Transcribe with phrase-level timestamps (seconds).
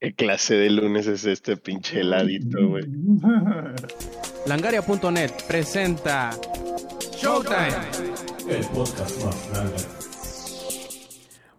[0.00, 2.84] ¿Qué clase de lunes es este pinche heladito, güey?
[4.46, 6.30] Langaria.net presenta
[7.16, 7.74] Showtime.
[8.48, 9.74] El podcast más grande.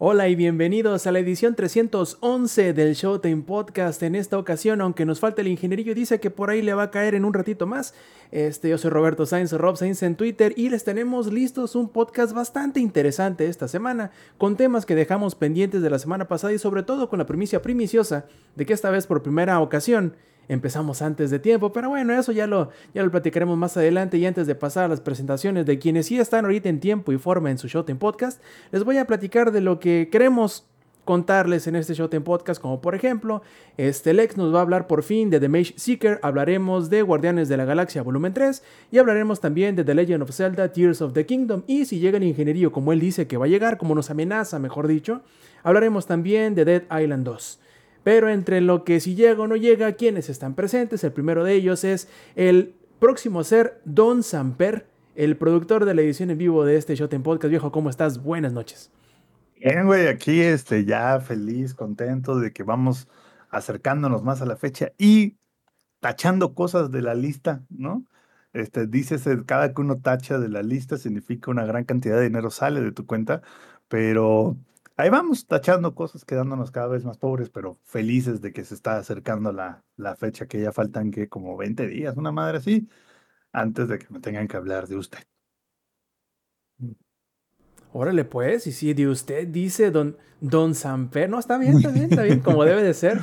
[0.02, 4.02] Hola y bienvenidos a la edición 311 del Showtime Podcast.
[4.02, 6.90] En esta ocasión, aunque nos falta el ingenierillo, dice que por ahí le va a
[6.90, 7.94] caer en un ratito más.
[8.32, 12.32] Este, yo soy Roberto Sainz, Rob Sainz en Twitter, y les tenemos listos un podcast
[12.32, 16.84] bastante interesante esta semana, con temas que dejamos pendientes de la semana pasada y sobre
[16.84, 18.26] todo con la primicia primiciosa
[18.56, 20.16] de que esta vez por primera ocasión
[20.50, 24.26] empezamos antes de tiempo, pero bueno, eso ya lo, ya lo platicaremos más adelante y
[24.26, 27.52] antes de pasar a las presentaciones de quienes sí están ahorita en tiempo y forma
[27.52, 30.66] en su Showtime Podcast, les voy a platicar de lo que queremos
[31.06, 33.42] contarles en este Showtime Podcast, como por ejemplo,
[33.78, 37.50] este Lex nos va a hablar por fin de The Mage Seeker, hablaremos de Guardianes
[37.50, 41.14] de la Galaxia Volumen 3 y hablaremos también de The Legend of Zelda Tears of
[41.14, 43.96] the Kingdom y si llega el ingeniería como él dice que va a llegar, como
[43.96, 45.22] nos amenaza, mejor dicho,
[45.64, 47.60] hablaremos también de Dead Island 2.
[48.04, 51.54] Pero entre lo que si llega o no llega, quienes están presentes, el primero de
[51.54, 56.78] ellos es el próximo ser Don Samper, el productor de la edición en vivo de
[56.78, 57.50] este Shot en Podcast.
[57.50, 58.24] Viejo, ¿cómo estás?
[58.24, 58.92] Buenas noches.
[59.56, 63.10] Bien, güey, aquí este, ya feliz, contento de que vamos
[63.50, 65.38] acercándonos más a la fecha y
[66.00, 68.06] tachando cosas de la lista, ¿no?
[68.54, 72.50] Este, dices, cada que uno tacha de la lista significa una gran cantidad de dinero
[72.50, 73.42] sale de tu cuenta,
[73.88, 74.58] pero
[75.00, 78.98] ahí vamos tachando cosas, quedándonos cada vez más pobres, pero felices de que se está
[78.98, 82.90] acercando la, la fecha, que ya faltan que como 20 días, una madre así,
[83.54, 85.20] antes de que me tengan que hablar de usted.
[87.94, 92.08] Órale, pues, y si de usted dice don, don Samper, no, está bien, está bien,
[92.10, 93.22] está bien, como debe de ser.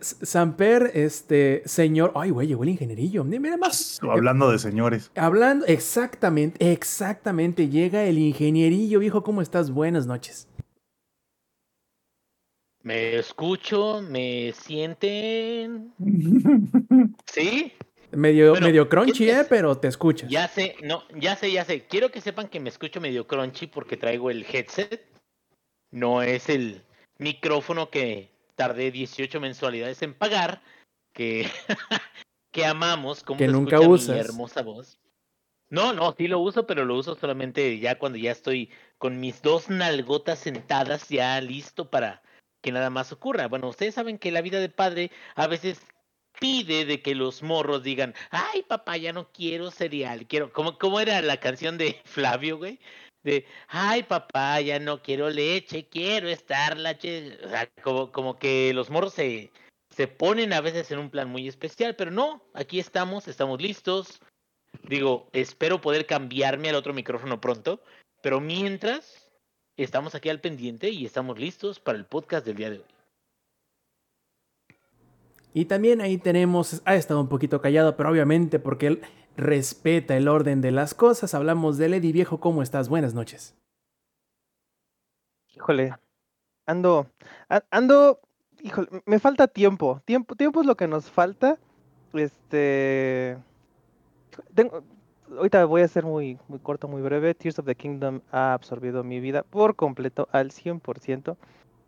[0.00, 3.24] Samper, este, señor, ay, güey, llegó el ingenierillo.
[3.24, 4.00] Mira más.
[4.08, 5.10] Hablando de señores.
[5.16, 9.70] Hablando, exactamente, exactamente, llega el ingenierillo, viejo, ¿cómo estás?
[9.70, 10.48] Buenas noches.
[12.82, 15.92] Me escucho, me sienten.
[17.32, 17.72] ¿Sí?
[18.10, 20.28] Medio, medio crunchy, ¿qué- eh, pero te escuchas.
[20.28, 21.86] Ya sé, no, ya sé, ya sé.
[21.86, 25.02] Quiero que sepan que me escucho medio crunchy porque traigo el headset.
[25.90, 26.82] No es el
[27.18, 30.60] micrófono que tardé 18 mensualidades en pagar.
[31.14, 31.46] Que,
[32.50, 33.22] que amamos.
[33.22, 34.16] Como Que nunca escucha mi usas.
[34.28, 34.98] hermosa voz.
[35.70, 38.68] No, no, sí lo uso, pero lo uso solamente ya cuando ya estoy
[38.98, 42.20] con mis dos nalgotas sentadas, ya listo para
[42.62, 43.48] que nada más ocurra.
[43.48, 45.82] Bueno, ustedes saben que la vida de padre a veces
[46.40, 51.00] pide de que los morros digan, ay papá, ya no quiero cereal, quiero, ¿cómo, cómo
[51.00, 52.80] era la canción de Flavio, güey?
[53.22, 57.38] De, ay papá, ya no quiero leche, quiero estar la che-".
[57.44, 59.52] O sea, como, como que los morros se,
[59.90, 64.20] se ponen a veces en un plan muy especial, pero no, aquí estamos, estamos listos.
[64.84, 67.82] Digo, espero poder cambiarme al otro micrófono pronto,
[68.22, 69.21] pero mientras
[69.76, 72.84] estamos aquí al pendiente y estamos listos para el podcast del día de hoy.
[75.54, 79.02] Y también ahí tenemos, ha estado un poquito callado, pero obviamente porque él
[79.36, 81.34] respeta el orden de las cosas.
[81.34, 82.88] Hablamos de Lady Viejo, ¿cómo estás?
[82.88, 83.54] Buenas noches.
[85.54, 85.94] Híjole,
[86.64, 87.06] ando,
[87.70, 88.20] ando,
[88.62, 91.58] híjole, me falta tiempo, tiempo, tiempo es lo que nos falta.
[92.14, 93.36] Este,
[94.54, 94.82] tengo,
[95.36, 97.34] ahorita voy a ser muy, muy corto, muy breve.
[97.34, 101.36] Tears of the Kingdom ha absorbido mi vida por completo al 100%.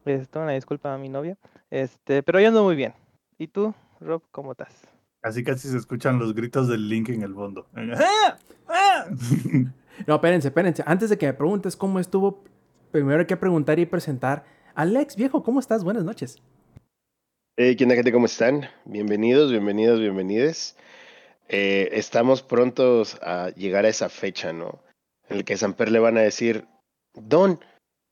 [0.04, 1.36] Esto, una disculpa a mi novia.
[1.70, 2.94] Este, pero yo ando muy bien.
[3.38, 4.86] ¿Y tú, Rob, cómo estás?
[5.20, 7.66] Casi casi se escuchan los gritos del Link en el fondo.
[10.08, 10.82] No, espérense, espérense.
[10.86, 12.42] Antes de que me preguntes cómo estuvo,
[12.90, 14.44] primero hay que preguntar y presentar.
[14.74, 15.84] Alex, viejo, ¿cómo estás?
[15.84, 16.42] Buenas noches.
[17.56, 18.10] Hey, ¿qué onda, gente?
[18.10, 18.62] ¿Cómo están?
[18.84, 20.76] Bienvenidos, bienvenidos, bienvenides.
[21.48, 24.82] Eh, estamos prontos a llegar a esa fecha, ¿no?
[25.28, 26.66] En el que Samper le van a decir,
[27.14, 27.60] Don,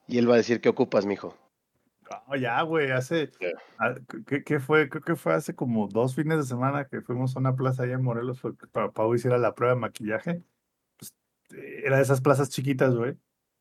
[0.06, 1.36] y él va a decir, ¿qué ocupas, mijo?
[2.28, 3.30] No, ya, güey, hace,
[3.78, 3.94] ah,
[4.26, 4.88] ¿qué, qué fue?
[4.88, 7.94] Creo que fue hace como dos fines de semana que fuimos a una plaza allá
[7.94, 10.42] en Morelos fue que para Pau hiciera la prueba de maquillaje.
[10.98, 11.14] Pues,
[11.54, 13.16] eh, era de esas plazas chiquitas, güey.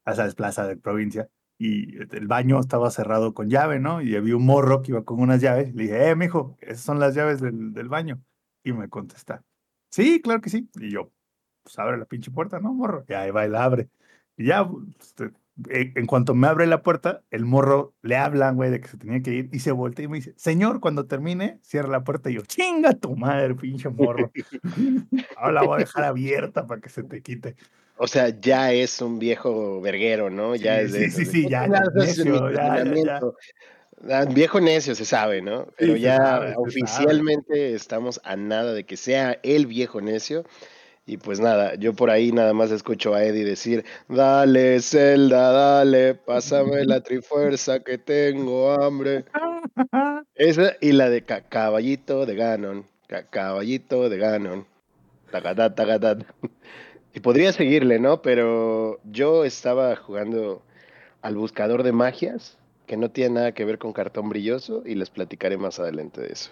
[0.05, 1.29] O sea, es plaza de provincia.
[1.57, 4.01] Y el baño estaba cerrado con llave, ¿no?
[4.01, 5.73] Y había un morro que iba con unas llaves.
[5.75, 8.21] Le dije, eh, mijo, esas son las llaves del, del baño.
[8.63, 9.43] Y me contesta,
[9.91, 10.67] sí, claro que sí.
[10.79, 11.11] Y yo,
[11.63, 13.05] pues abre la pinche puerta, ¿no, morro?
[13.07, 13.89] Y ahí va y la abre.
[14.37, 14.67] Y ya,
[14.99, 15.31] este,
[15.69, 19.21] en cuanto me abre la puerta, el morro le hablan, güey, de que se tenía
[19.21, 22.29] que ir y se voltea y me dice, señor, cuando termine, cierra la puerta.
[22.29, 24.31] Y yo, chinga tu madre, pinche morro.
[25.37, 27.55] Ahora la voy a dejar abierta para que se te quite.
[27.97, 30.55] O sea, ya es un viejo verguero, ¿no?
[30.55, 33.19] Ya Sí, es de sí, sí, sí, "No ya, ya, ya, ya,
[34.33, 35.67] Viejo necio se sabe, ¿no?
[35.77, 40.43] Pero ya sabe, oficialmente estamos a nada de que sea el viejo necio.
[41.05, 46.13] Y pues nada, yo por ahí nada más escucho a Eddie decir, dale, Zelda, dale,
[46.15, 49.25] pásame la trifuerza que tengo hambre.
[50.35, 52.85] Esa y la de ca- caballito de Ganon.
[53.07, 54.65] ca- caballito de Ganon.
[55.31, 56.17] Tacatá, tacatá.
[57.13, 58.21] Y podría seguirle, ¿no?
[58.21, 60.61] Pero yo estaba jugando
[61.21, 62.57] al buscador de magias,
[62.91, 66.27] que no tiene nada que ver con cartón brilloso, y les platicaré más adelante de
[66.27, 66.51] eso.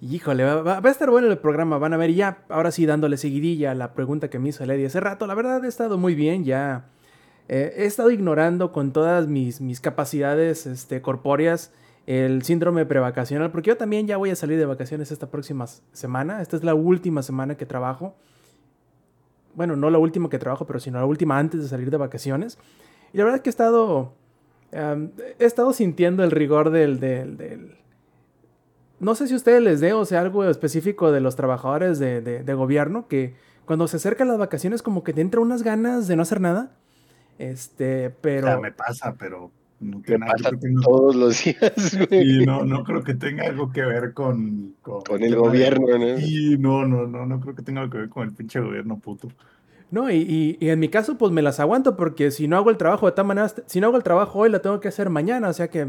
[0.00, 1.78] Híjole, va, a estar bueno el programa.
[1.78, 4.84] Van a ver ya, ahora sí, dándole seguidilla a la pregunta que me hizo Lady
[4.84, 5.26] hace rato.
[5.26, 6.44] La verdad, he estado muy bien.
[6.44, 6.84] Ya
[7.48, 11.72] eh, he estado ignorando con todas mis, mis capacidades este, corpóreas
[12.06, 16.40] el síndrome prevacacional, porque yo también ya voy a salir de vacaciones esta próxima semana.
[16.40, 18.14] Esta es la última semana que trabajo.
[19.56, 22.58] Bueno, no la última que trabajo, pero sino la última antes de salir de vacaciones.
[23.12, 24.22] Y la verdad que he estado.
[24.74, 27.76] He estado sintiendo el rigor del, del, del-
[29.00, 32.20] no sé si a ustedes les dé o sea algo específico de los trabajadores de,
[32.20, 33.34] de- de gobierno que
[33.66, 36.72] cuando se acercan las vacaciones como que te entra unas ganas de no hacer nada.
[37.38, 38.46] Este, pero...
[38.46, 39.50] O sea, me pasa, pero
[39.80, 42.40] no tiene nada pasa que no- todos los días, güey.
[42.42, 44.74] Y no, no creo que tenga algo que ver con...
[44.82, 46.18] Con, Con el gobierno, ¿no?
[46.18, 48.98] Sí, no, no, no, no creo que tenga algo que ver con el pinche gobierno
[48.98, 49.28] puto.
[49.94, 53.06] No, y, en mi caso pues me las aguanto porque si no hago el trabajo
[53.06, 55.52] de tal manera, si no hago el trabajo hoy, lo tengo que hacer mañana, o
[55.52, 55.86] sea que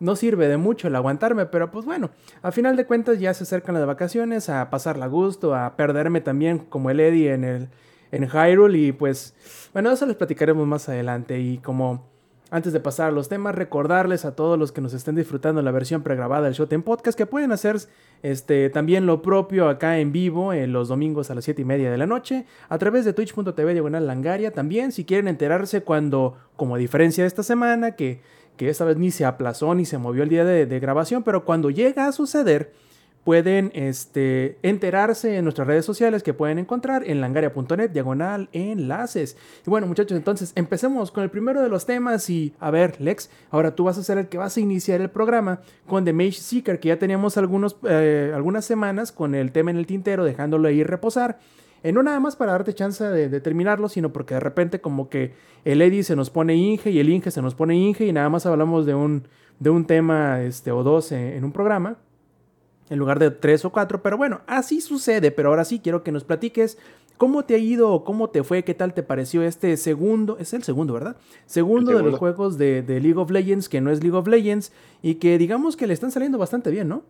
[0.00, 2.10] no sirve de mucho el aguantarme, pero pues bueno,
[2.42, 6.22] a final de cuentas ya se acercan las vacaciones, a pasarla a gusto, a perderme
[6.22, 7.68] también como el Eddie en el
[8.10, 9.36] en Hyrule y pues
[9.72, 12.08] bueno, eso les platicaremos más adelante y como
[12.52, 15.70] antes de pasar a los temas, recordarles a todos los que nos estén disfrutando la
[15.70, 17.78] versión pregrabada del Showtime Podcast que pueden hacer
[18.22, 21.90] este, también lo propio acá en vivo en los domingos a las 7 y media
[21.90, 24.52] de la noche a través de twitch.tv diagonal langaria.
[24.52, 28.20] También si quieren enterarse cuando, como a diferencia de esta semana, que,
[28.58, 31.46] que esta vez ni se aplazó ni se movió el día de, de grabación, pero
[31.46, 32.74] cuando llega a suceder,
[33.24, 39.36] pueden este, enterarse en nuestras redes sociales que pueden encontrar en langaria.net diagonal enlaces.
[39.64, 43.30] Y bueno muchachos, entonces empecemos con el primero de los temas y a ver Lex,
[43.50, 46.32] ahora tú vas a ser el que vas a iniciar el programa con The Mage
[46.32, 50.68] Seeker, que ya teníamos algunos, eh, algunas semanas con el tema en el tintero, dejándolo
[50.68, 51.38] ahí reposar.
[51.84, 55.34] Eh, no nada más para darte chance de, terminarlo, sino porque de repente como que
[55.64, 58.28] el Eddie se nos pone Inge y el Inge se nos pone Inge y nada
[58.28, 59.26] más hablamos de un,
[59.58, 61.98] de un tema este, o dos en un programa
[62.92, 64.02] en lugar de tres o cuatro.
[64.02, 65.30] Pero bueno, así sucede.
[65.30, 66.76] Pero ahora sí quiero que nos platiques
[67.16, 70.62] cómo te ha ido cómo te fue, qué tal te pareció este segundo, es el
[70.62, 71.16] segundo, ¿verdad?
[71.46, 72.18] Segundo, El de los segundo.
[72.18, 74.72] juegos de, de League of Legends, que no es League of Legends,
[75.02, 77.04] y que digamos que le están saliendo bastante bien, ¿no?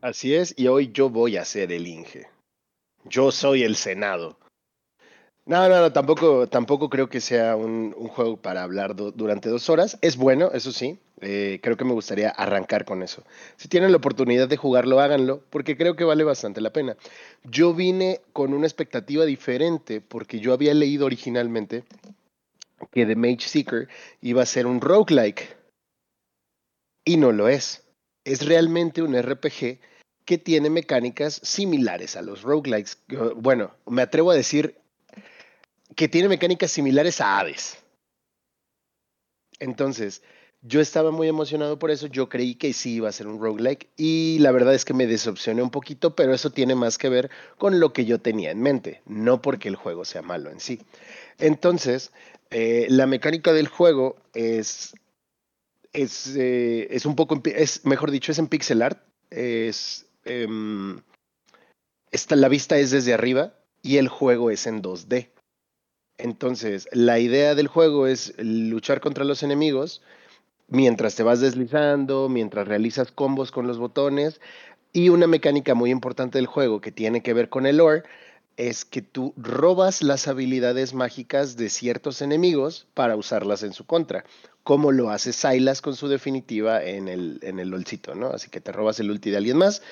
[0.00, 2.28] Así es, y hoy yo voy a ser el Inge.
[3.04, 4.38] Yo soy el Senado.
[5.46, 9.96] No, no, no, tampoco, tampoco creo que sea un, juego para hablar durante dos horas.
[10.02, 10.98] Es bueno, eso sí.
[11.20, 13.22] eh, creo que me gustaría arrancar con eso.
[13.56, 16.96] Si tienen la oportunidad de jugarlo, háganlo, porque creo que vale bastante la pena.
[17.44, 21.84] Yo vine con una expectativa diferente, porque yo había leído originalmente
[22.90, 23.88] que The Mage Seeker
[24.22, 25.56] iba a ser un roguelike.
[27.04, 27.84] Y no lo es.
[28.24, 29.78] Es realmente un RPG
[30.24, 32.98] que tiene mecánicas similares a los roguelikes.
[33.36, 34.76] Bueno, me atrevo a decir
[35.96, 37.78] que tiene mecánicas similares a Hades.
[39.58, 40.22] Entonces,
[40.60, 43.88] yo estaba muy emocionado por eso, yo creí que sí iba a ser un roguelike
[43.96, 47.30] y la verdad es que me decepcioné un poquito, pero eso tiene más que ver
[47.56, 50.82] con lo que yo tenía en mente, no porque el juego sea malo en sí.
[51.38, 52.12] Entonces,
[52.50, 54.94] eh, la mecánica del juego es,
[55.92, 59.00] es, eh, es un poco, es, mejor dicho, es en pixel art,
[59.30, 60.06] es,
[62.10, 65.30] esta, la vista es desde arriba y el juego es en 2D.
[66.18, 70.02] Entonces, la idea del juego es luchar contra los enemigos
[70.68, 74.40] mientras te vas deslizando, mientras realizas combos con los botones.
[74.92, 78.04] Y una mecánica muy importante del juego que tiene que ver con el lore
[78.56, 84.24] es que tú robas las habilidades mágicas de ciertos enemigos para usarlas en su contra,
[84.62, 88.28] como lo hace Sylas con su definitiva en el, en el LOLcito, ¿no?
[88.28, 89.82] Así que te robas el ulti de alguien más.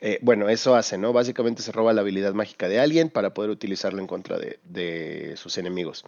[0.00, 1.12] Eh, bueno, eso hace, ¿no?
[1.12, 5.58] Básicamente se roba la habilidad mágica de alguien para poder utilizarlo en contra de, sus
[5.58, 6.04] enemigos.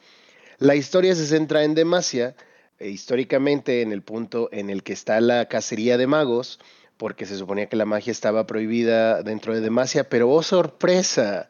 [0.58, 2.34] La historia se centra en Demacia,
[2.78, 6.58] eh, históricamente en el punto en el que está la cacería de magos,
[6.96, 11.48] porque se suponía que la magia estaba prohibida dentro de Demacia, pero oh sorpresa,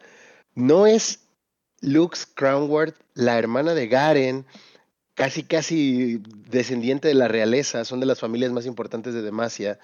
[0.55, 1.21] no es
[1.81, 4.47] Lux Crownworth, la hermana de Garen,
[5.15, 9.79] casi casi descendiente de la realeza, son de las familias más importantes de Demacia.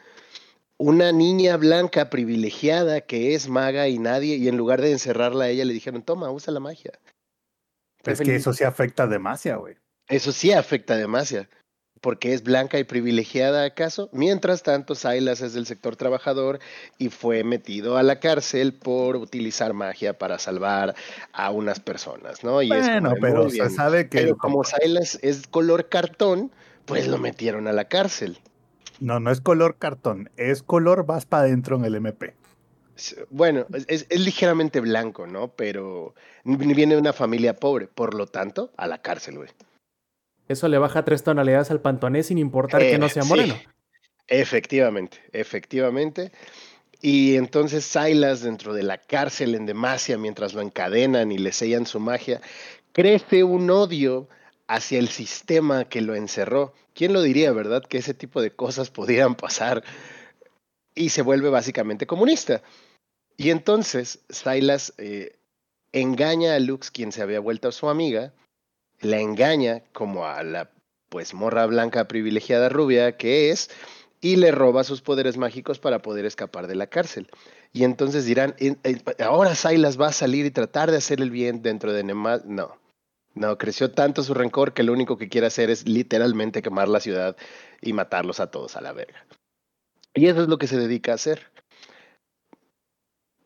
[0.78, 5.48] Una niña blanca privilegiada que es maga y nadie, y en lugar de encerrarla a
[5.48, 6.92] ella le dijeron, toma, usa la magia.
[8.04, 9.76] Es que eso sí afecta demasiado, güey.
[10.08, 11.50] Eso sí afecta a Demacia,
[12.00, 14.08] porque es blanca y privilegiada acaso.
[14.12, 16.60] Mientras tanto, Silas es del sector trabajador
[16.96, 20.94] y fue metido a la cárcel por utilizar magia para salvar
[21.32, 22.62] a unas personas, ¿no?
[22.62, 26.50] Y es Bueno, pero se sabe que Pero como Silas es color cartón,
[26.86, 28.38] pues lo metieron a la cárcel.
[29.00, 32.34] No, no es color cartón, es color vas para adentro en el MP.
[33.30, 35.48] Bueno, es, es ligeramente blanco, ¿no?
[35.48, 36.14] Pero
[36.44, 39.50] viene de una familia pobre, por lo tanto, a la cárcel, güey.
[40.48, 43.28] Eso le baja tres tonalidades al pantonés sin importar que Eh, no sea sí.
[43.28, 43.54] moreno.
[44.26, 46.32] Efectivamente, efectivamente.
[47.00, 51.86] Y entonces Silas, dentro de la cárcel en Demacia, mientras lo encadenan y le sellan
[51.86, 52.40] su magia,
[52.92, 54.28] crece un odio
[54.68, 56.72] hacia el sistema que lo encerró.
[56.94, 57.82] ¿Quién lo diría, verdad?
[57.82, 59.82] Que ese tipo de cosas podían pasar.
[60.94, 62.62] Y se vuelve básicamente comunista.
[63.36, 65.36] Y entonces Silas eh,
[65.92, 68.32] engaña a Lux, quien se había vuelto su amiga,
[69.00, 70.70] la engaña como a la
[71.08, 73.70] pues morra blanca privilegiada rubia que es,
[74.20, 77.30] y le roba sus poderes mágicos para poder escapar de la cárcel.
[77.72, 81.30] Y entonces dirán, "En- en- ahora Silas va a salir y tratar de hacer el
[81.30, 82.40] bien dentro de Nema.
[82.44, 82.76] No,
[83.38, 87.00] no, creció tanto su rencor que lo único que quiere hacer es literalmente quemar la
[87.00, 87.36] ciudad
[87.80, 89.24] y matarlos a todos a la verga.
[90.14, 91.50] Y eso es lo que se dedica a hacer.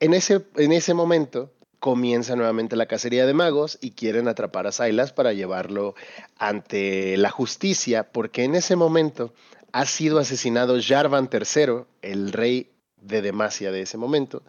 [0.00, 4.72] En ese, en ese momento comienza nuevamente la cacería de magos y quieren atrapar a
[4.72, 5.94] Silas para llevarlo
[6.38, 9.34] ante la justicia, porque en ese momento
[9.72, 14.42] ha sido asesinado Jarvan III, el rey de Demacia de ese momento,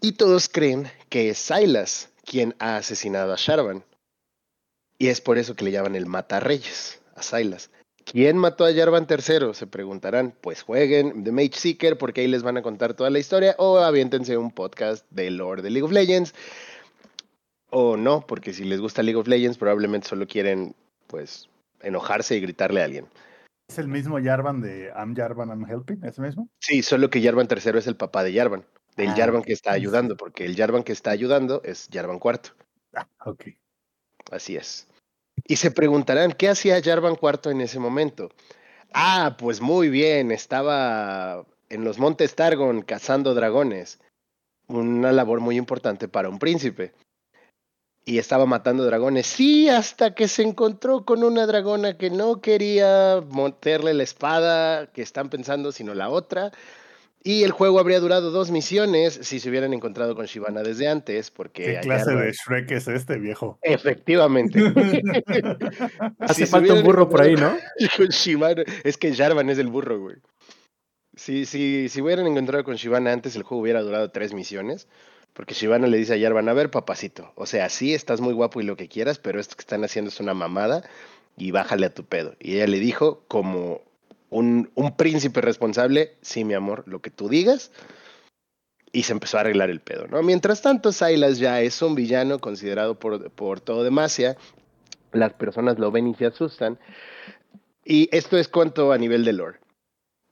[0.00, 3.84] y todos creen que es Silas quien ha asesinado a Jarvan.
[4.98, 7.70] Y es por eso que le llaman el Matarreyes a Silas.
[8.04, 9.54] ¿Quién mató a Jarvan III?
[9.54, 10.34] Se preguntarán.
[10.40, 13.78] Pues jueguen The Mage Seeker porque ahí les van a contar toda la historia o
[13.78, 16.34] aviéntense un podcast de lore de League of Legends.
[17.70, 20.74] O no, porque si les gusta League of Legends probablemente solo quieren
[21.06, 21.48] pues
[21.80, 23.06] enojarse y gritarle a alguien.
[23.68, 26.04] ¿Es el mismo Jarvan de I'm Jarvan, I'm Helping?
[26.04, 26.48] ¿Es el mismo?
[26.60, 28.64] Sí, solo que Jarvan III es el papá de Jarvan.
[28.96, 32.52] Del Ah, Jarvan que está ayudando, porque el Jarvan que está ayudando es Jarvan IV.
[32.94, 33.46] Ah, ok.
[34.30, 34.86] Así es.
[35.46, 38.30] Y se preguntarán, ¿qué hacía Jarvan IV en ese momento?
[38.92, 43.98] Ah, pues muy bien, estaba en los Montes Targon cazando dragones.
[44.68, 46.92] Una labor muy importante para un príncipe.
[48.06, 49.26] Y estaba matando dragones.
[49.26, 55.02] Sí, hasta que se encontró con una dragona que no quería montarle la espada que
[55.02, 56.52] están pensando, sino la otra.
[57.26, 61.30] Y el juego habría durado dos misiones si se hubieran encontrado con Shivana desde antes,
[61.30, 61.64] porque...
[61.64, 63.58] ¿Qué clase de Shrek es este viejo?
[63.62, 64.58] Efectivamente.
[66.18, 67.56] Hace Si falta un hubieran burro por ahí, ¿no?
[67.96, 68.64] con Shivana.
[68.84, 70.16] Es que Jarvan es el burro, güey.
[71.16, 74.86] Si, si, si hubieran encontrado con Shivana antes, el juego hubiera durado tres misiones.
[75.32, 78.60] Porque Shivana le dice a Jarvan, a ver, papacito, o sea, sí, estás muy guapo
[78.60, 80.84] y lo que quieras, pero esto que están haciendo es una mamada
[81.38, 82.36] y bájale a tu pedo.
[82.38, 83.80] Y ella le dijo, como
[84.30, 87.70] un, príncipe responsable, sí, mi amor, lo que tú digas.
[88.92, 90.22] Y se empezó a arreglar el pedo, ¿no?
[90.22, 94.36] Mientras tanto, Silas ya es un villano considerado por, por todo Demacia.
[95.12, 96.78] Las personas lo ven y se asustan.
[97.84, 99.58] Y esto es cuanto a nivel de lore.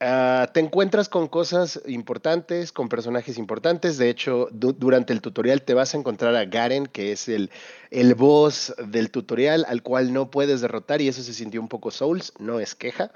[0.05, 3.97] Ah, te encuentras con cosas importantes, con personajes importantes.
[3.97, 7.51] De hecho, du- durante el tutorial te vas a encontrar a Garen, que es el,
[7.89, 11.89] el boss del tutorial, al cual no puedes derrotar, y eso se sintió un poco
[11.89, 13.11] Souls, no es queja.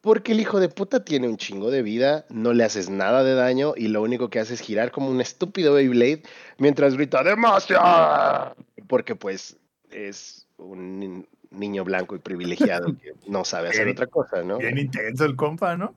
[0.00, 3.34] Porque el hijo de puta tiene un chingo de vida, no le haces nada de
[3.34, 6.22] daño y lo único que hace es girar como un estúpido Beyblade
[6.58, 8.54] mientras grita ¡Demasiado!
[8.86, 9.56] Porque pues
[9.90, 14.58] es un ni- niño blanco y privilegiado que no sabe hacer Bien- otra cosa, ¿no?
[14.58, 15.94] Bien intenso el compa, ¿no?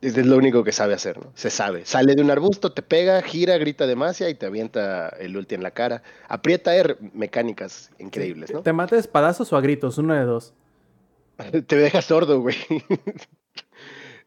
[0.00, 1.30] Es es lo único que sabe hacer, ¿no?
[1.34, 1.84] Se sabe.
[1.84, 5.62] Sale de un arbusto, te pega, gira, grita demasiado y te avienta el ulti en
[5.62, 6.02] la cara.
[6.28, 8.62] Aprieta R, mecánicas increíbles, ¿no?
[8.62, 9.98] ¿Te mata de espadazos o a gritos?
[9.98, 10.54] Uno de dos.
[11.66, 12.56] Te deja sordo, güey.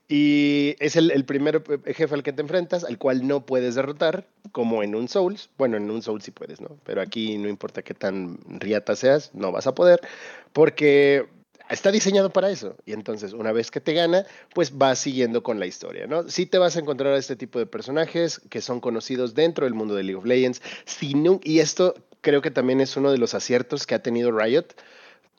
[0.08, 4.28] y es el, el primer jefe al que te enfrentas, al cual no puedes derrotar,
[4.52, 5.50] como en un Souls.
[5.58, 6.78] Bueno, en un Souls sí puedes, ¿no?
[6.84, 10.00] Pero aquí no importa qué tan riata seas, no vas a poder,
[10.54, 11.26] porque
[11.72, 12.76] está diseñado para eso.
[12.86, 16.30] Y entonces, una vez que te gana, pues vas siguiendo con la historia, ¿no?
[16.30, 19.74] Sí te vas a encontrar a este tipo de personajes que son conocidos dentro del
[19.74, 20.62] mundo de League of Legends.
[20.86, 24.32] Si no- y esto creo que también es uno de los aciertos que ha tenido
[24.32, 24.66] Riot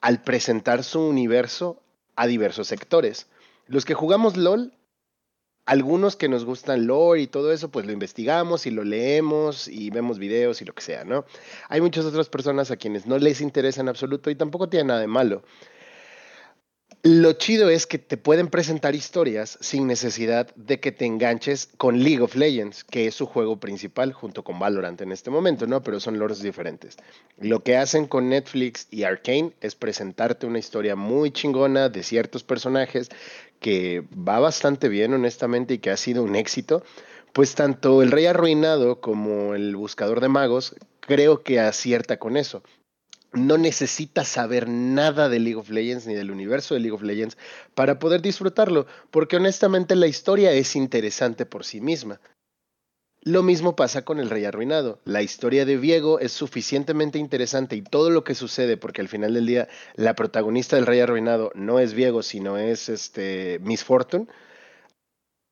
[0.01, 1.81] al presentar su universo
[2.15, 3.27] a diversos sectores.
[3.67, 4.73] Los que jugamos LOL,
[5.65, 9.89] algunos que nos gustan lore y todo eso, pues lo investigamos y lo leemos y
[9.89, 11.25] vemos videos y lo que sea, ¿no?
[11.67, 15.01] Hay muchas otras personas a quienes no les interesa en absoluto y tampoco tiene nada
[15.01, 15.43] de malo.
[17.09, 22.03] Lo chido es que te pueden presentar historias sin necesidad de que te enganches con
[22.03, 25.81] League of Legends, que es su juego principal junto con Valorant en este momento, ¿no?
[25.81, 26.97] Pero son lores diferentes.
[27.37, 32.43] Lo que hacen con Netflix y Arcane es presentarte una historia muy chingona de ciertos
[32.43, 33.07] personajes
[33.61, 36.83] que va bastante bien, honestamente, y que ha sido un éxito.
[37.31, 42.63] Pues tanto El Rey Arruinado como El Buscador de Magos creo que acierta con eso.
[43.33, 47.37] No necesitas saber nada de League of Legends ni del universo de League of Legends
[47.75, 52.19] para poder disfrutarlo, porque honestamente la historia es interesante por sí misma.
[53.21, 55.01] Lo mismo pasa con el Rey Arruinado.
[55.03, 59.33] La historia de Viego es suficientemente interesante y todo lo que sucede, porque al final
[59.33, 64.27] del día la protagonista del Rey Arruinado no es Viego, sino es este Miss Fortune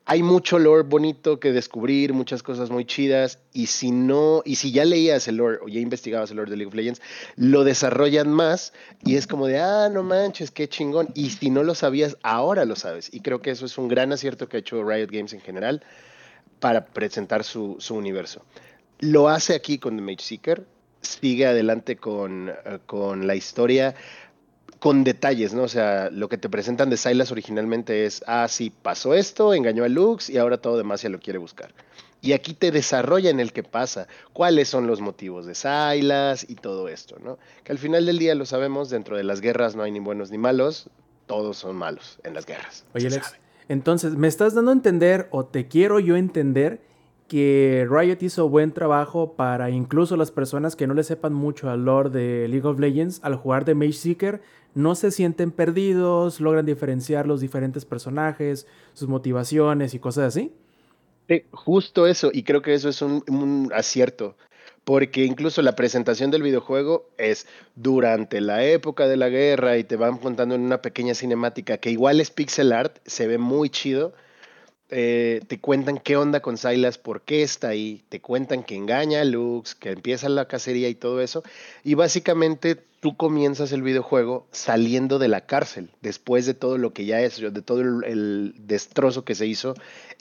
[0.07, 4.71] hay mucho lore bonito que descubrir, muchas cosas muy chidas, y si no, y si
[4.71, 7.01] ya leías el lore o ya investigabas el lore de League of Legends,
[7.35, 8.71] lo desarrollan más
[9.03, 11.09] y es como de, ah, no manches, qué chingón.
[11.15, 13.11] Y si no lo sabías, ahora lo sabes.
[13.11, 15.81] Y creo que eso es un gran acierto que ha hecho Riot Games en general
[16.59, 18.43] para presentar su, su universo.
[18.99, 20.65] Lo hace aquí con The Mage Seeker,
[21.01, 23.95] sigue adelante con, eh, con la historia
[24.79, 25.63] con detalles, ¿no?
[25.63, 29.83] O sea, lo que te presentan de Silas originalmente es, ah, sí, pasó esto, engañó
[29.83, 31.73] a Lux y ahora todo demás ya lo quiere buscar.
[32.21, 36.55] Y aquí te desarrolla en el que pasa, cuáles son los motivos de Silas y
[36.55, 37.37] todo esto, ¿no?
[37.63, 40.31] Que al final del día lo sabemos, dentro de las guerras no hay ni buenos
[40.31, 40.89] ni malos,
[41.27, 42.85] todos son malos en las guerras.
[42.93, 43.35] Oye, Alex,
[43.69, 46.81] entonces, ¿me estás dando a entender o te quiero yo entender
[47.27, 51.85] que Riot hizo buen trabajo para incluso las personas que no le sepan mucho al
[51.85, 54.41] lore de League of Legends, al jugar de Mage Seeker,
[54.75, 60.51] no se sienten perdidos, logran diferenciar los diferentes personajes, sus motivaciones y cosas así.
[61.27, 64.35] Sí, justo eso, y creo que eso es un, acierto,
[64.83, 69.95] porque incluso la presentación del videojuego es durante la época de la guerra y te
[69.95, 74.13] van contando en una pequeña cinemática que igual es pixel art, se ve muy chido,
[74.89, 79.21] eh, te cuentan qué onda con Silas, por qué está ahí, te cuentan que engaña
[79.21, 81.43] a Lux, que empieza la cacería y todo eso,
[81.83, 87.05] y básicamente tú comienzas el videojuego saliendo de la cárcel, después de todo lo que
[87.05, 89.73] ya es, de todo el, destrozo que se hizo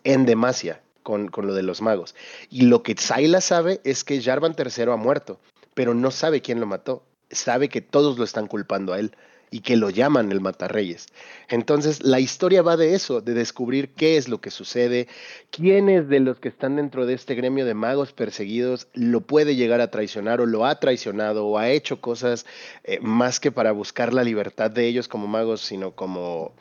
[0.03, 2.15] en Demacia con, con, lo de los magos.
[2.49, 5.39] Y lo que Silas sabe es que Jarvan III ha muerto,
[5.75, 9.15] pero no sabe quién lo mató, sabe que todos lo están culpando a él
[9.55, 11.07] y que lo llaman el Matarreyes.
[11.49, 15.07] Entonces, la historia va de eso, de descubrir qué es lo que sucede,
[15.53, 19.81] quiénes de los que están dentro de este gremio de magos perseguidos lo puede llegar
[19.81, 22.47] a traicionar o lo ha traicionado o ha hecho cosas
[22.83, 26.53] eh, más que para buscar la libertad de ellos como magos, sino como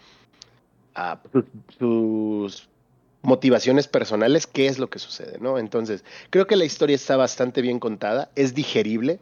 [0.93, 1.19] ah,
[1.79, 2.69] sus
[3.23, 5.57] motivaciones personales, qué es lo que sucede, ¿no?
[5.57, 9.17] Entonces, creo que la historia está bastante bien contada, es digerible.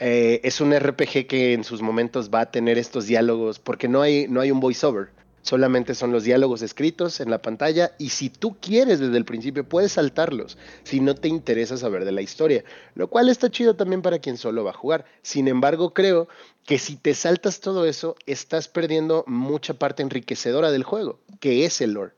[0.00, 4.02] Eh, es un RPG que en sus momentos va a tener estos diálogos, porque no
[4.02, 5.10] hay, no hay un voiceover,
[5.42, 9.68] solamente son los diálogos escritos en la pantalla y si tú quieres desde el principio
[9.68, 14.02] puedes saltarlos si no te interesa saber de la historia, lo cual está chido también
[14.02, 15.04] para quien solo va a jugar.
[15.22, 16.28] Sin embargo, creo
[16.64, 21.80] que si te saltas todo eso, estás perdiendo mucha parte enriquecedora del juego, que es
[21.80, 22.14] el lore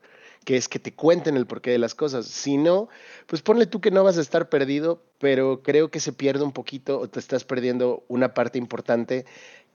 [0.47, 2.25] que es que te cuenten el porqué de las cosas.
[2.25, 2.87] Si no,
[3.25, 6.53] pues ponle tú que no vas a estar perdido, pero creo que se pierde un
[6.53, 9.25] poquito o te estás perdiendo una parte importante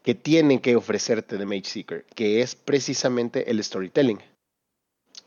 [0.03, 4.19] que tienen que ofrecerte de Mage Seeker, que es precisamente el storytelling.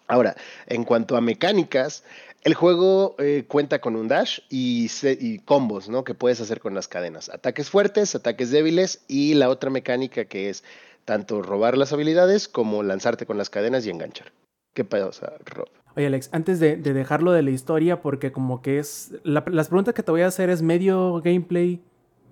[0.08, 2.04] Ahora, en cuanto a mecánicas,
[2.42, 6.04] el juego eh, cuenta con un dash y, y, combos, ¿no?
[6.04, 7.30] Que puedes hacer con las cadenas.
[7.30, 10.64] Ataques fuertes, ataques débiles y la otra mecánica que es
[11.06, 14.32] tanto robar las habilidades como lanzarte con las cadenas y enganchar.
[14.76, 15.70] ¿Qué pasa, Rob?
[15.96, 19.16] Oye, Alex, antes de, dejarlo de la historia, porque como que es.
[19.24, 21.82] las preguntas que te voy a hacer es medio gameplay,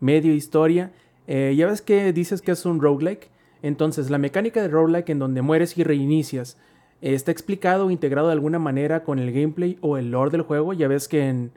[0.01, 0.91] medio historia.
[1.25, 3.31] Eh, ya ves que dices que es un roguelike.
[3.61, 6.57] Entonces, la mecánica de roguelike en donde mueres y reinicias,
[6.99, 10.73] ¿está explicado o integrado de alguna manera con el gameplay o el lore del juego?
[10.73, 11.53] Ya ves que en,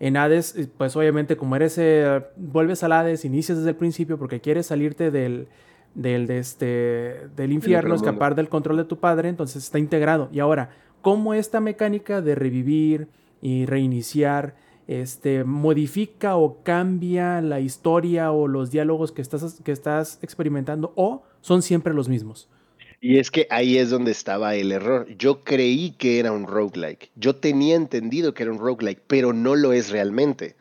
[0.00, 1.78] en Hades, eh, pues obviamente, como eres.
[1.78, 5.46] Eh, vuelves al Hades, inicias desde el principio porque quieres salirte del
[5.94, 10.28] del, de este, del infierno, escapar del control de tu padre, entonces está integrado.
[10.32, 10.70] Y ahora,
[11.02, 13.08] ¿cómo esta mecánica de revivir
[13.40, 20.18] y reiniciar este, modifica o cambia la historia o los diálogos que estás, que estás
[20.22, 22.48] experimentando o son siempre los mismos?
[23.00, 25.06] Y es que ahí es donde estaba el error.
[25.18, 27.10] Yo creí que era un roguelike.
[27.16, 30.56] Yo tenía entendido que era un roguelike, pero no lo es realmente.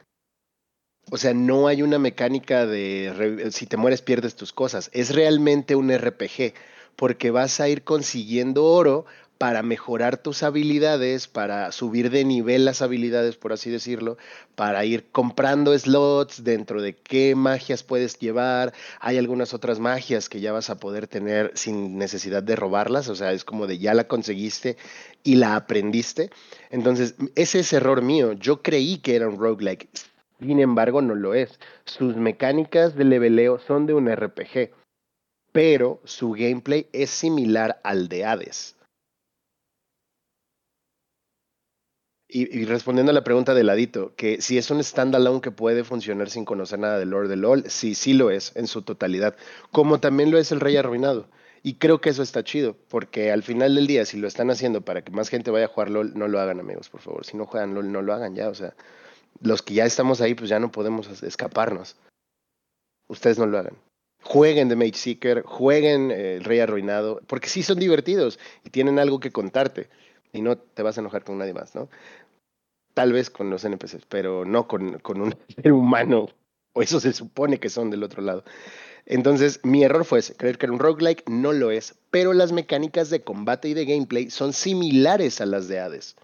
[1.12, 4.90] O sea, no hay una mecánica de si te mueres pierdes tus cosas.
[4.94, 6.54] Es realmente un RPG,
[6.96, 9.06] porque vas a ir consiguiendo oro
[9.38, 14.18] para mejorar tus habilidades, para subir de nivel las habilidades, por así decirlo,
[14.56, 18.74] para ir comprando slots dentro de qué magias puedes llevar.
[19.02, 23.16] Hay algunas otras magias que ya vas a poder tener sin necesidad de robarlas, o
[23.16, 24.78] sea, es como de ya la conseguiste
[25.24, 26.30] y la aprendiste.
[26.70, 28.32] Entonces, ese es error mío.
[28.34, 29.90] Yo creí que era un roguelike.
[30.40, 31.60] Sin embargo, no lo es.
[31.86, 34.72] Sus mecánicas de leveleo son de un RPG,
[35.52, 38.76] pero su gameplay es similar al de Hades.
[42.36, 46.32] Y, respondiendo a la pregunta de ladito, que si es un standalone que puede funcionar
[46.32, 49.36] sin conocer nada del lore de LOL, sí, sí lo es en su totalidad,
[49.72, 51.30] como también lo es el Rey Arruinado.
[51.62, 54.82] Y creo que eso está chido, porque al final del día, si lo están haciendo
[54.82, 57.24] para que más gente vaya a jugar LOL, no lo hagan, amigos, por favor.
[57.24, 58.50] Si no juegan LOL, no lo hagan ya.
[58.50, 58.74] O sea,
[59.42, 61.96] los que ya estamos ahí, pues ya no podemos escaparnos.
[63.08, 63.78] Ustedes no lo hagan.
[64.24, 69.00] Jueguen The Mage Seeker, jueguen eh, El Rey Arruinado, porque sí son divertidos y tienen
[69.00, 69.90] algo que contarte.
[70.32, 71.90] Y no te vas a enojar con nadie más, ¿no?
[72.94, 76.30] Tal vez con los NPCs, pero no con, con un ser humano.
[76.74, 78.44] O eso se supone que son del otro lado.
[79.06, 83.10] Entonces, mi error fue creer que era un roguelike, no lo es, pero las mecánicas
[83.10, 86.16] de combate y de gameplay son similares a las de Hades.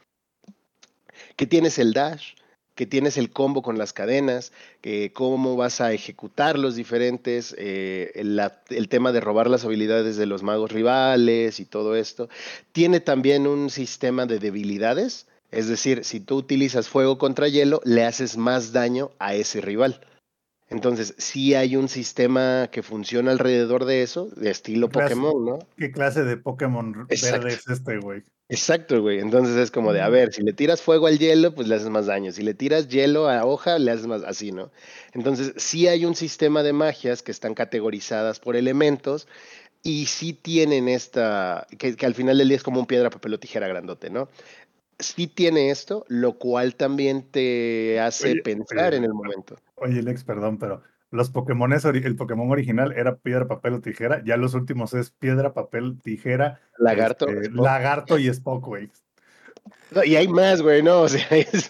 [1.35, 2.35] Que tienes el dash,
[2.79, 8.09] que tienes el combo con las cadenas, que cómo vas a ejecutar los diferentes, eh,
[8.15, 12.29] el tema de robar las habilidades de los magos rivales y todo esto.
[12.71, 18.05] Tiene también un sistema de debilidades, es decir, si tú utilizas fuego contra hielo, le
[18.05, 19.99] haces más daño a ese rival.
[20.69, 24.89] Entonces, sí hay un sistema que funciona alrededor de eso, de estilo.
[24.89, 25.59] Pokémon, ¿no?
[25.77, 27.45] ¿Qué clase de Pokémon Exacto.
[27.45, 28.23] verde es este, güey?
[28.49, 29.19] Exacto, güey.
[29.19, 31.89] Entonces es como de, a ver, si le tiras fuego al hielo, pues le haces
[31.89, 32.31] más daño.
[32.31, 34.71] Si le tiras hielo a hoja, le haces más así, ¿no?
[35.13, 39.27] Entonces, sí hay un sistema de magias que están categorizadas por elementos
[39.81, 43.35] y sí tienen esta, que, que al final del día es como un piedra, papel
[43.35, 44.29] o tijera grandote, ¿no?
[44.99, 49.57] Sí tiene esto, lo cual también te hace Oye, pensar en el momento.
[49.81, 54.23] Oye, Lex, perdón, pero los Pokémones, ori- el Pokémon original era piedra, papel o tijera,
[54.23, 57.27] ya los últimos es piedra, papel, tijera, Lagarto.
[57.27, 58.89] este, lagarto y Spock, güey.
[59.91, 61.69] No, y hay más, güey, no, o sea, es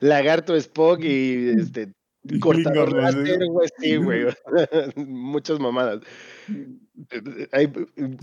[0.00, 1.92] Lagarto, Spock y este
[2.24, 3.68] Y cortador láser, güey.
[3.78, 4.26] sí, güey,
[4.96, 6.00] muchas mamadas.
[7.52, 7.70] Hay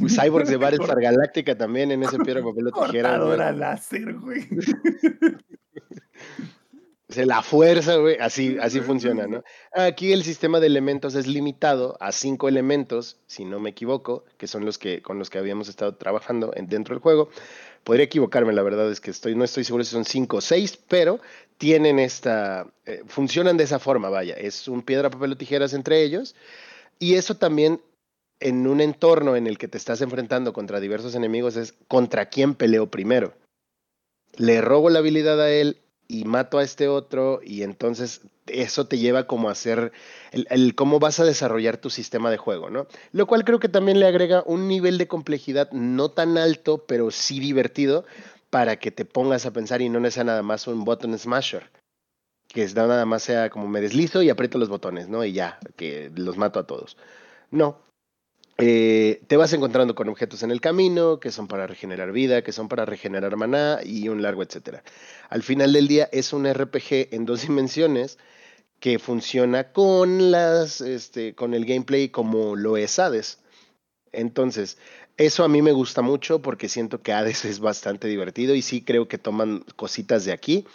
[0.07, 3.09] cyborgs de Battlestar Galáctica también en ese piedra, papel o tijera.
[3.11, 4.47] Cortadora láser, güey.
[7.15, 9.41] La fuerza, güey, así, así funciona, ¿no?
[9.71, 14.45] Aquí el sistema de elementos es limitado a cinco elementos, si no me equivoco, que
[14.47, 17.29] son los que con los que habíamos estado trabajando en- dentro del juego.
[17.85, 20.77] Podría equivocarme, la verdad es que estoy, no estoy seguro si son cinco o seis,
[20.89, 21.21] pero
[21.57, 24.33] tienen esta, eh, funcionan de esa forma, vaya.
[24.35, 26.35] Es un piedra, papel o tijeras entre ellos.
[26.99, 27.79] Y eso también
[28.41, 32.53] en un entorno en el que te estás enfrentando contra diversos enemigos es contra quién
[32.53, 33.33] peleo primero.
[34.35, 38.97] Le robo la habilidad a él y mato a este otro y entonces eso te
[38.97, 39.91] lleva como a hacer
[40.31, 42.87] el, cómo vas a desarrollar tu sistema de juego, ¿no?
[43.11, 47.11] Lo cual creo que también le agrega un nivel de complejidad no tan alto, pero
[47.11, 48.05] sí divertido
[48.49, 51.69] para que te pongas a pensar y no sea nada más un button smasher.
[52.47, 55.25] Que nada más sea como me deslizo y aprieto los botones, ¿no?
[55.25, 56.97] Y ya, que los mato a todos.
[57.51, 57.86] No.
[58.59, 62.51] Eh, te vas encontrando con objetos en el camino que son para regenerar vida, que
[62.51, 64.83] son para regenerar maná y un largo etcétera.
[65.29, 68.17] Al final del día es un RPG en dos dimensiones
[68.79, 73.39] que funciona con las este, con el gameplay como lo es Hades.
[74.11, 74.77] Entonces,
[75.17, 78.81] eso a mí me gusta mucho porque siento que Hades es bastante divertido y sí
[78.81, 80.65] creo que toman cositas de aquí.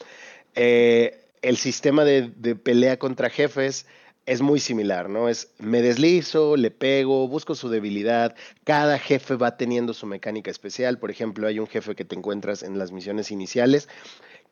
[0.55, 3.87] Eh, el sistema de, de pelea contra jefes
[4.27, 5.29] es muy similar, ¿no?
[5.29, 8.35] Es me deslizo, le pego, busco su debilidad.
[8.65, 10.99] Cada jefe va teniendo su mecánica especial.
[10.99, 13.89] Por ejemplo, hay un jefe que te encuentras en las misiones iniciales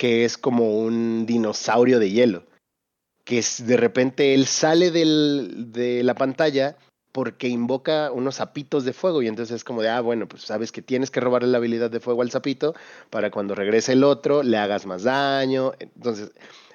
[0.00, 2.46] que es como un dinosaurio de hielo.
[3.24, 6.78] Que de repente él sale del, de la pantalla
[7.12, 10.72] porque invoca unos zapitos de fuego y entonces es como de, ah, bueno, pues sabes
[10.72, 12.74] que tienes que robarle la habilidad de fuego al zapito
[13.10, 15.72] para cuando regrese el otro le hagas más daño.
[15.78, 16.30] Entonces,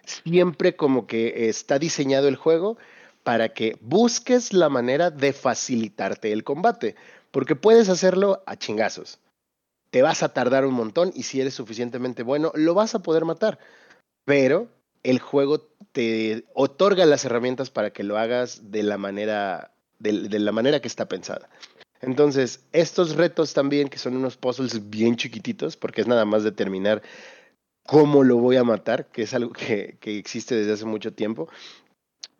[0.05, 2.77] siempre como que está diseñado el juego
[3.23, 6.95] para que busques la manera de facilitarte el combate,
[7.31, 9.19] porque puedes hacerlo a chingazos.
[9.89, 13.25] Te vas a tardar un montón y si eres suficientemente bueno, lo vas a poder
[13.25, 13.57] matar.
[14.25, 14.69] Pero
[15.03, 20.51] el juego te otorga las herramientas para que lo hagas de la manera, de, la
[20.51, 21.49] manera que está pensada.
[22.01, 27.01] Entonces, estos retos también, que son unos puzzles bien chiquititos, porque es nada más determinar
[27.85, 31.47] cómo lo voy a matar, que es algo que, existe desde hace mucho tiempo.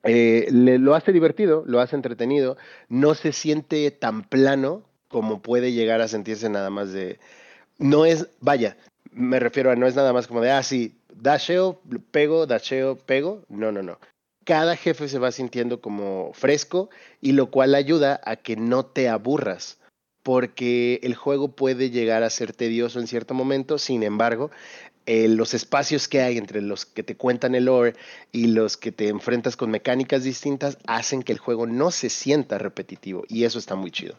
[0.03, 2.58] Eh, le, lo hace divertido, lo hace entretenido,
[2.89, 7.19] no se siente tan plano como puede llegar a sentirse nada más de...
[7.77, 8.77] No es, vaya,
[9.12, 11.81] me refiero a no es nada más como de, ah, sí, dasheo,
[12.12, 13.43] pego, dasheo, pego.
[13.49, 13.99] No, no, no.
[14.43, 19.10] Cada jefe se va sintiendo como fresco y lo cual ayuda a que no te
[19.10, 19.79] aburras
[20.21, 24.49] porque el juego puede llegar a ser tedioso en cierto momento, sin embargo,
[25.05, 27.93] eh, los espacios que hay entre los que te cuentan el lore
[28.31, 32.57] y los que te enfrentas con mecánicas distintas hacen que el juego no se sienta
[32.57, 34.17] repetitivo y eso está muy chido.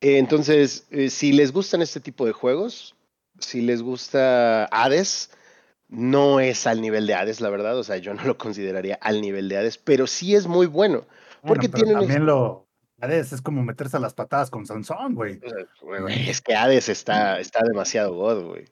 [0.00, 2.94] Eh, entonces, eh, si les gustan este tipo de juegos,
[3.40, 5.30] Si les gusta Hades,
[5.88, 7.76] no es al nivel de Hades, la verdad.
[7.76, 11.04] O sea, yo no lo consideraría al nivel de Hades, pero sí es muy bueno.
[11.42, 12.63] Porque Bueno, pero tiene un también lo.
[13.04, 15.40] Hades es como meterse a las patadas con Sansón, güey.
[15.82, 18.64] Güey, Es que Hades está, está demasiado god, güey.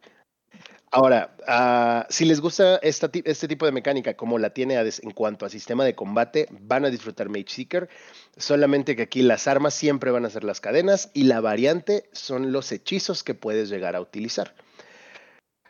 [0.95, 5.13] Ahora, ah, si les gusta esta este tipo de mecánica como la tiene Hades en
[5.13, 7.89] cuanto a sistema de combate, van a disfrutar Mage Seeker.
[8.37, 12.53] Solamente que aquí las armas siempre van a ser las cadenas y la variante son
[12.53, 14.55] los hechizos que puedes llegar a utilizar.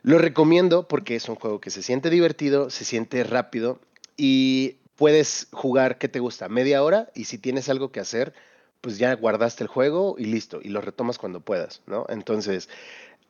[0.03, 3.81] Lo recomiendo porque es un juego que se siente divertido, se siente rápido
[4.17, 6.49] y puedes jugar, ¿qué te gusta?
[6.49, 8.35] Media hora y si tienes algo que hacer,
[8.83, 12.05] pues ya guardaste el juego y listo, y lo retomas cuando puedas, ¿no?
[12.11, 12.69] Entonces,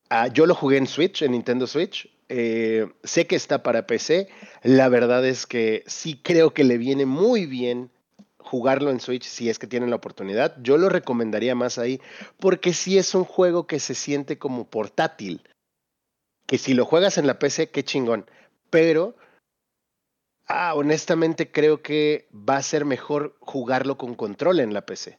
[0.08, 2.10] ah, yo lo jugué en Switch, en Nintendo Switch.
[2.28, 4.28] eh, sé que está para PC.
[4.62, 7.90] La verdad es que sí creo que le viene muy bien
[8.38, 10.56] jugarlo en Switch si es que tienen la oportunidad.
[10.62, 12.00] Yo lo recomendaría más ahí
[12.38, 15.42] porque sí es un juego que se siente como portátil.
[16.46, 18.26] Que si lo juegas en la PC, qué chingón.
[18.70, 19.16] Pero,
[20.46, 25.18] ah, honestamente creo que va a ser mejor jugarlo con control en la PC.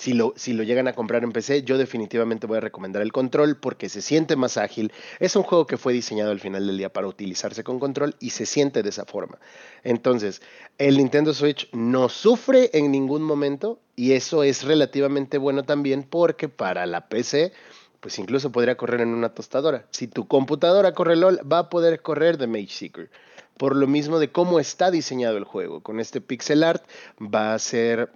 [0.00, 3.12] Si lo, si lo llegan a comprar en PC, yo definitivamente voy a recomendar el
[3.12, 4.94] control porque se siente más ágil.
[5.18, 8.30] Es un juego que fue diseñado al final del día para utilizarse con control y
[8.30, 9.38] se siente de esa forma.
[9.84, 10.40] Entonces,
[10.78, 16.48] el Nintendo Switch no sufre en ningún momento y eso es relativamente bueno también porque
[16.48, 17.52] para la PC,
[18.00, 19.84] pues incluso podría correr en una tostadora.
[19.90, 23.10] Si tu computadora corre LOL, va a poder correr de Mage Seeker.
[23.58, 25.82] Por lo mismo de cómo está diseñado el juego.
[25.82, 26.82] Con este pixel art
[27.20, 28.10] va a ser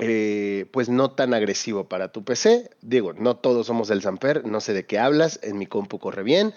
[0.00, 2.70] eh, pues no tan agresivo para tu PC.
[2.80, 6.22] Digo, no todos somos del Samper, no sé de qué hablas, en mi compu corre
[6.22, 6.54] bien.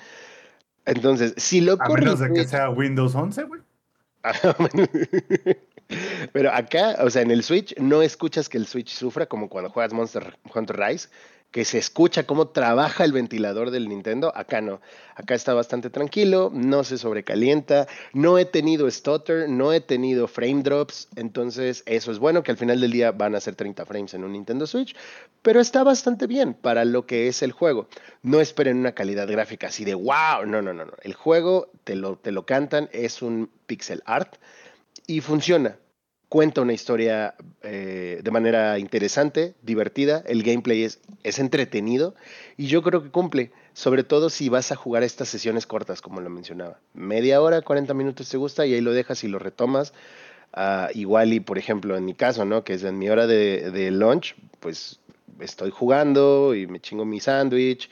[0.86, 3.62] Entonces, si lo A corre menos de que sea Windows 11, güey.
[6.34, 9.70] Pero acá, o sea, en el Switch no escuchas que el Switch sufra como cuando
[9.70, 11.10] juegas Monster Hunter Rise,
[11.54, 14.36] que se escucha cómo trabaja el ventilador del Nintendo.
[14.36, 14.82] Acá no.
[15.14, 20.64] Acá está bastante tranquilo, no se sobrecalienta, no he tenido stutter, no he tenido frame
[20.64, 24.16] drops, entonces eso es bueno que al final del día van a ser 30 frames
[24.16, 24.96] en un Nintendo Switch,
[25.44, 27.88] pero está bastante bien para lo que es el juego.
[28.24, 30.94] No esperen una calidad gráfica así de wow, no, no, no, no.
[31.04, 34.38] El juego te lo, te lo cantan, es un pixel art
[35.06, 35.78] y funciona.
[36.34, 42.16] Cuenta una historia eh, de manera interesante, divertida, el gameplay es, es entretenido
[42.58, 46.22] y yo creo que cumple, sobre todo si vas a jugar estas sesiones cortas, como
[46.22, 46.80] lo mencionaba.
[46.96, 49.94] Media hora, 40 minutos te gusta y ahí lo dejas y lo retomas.
[50.54, 52.64] Ah, igual y, por ejemplo, en mi caso, ¿no?
[52.64, 55.02] Que es en mi hora de, de lunch, pues
[55.40, 57.92] estoy jugando y me chingo mi sándwich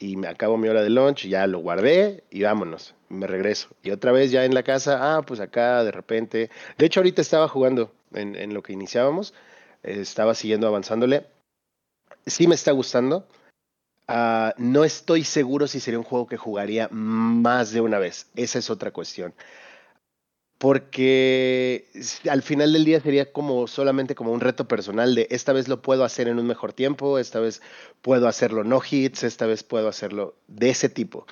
[0.00, 3.68] y me acabo mi hora de lunch, ya lo guardé y vámonos, me regreso.
[3.82, 6.50] Y otra vez ya en la casa, ah, pues acá de repente.
[6.78, 9.34] De hecho, ahorita estaba jugando en, en lo que iniciábamos,
[9.82, 11.26] estaba siguiendo avanzándole.
[12.26, 13.26] Sí me está gustando.
[14.08, 18.30] Ah, no estoy seguro si sería un juego que jugaría más de una vez.
[18.34, 19.34] Esa es otra cuestión.
[20.60, 21.86] Porque
[22.28, 25.80] al final del día sería como solamente como un reto personal de esta vez lo
[25.80, 27.62] puedo hacer en un mejor tiempo, esta vez
[28.02, 31.26] puedo hacerlo no hits, esta vez puedo hacerlo de ese tipo,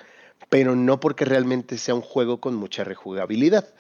[0.49, 3.75] pero no porque realmente sea un juego con mucha rejugabilidad.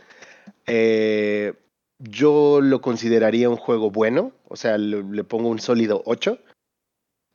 [0.66, 1.54] Eh,
[1.98, 6.38] yo lo consideraría un juego bueno, o sea, le, pongo un sólido 8.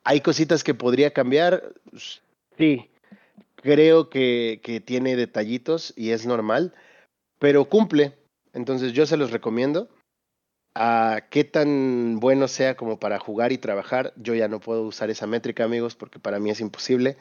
[0.03, 1.73] ¿Hay cositas que podría cambiar?
[2.59, 2.91] Sí.
[3.55, 6.75] Creo que tiene detallitos y es normal,
[7.43, 8.13] pero cumple.
[8.53, 9.89] Entonces yo se los recomiendo.
[10.75, 15.09] A qué tan bueno sea como para jugar y trabajar, yo ya no puedo usar
[15.09, 17.17] esa métrica, amigos, porque para mí es imposible,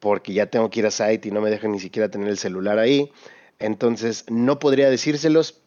[0.00, 2.38] porque ya tengo que ir a site y no me dejan ni siquiera tener el
[2.38, 3.12] celular ahí.
[3.58, 5.62] Entonces no podría decírselos,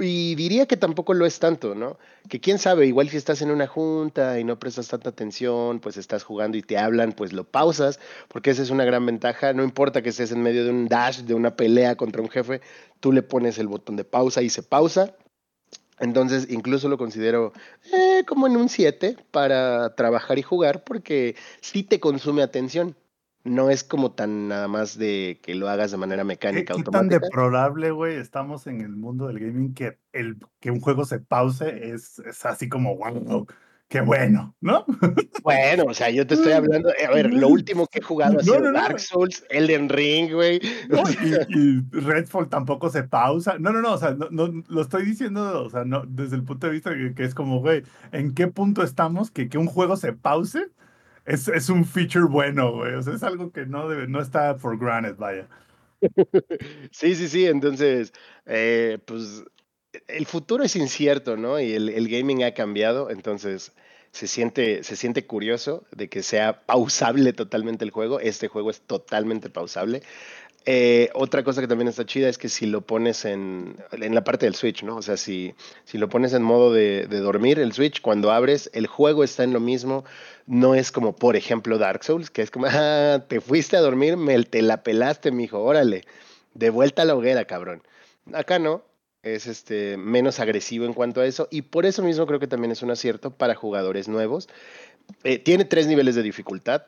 [0.00, 1.98] y diría que tampoco lo es tanto, ¿no?
[2.28, 5.96] Que quién sabe, igual si estás en una junta y no prestas tanta atención, pues
[5.96, 9.52] estás jugando y te hablan, pues lo pausas, porque esa es una gran ventaja.
[9.52, 12.60] No importa que estés en medio de un dash, de una pelea contra un jefe,
[13.00, 15.14] tú le pones el botón de pausa y se pausa.
[16.00, 17.52] Entonces, incluso lo considero
[17.92, 22.94] eh, como en un 7 para trabajar y jugar, porque sí te consume atención.
[23.44, 26.82] No es como tan nada más de que lo hagas de manera ¿Qué, mecánica qué
[26.82, 27.26] tan automática.
[27.26, 31.92] deplorable, güey, estamos en el mundo del gaming que, el, que un juego se pause
[31.92, 33.46] es, es así como, wow,
[33.88, 34.84] qué bueno, ¿no?
[35.42, 38.38] Bueno, o sea, yo te estoy hablando, eh, a ver, lo último que he jugado
[38.38, 38.78] ha sido no, no.
[38.78, 40.60] Dark Souls, Elden Ring, güey.
[41.50, 43.56] Y, y Redfall tampoco se pausa.
[43.58, 46.44] No, no, no, o sea, no, no, lo estoy diciendo, o sea, no, desde el
[46.44, 49.66] punto de vista que, que es como, güey, ¿en qué punto estamos que, que un
[49.66, 50.70] juego se pause?
[51.28, 52.94] Es, es un feature bueno, güey.
[52.94, 55.46] O sea, es algo que no debe, no está for granted, vaya.
[56.90, 58.12] Sí, sí, sí, entonces,
[58.46, 59.44] eh, pues
[60.06, 61.60] el futuro es incierto, ¿no?
[61.60, 63.74] Y el, el gaming ha cambiado, entonces
[64.10, 68.20] se siente, se siente curioso de que sea pausable totalmente el juego.
[68.20, 70.02] Este juego es totalmente pausable.
[70.70, 74.24] Eh, otra cosa que también está chida es que si lo pones en, en la
[74.24, 74.96] parte del Switch, ¿no?
[74.96, 78.70] O sea, si, si lo pones en modo de, de, dormir, el Switch, cuando abres,
[78.74, 80.04] el juego está en lo mismo.
[80.48, 84.16] No es como, por ejemplo, Dark Souls, que es como, ah, te fuiste a dormir,
[84.16, 86.04] me, te la pelaste, mijo, órale.
[86.54, 87.82] De vuelta a la hoguera, cabrón.
[88.32, 88.82] Acá no,
[89.22, 92.72] es este, menos agresivo en cuanto a eso y por eso mismo creo que también
[92.72, 94.48] es un acierto para jugadores nuevos.
[95.22, 96.86] Eh, tiene tres niveles de dificultad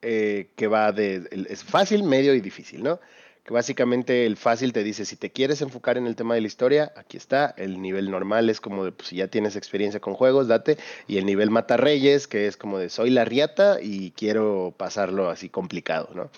[0.00, 3.00] eh, que va de es fácil, medio y difícil, ¿no?
[3.44, 6.46] Que básicamente el fácil te dice si te quieres enfocar en el tema de la
[6.46, 7.54] historia, aquí está.
[7.56, 10.78] El nivel normal es como de pues, si ya tienes experiencia con juegos, date.
[11.08, 15.28] Y el nivel mata reyes, que es como de soy la riata y quiero pasarlo
[15.28, 16.30] así complicado, ¿no?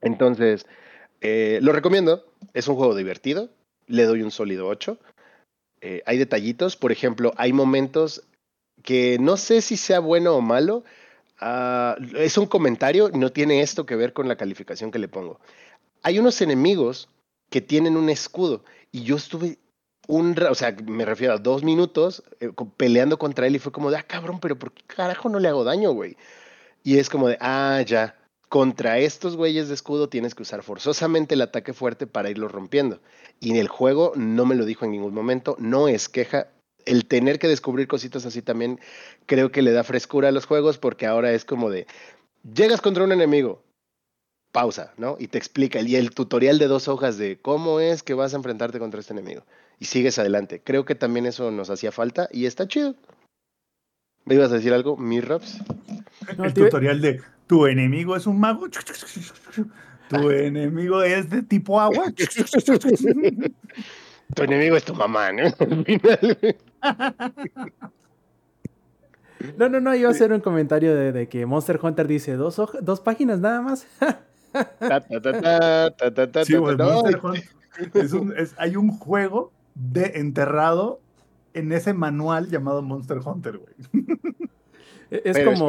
[0.00, 0.66] Entonces,
[1.20, 2.24] eh, lo recomiendo.
[2.54, 3.50] Es un juego divertido
[3.86, 4.98] le doy un sólido 8.
[5.80, 8.22] Eh, hay detallitos, por ejemplo, hay momentos
[8.82, 10.84] que no sé si sea bueno o malo.
[11.40, 15.38] Uh, es un comentario, no tiene esto que ver con la calificación que le pongo.
[16.06, 17.08] Hay unos enemigos
[17.50, 19.58] que tienen un escudo y yo estuve
[20.06, 23.90] un, o sea, me refiero a dos minutos eh, peleando contra él y fue como
[23.90, 26.16] de, ah, cabrón, pero ¿por qué carajo no le hago daño, güey?
[26.84, 28.16] Y es como de, ah, ya,
[28.48, 33.00] contra estos güeyes de escudo tienes que usar forzosamente el ataque fuerte para irlo rompiendo.
[33.40, 36.52] Y en el juego no me lo dijo en ningún momento, no es queja.
[36.84, 38.78] El tener que descubrir cositas así también
[39.26, 41.88] creo que le da frescura a los juegos porque ahora es como de,
[42.54, 43.65] llegas contra un enemigo,
[44.56, 45.16] pausa, ¿no?
[45.18, 48.38] Y te explica, y el tutorial de dos hojas de cómo es que vas a
[48.38, 49.44] enfrentarte contra este enemigo.
[49.78, 50.62] Y sigues adelante.
[50.64, 52.94] Creo que también eso nos hacía falta y está chido.
[54.24, 55.58] ¿Me ibas a decir algo, Mirraps?
[56.42, 58.66] el tutorial de tu enemigo es un mago.
[60.08, 62.06] Tu enemigo es de tipo agua.
[64.34, 65.42] tu enemigo es tu mamá, ¿no?
[69.58, 73.02] no, no, no, iba a hacer un comentario de, que Monster Hunter dice dos, dos
[73.02, 73.86] páginas nada más.
[78.58, 81.00] hay un juego de enterrado
[81.54, 83.74] en ese manual llamado Monster Hunter, güey.
[85.10, 85.68] Es como.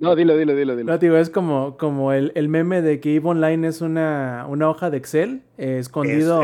[0.00, 0.92] No, dilo, dilo, dilo, dilo.
[0.92, 4.70] No, digo, es como, como el, el meme de que EVE Online es una, una
[4.70, 6.42] hoja de Excel eh, escondido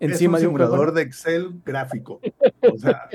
[0.00, 2.20] encima es un de un simulador de Excel gráfico.
[2.72, 3.10] O sea,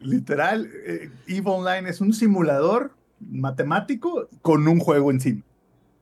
[0.00, 5.42] literal, eh, EVE Online es un simulador matemático con un juego encima.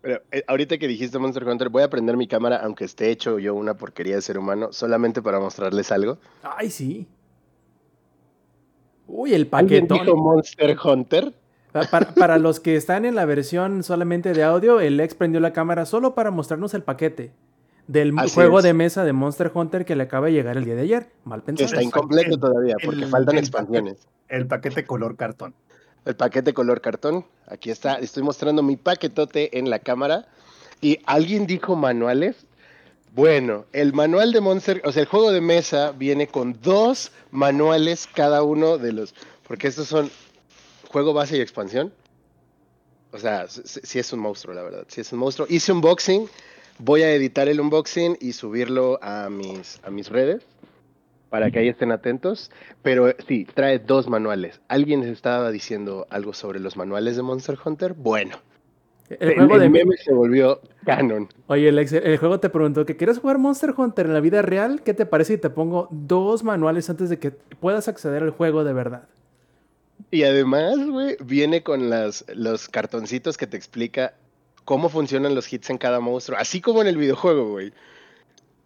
[0.06, 3.40] Pero eh, ahorita que dijiste Monster Hunter, voy a prender mi cámara, aunque esté hecho
[3.40, 6.18] yo una porquería de ser humano, solamente para mostrarles algo.
[6.44, 7.08] Ay, sí.
[9.08, 9.98] Uy, el paquetón.
[9.98, 11.34] dijo Monster Hunter?
[11.90, 15.86] Para, los que están en la versión solamente de audio, el ex prendió la cámara
[15.86, 17.32] solo para mostrarnos el paquete
[17.88, 20.82] del juego de mesa de Monster Hunter que le acaba de llegar el día de
[20.82, 21.08] ayer.
[21.24, 21.66] Mal pensado.
[21.66, 24.06] Está incompleto todavía porque faltan expansiones.
[24.28, 25.52] el paquete color cartón.
[26.06, 27.26] El paquete color cartón.
[27.48, 27.96] Aquí está.
[27.96, 30.28] Estoy mostrando mi paquetote en la cámara.
[30.80, 32.36] Y alguien dijo manuales.
[33.12, 38.06] Bueno, el manual de Monster, o sea, el juego de mesa viene con dos manuales
[38.12, 39.14] cada uno de los,
[39.48, 40.10] porque estos son
[40.90, 41.92] juego base y expansión.
[43.12, 44.84] O sea, sí, es un monstruo, la verdad.
[44.88, 45.46] Sí es un monstruo.
[45.50, 46.28] Hice unboxing.
[46.78, 50.42] Voy a editar el unboxing y subirlo a mis, a mis redes
[51.30, 52.50] para que ahí estén atentos.
[52.82, 54.60] Pero sí, trae dos manuales.
[54.68, 57.94] ¿Alguien estaba diciendo algo sobre los manuales de Monster Hunter?
[57.94, 58.36] Bueno.
[59.08, 61.28] El, juego de meme se volvió canon.
[61.46, 64.82] Oye, el, el juego te preguntó que quieres jugar Monster Hunter en la vida real.
[64.82, 68.64] ¿Qué te parece si te pongo dos manuales antes de que puedas acceder al juego
[68.64, 69.08] de verdad?
[70.10, 74.14] Y además, güey, viene con las, los cartoncitos que te explica
[74.64, 77.72] cómo funcionan los hits en cada monstruo, así como en el videojuego, güey.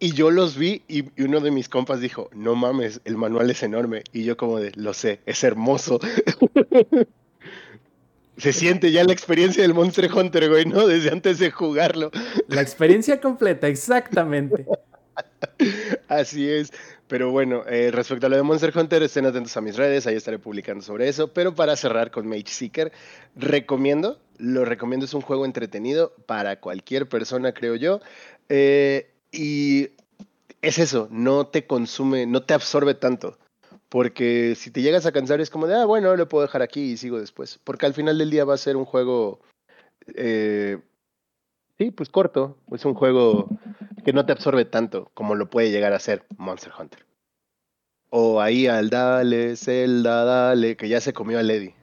[0.03, 3.61] Y yo los vi y, uno de mis compas dijo, no mames, el manual es
[3.61, 4.03] enorme.
[4.11, 5.99] Y yo como de, lo sé, es hermoso.
[8.37, 10.87] Se siente ya la experiencia del Monster Hunter, güey, ¿no?
[10.87, 12.09] Desde antes de jugarlo.
[12.47, 14.65] La experiencia completa, exactamente.
[16.07, 16.73] Así es.
[17.07, 20.15] Pero bueno, eh, respecto a lo de Monster Hunter, estén atentos a mis redes, ahí
[20.15, 21.31] estaré publicando sobre eso.
[21.31, 22.91] Pero para cerrar con Mage Seeker,
[23.35, 27.99] recomiendo, lo recomiendo, es un juego entretenido para cualquier persona, creo yo.
[28.49, 29.89] Eh, y
[30.61, 33.37] es eso, no te consume, no te absorbe tanto.
[33.89, 36.91] Porque si te llegas a cansar es como de, ah, bueno, lo puedo dejar aquí
[36.91, 37.59] y sigo después.
[37.63, 39.41] Porque al final del día va a ser un juego,
[40.15, 40.79] eh,
[41.77, 42.57] sí, pues corto.
[42.71, 43.49] Es un juego
[44.05, 47.05] que no te absorbe tanto como lo puede llegar a ser Monster Hunter.
[48.09, 51.73] O ahí al Dale, Zelda, Dale, que ya se comió a Lady.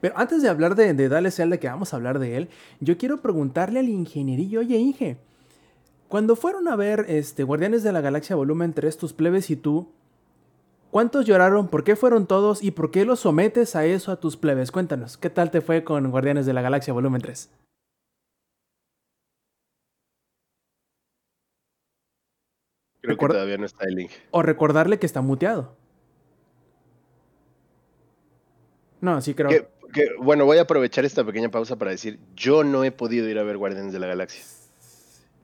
[0.00, 2.48] Pero antes de hablar de, de Dale Zelda, que vamos a hablar de él,
[2.80, 5.18] yo quiero preguntarle al ingenierillo, oye Inge,
[6.08, 9.88] cuando fueron a ver este, Guardianes de la Galaxia Volumen 3, tus plebes y tú,
[10.90, 11.68] ¿Cuántos lloraron?
[11.68, 12.62] ¿Por qué fueron todos?
[12.62, 14.72] ¿Y por qué los sometes a eso a tus plebes?
[14.72, 17.50] Cuéntanos, ¿qué tal te fue con Guardianes de la Galaxia Volumen 3?
[23.02, 24.10] Creo que todavía no está el link.
[24.30, 25.76] O recordarle que está muteado.
[29.00, 29.48] No, sí creo.
[29.50, 33.26] Que- que, bueno, voy a aprovechar esta pequeña pausa para decir, yo no he podido
[33.28, 34.42] ir a ver Guardianes de la Galaxia.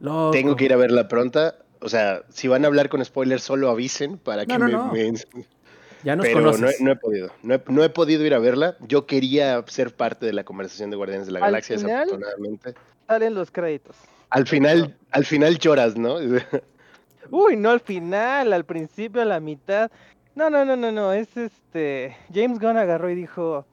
[0.04, 0.30] Loco.
[0.32, 1.56] Tengo que ir a verla pronta.
[1.80, 4.72] O sea, si van a hablar con spoilers, solo avisen para que No, no, me,
[4.72, 4.92] no.
[4.92, 5.46] me-
[6.02, 6.80] Ya nos Pero no, conoces.
[6.80, 7.30] he- no he podido.
[7.42, 8.76] No he, no he podido ir a verla.
[8.86, 12.74] Yo quería ser parte de la conversación de Guardianes de la Al Galaxia, final- desafortunadamente.
[13.06, 13.96] Salen los créditos.
[14.30, 16.16] Al final, al final lloras, ¿no?
[17.30, 19.90] Uy, no al final, al principio, a la mitad.
[20.34, 21.12] No, no, no, no, no.
[21.14, 22.16] Es este.
[22.34, 23.64] James Gunn agarró y dijo: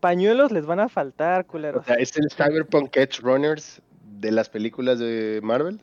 [0.00, 1.86] Pañuelos les van a faltar, O culeros.
[1.86, 3.80] sea, es el Cyberpunk Edge Runners
[4.22, 5.80] de las películas de Marvel.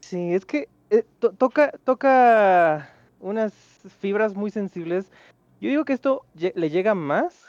[0.00, 2.88] Sí, es que eh, to- toca, toca
[3.20, 3.52] unas
[4.00, 5.10] fibras muy sensibles.
[5.60, 7.46] Yo digo que esto le llega más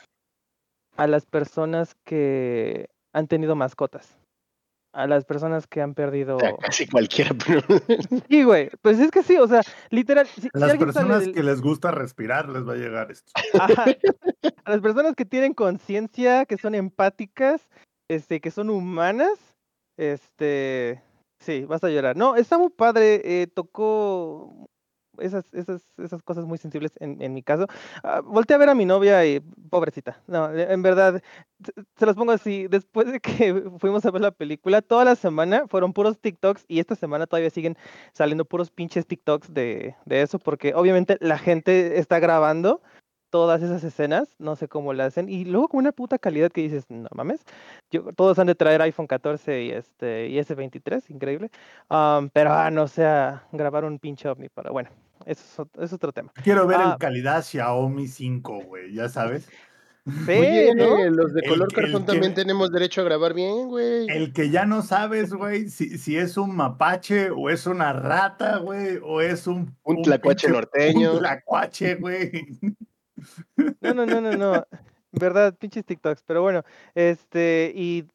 [0.97, 4.17] a las personas que han tenido mascotas.
[4.93, 6.37] A las personas que han perdido.
[6.37, 7.31] O sea, casi cualquiera.
[7.45, 7.61] pero-
[8.29, 8.71] Sí, güey.
[8.81, 9.61] Pues es que sí, o sea,
[9.91, 10.25] literal.
[10.25, 13.31] Si, A las personas del- que les gusta respirar les va a llegar esto.
[13.59, 13.85] Ajá.
[14.63, 17.61] A las personas que tienen conciencia, que son empáticas,
[18.09, 19.37] este, que son humanas,
[19.97, 21.01] este,
[21.39, 22.15] sí, vas a llorar.
[22.15, 24.69] No, está muy padre, eh, tocó
[25.19, 27.67] esas, esas, esas cosas muy sensibles en, en mi caso.
[28.03, 29.39] Ah, volteé a ver a mi novia y
[29.69, 30.21] pobrecita.
[30.27, 31.21] No, eh, en verdad,
[31.95, 35.67] se los pongo así, después de que fuimos a ver la película, toda la semana
[35.67, 37.77] fueron puros TikToks y esta semana todavía siguen
[38.13, 42.81] saliendo puros pinches TikToks de, de eso, porque obviamente la gente está grabando
[43.35, 46.61] todas esas escenas, no sé cómo la hacen, y luego con una puta calidad que
[46.61, 47.41] dices, no mames,
[47.91, 51.51] yo, todos han de traer iPhone 14 y este y S23, increíble,
[51.89, 54.89] Am, pero ah, no sea grabar un pinche ovni para, bueno,
[55.25, 56.31] eso es, ot- es otro tema.
[56.45, 56.91] Quiero ver Ah.
[56.93, 59.49] en calidad Xiaomi 5, güey, ya sabes.
[60.27, 60.97] Sí, Oye, ¿no?
[61.09, 64.05] los de El color que- el cartón que- también tenemos derecho a grabar bien, güey.
[64.07, 68.57] El que ya no sabes, güey, si, si es un mapache o es una rata,
[68.59, 69.75] güey, o es un...
[69.83, 71.13] Un tlacuache pinche- norteño.
[71.13, 72.31] Un tlacuache, güey.
[73.81, 74.65] No, no, no, no, no.
[75.11, 76.23] Verdad, pinches TikToks.
[76.23, 76.63] Pero bueno,
[76.93, 78.05] este, y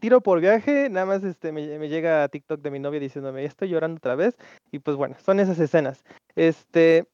[0.00, 3.68] tiro por viaje, nada más este me, llega TikTok de mi novia diciéndome, "Ya estoy
[3.68, 4.36] llorando otra vez.
[4.70, 6.04] Y pues bueno, son esas escenas.
[6.34, 7.06] Este,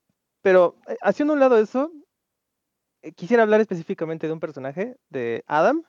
[0.42, 1.92] pero eh, haciendo un lado eso,
[3.02, 5.84] eh, quisiera hablar específicamente de un personaje, de Adam.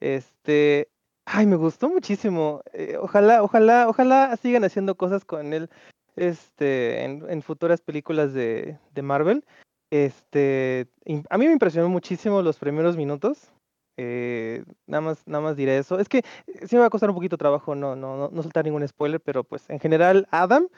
[0.00, 0.88] Este,
[1.24, 2.62] ay, me gustó muchísimo.
[2.72, 5.70] eh, ojalá, ojalá, ojalá sigan haciendo cosas con él,
[6.16, 9.44] este, en, futuras películas de Marvel.
[9.90, 10.88] Este,
[11.30, 13.52] a mí me impresionó muchísimo los primeros minutos.
[13.98, 15.98] eh, nada más, nada más diré eso.
[15.98, 18.42] Es que eh, sí me va a costar un poquito trabajo no, no, no, no
[18.42, 20.68] soltar ningún spoiler, pero pues en general Adam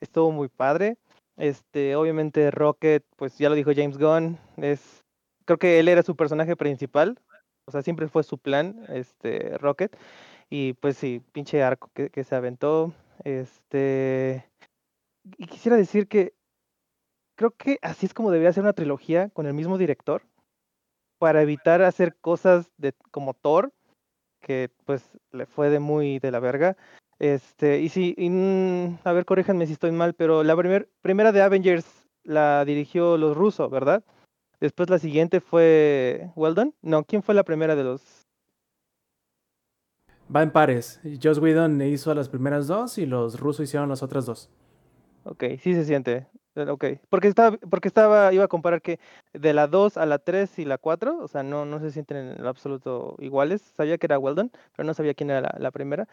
[0.00, 0.98] estuvo muy padre.
[1.36, 5.04] Este, obviamente Rocket, pues ya lo dijo James Gunn, es,
[5.44, 7.18] creo que él era su personaje principal,
[7.66, 9.94] o sea, siempre fue su plan, este, Rocket,
[10.48, 12.94] y pues sí, pinche arco que, que se aventó,
[13.24, 14.48] este,
[15.36, 16.32] y quisiera decir que
[17.36, 20.22] creo que así es como debería ser una trilogía con el mismo director,
[21.18, 23.72] para evitar hacer cosas de, como Thor,
[24.40, 26.76] que pues le fue de muy de la verga.
[27.18, 31.32] Este, y sí, y, mm, a ver, corríjanme si estoy mal, pero la primer, primera
[31.32, 34.04] de Avengers la dirigió los rusos, ¿verdad?
[34.60, 36.74] Después la siguiente fue Weldon.
[36.82, 38.26] No, ¿quién fue la primera de los?
[40.34, 41.00] Va en pares.
[41.22, 44.50] Joss Whedon hizo las primeras dos y los rusos hicieron las otras dos.
[45.24, 46.26] Ok, sí se siente.
[46.56, 48.98] Ok, porque estaba, porque estaba, iba a comparar que
[49.34, 52.16] de la 2 a la 3 y la 4, o sea, no, no se sienten
[52.16, 53.60] en el absoluto iguales.
[53.76, 56.08] Sabía que era Weldon, pero no sabía quién era la, la primera.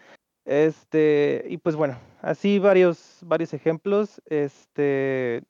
[0.46, 4.22] Este, y pues bueno, así varios, varios ejemplos.
[4.26, 5.44] Este,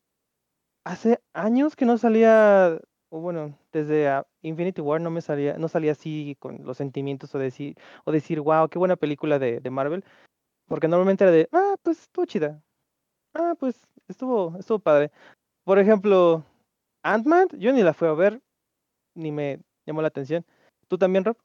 [0.83, 2.79] hace años que no salía,
[3.09, 7.33] o bueno, desde ah, Infinity War no me salía, no salía así con los sentimientos
[7.35, 7.75] o decir,
[8.05, 10.03] o decir, wow, qué buena película de, de Marvel.
[10.67, 12.61] Porque normalmente era de, ah, pues estuvo chida.
[13.33, 15.12] Ah, pues estuvo, estuvo padre.
[15.64, 16.43] Por ejemplo,
[17.04, 18.41] Ant-Man, yo ni la fui a ver,
[19.16, 20.45] ni me llamó la atención.
[20.88, 21.38] ¿Tú también, Rob?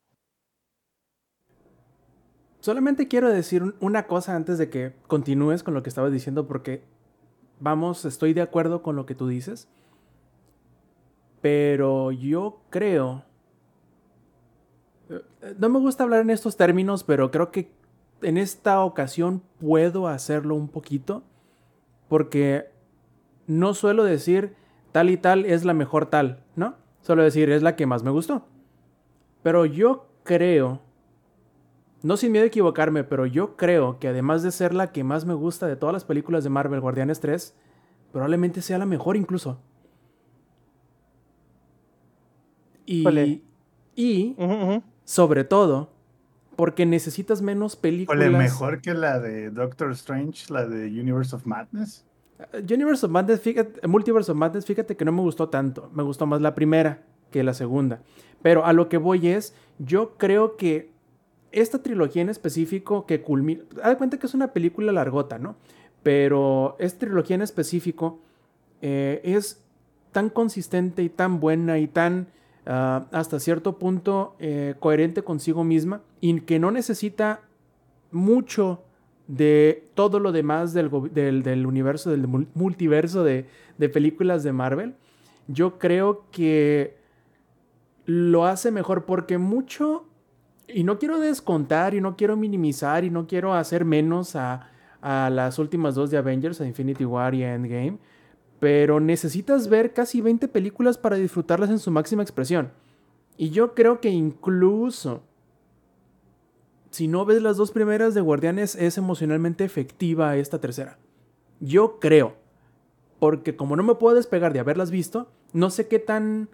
[2.61, 6.47] Solamente quiero decir un- una cosa antes de que continúes con lo que estabas diciendo
[6.47, 6.83] porque,
[7.61, 9.69] vamos, estoy de acuerdo con lo que tú dices.
[11.41, 13.25] Pero yo creo...
[15.09, 17.71] eh, No me gusta hablar en estos términos, pero creo que
[18.23, 21.23] en esta ocasión puedo hacerlo un poquito.
[22.09, 22.71] Porque
[23.47, 24.55] no suelo decir
[24.93, 26.77] tal y tal es la mejor tal, ¿no?
[27.03, 28.47] Suelo decir es la que más me gustó.
[29.43, 30.81] Pero yo creo
[32.03, 35.25] no sin miedo a equivocarme, pero yo creo que además de ser la que más
[35.25, 37.55] me gusta de todas las películas de Marvel Guardianes 3,
[38.13, 39.59] probablemente sea la mejor incluso.
[42.87, 43.43] Y,
[43.97, 44.37] y
[45.05, 45.91] sobre todo,
[46.59, 48.27] porque necesitas menos películas.
[48.27, 52.05] Ole, mejor que la de Doctor Strange, la de Universe of Madness.
[52.53, 55.89] Universe of Madness, fíjate, Multiverse of Madness, fíjate que no me gustó tanto.
[55.95, 58.03] Me gustó más la primera que la segunda.
[58.43, 60.91] Pero a lo que voy es, yo creo que
[61.53, 63.63] esta trilogía en específico que culmina.
[63.81, 65.55] Haz de cuenta que es una película largota, ¿no?
[66.03, 68.19] Pero esta trilogía en específico
[68.83, 69.65] eh, es
[70.11, 72.27] tan consistente y tan buena y tan
[72.69, 77.41] ah, hasta cierto punto eh, coherente consigo misma y que no necesita
[78.13, 78.85] mucho
[79.27, 80.87] de todo lo demás del,
[81.67, 83.45] universo, del mul- multiverso de,
[83.93, 84.95] películas de Marvel,
[85.49, 86.97] yo creo que
[88.07, 90.07] lo hace mejor porque mucho,
[90.67, 94.71] y no quiero descontar y no quiero minimizar y no quiero hacer menos a,
[95.03, 97.99] a las últimas dos de Avengers, a Infinity War y Endgame,
[98.61, 102.73] pero necesitas ver casi 20 películas para disfrutarlas en su máxima expresión.
[103.37, 105.23] Y yo creo que incluso
[106.91, 110.99] si no ves las dos primeras de Guardianes, es emocionalmente efectiva esta tercera.
[111.61, 112.37] Yo creo.
[113.19, 116.49] Porque como no me puedo despegar de haberlas visto, no sé qué tan...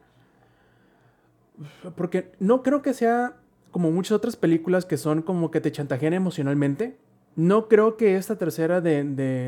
[1.95, 3.37] Porque no creo que sea
[3.71, 6.99] como muchas otras películas que son como que te chantajean emocionalmente.
[7.37, 9.03] No creo que esta tercera de,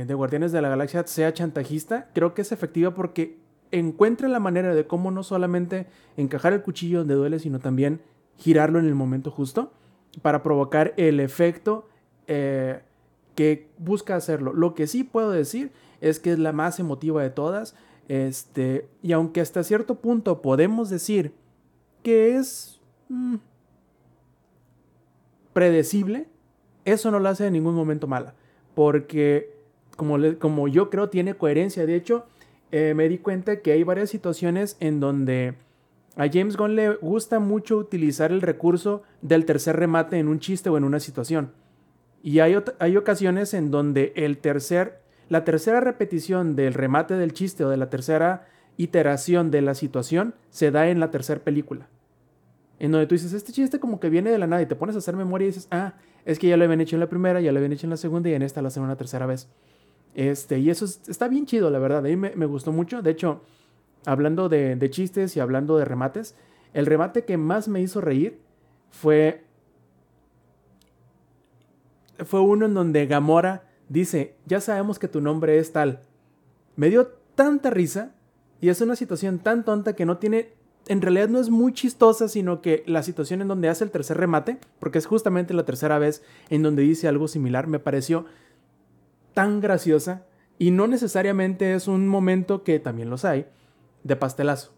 [0.07, 2.09] de- Guardianes de la Galaxia sea chantajista.
[2.14, 3.39] Creo que es efectiva porque
[3.70, 8.01] encuentra la manera de cómo no solamente encajar el cuchillo donde duele, sino también
[8.39, 9.72] girarlo en el momento justo
[10.22, 11.89] para provocar el efecto
[12.26, 12.80] eh,
[13.34, 14.53] que busca hacerlo.
[14.53, 15.70] Lo que sí puedo decir
[16.01, 17.76] es que es la más emotiva de todas.
[18.09, 21.32] Este, y aunque hasta cierto punto podemos decir
[22.03, 23.37] que es mm,
[25.53, 26.28] predecible,
[26.87, 28.34] eso no la hace en ningún momento mala.
[28.74, 29.53] Porque,
[29.97, 31.84] como, como yo creo, tiene coherencia.
[31.84, 32.24] De hecho,
[32.72, 35.55] eh, me di cuenta que hay varias situaciones en donde
[36.16, 40.70] a James Gunn le gusta mucho utilizar el recurso del tercer remate en un chiste
[40.70, 41.53] o en una situación.
[42.22, 47.64] Y hay, hay ocasiones en donde el tercer, la tercera repetición del remate del chiste
[47.64, 48.47] o de la tercera
[48.78, 51.89] iteración de la situación se da en la tercera película.
[52.78, 54.97] En donde tú dices, este chiste como que viene de la nada y te pones
[54.97, 55.95] a hacer memoria y dices, ah,
[56.27, 57.97] es que ya lo habían hecho en la primera, ya lo habían hecho en la
[57.97, 59.49] segunda y en esta lo hacen una tercera vez.
[60.14, 61.99] Este, y eso es- está bien chido, la verdad.
[62.01, 63.01] A mí me, me gustó mucho.
[63.01, 63.43] De hecho,
[64.05, 66.35] hablando de, de chistes y hablando de remates,
[66.74, 68.39] el remate que más me hizo reír
[68.91, 69.45] fue.
[72.24, 76.01] Fue uno en donde Gamora dice: Ya sabemos que tu nombre es tal.
[76.77, 78.14] Me dio tanta risa
[78.61, 80.55] y es una situación tan tonta que no tiene.
[80.89, 84.18] En realidad no es muy chistosa, sino que la situación en donde hace el tercer
[84.18, 88.26] remate, porque es justamente la tercera vez en donde dice algo similar, me pareció
[89.34, 90.24] tan graciosa
[90.59, 93.47] y no necesariamente es un momento que también los hay
[94.05, 94.72] de pastelazo.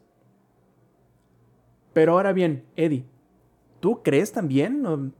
[1.93, 3.05] Pero ahora bien, Eddie,
[3.81, 5.13] ¿tú crees también?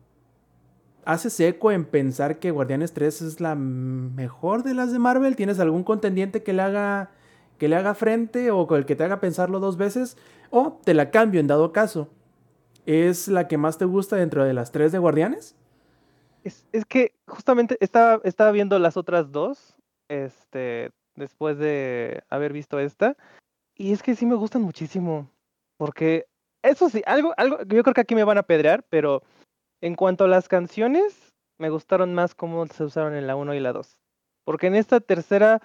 [1.05, 5.37] ¿Haces eco en pensar que Guardianes 3 es la mejor de las de Marvel?
[5.37, 7.11] ¿Tienes algún contendiente que le haga
[7.59, 10.17] que le haga frente o el que te haga pensarlo dos veces?
[10.51, 12.09] O te la cambio en dado caso.
[12.87, 15.55] ¿Es la que más te gusta dentro de las tres de Guardianes?
[16.45, 19.77] Es, es que justamente estaba, estaba viendo las otras dos,
[20.09, 23.17] este, después de haber visto esta,
[23.77, 25.31] y es que sí me gustan muchísimo,
[25.77, 26.27] porque
[26.63, 29.23] eso sí, algo, algo, yo creo que aquí me van a pedrear, pero
[29.83, 33.61] en cuanto a las canciones, me gustaron más cómo se usaron en la 1 y
[33.61, 33.99] la 2,
[34.45, 35.61] porque en esta tercera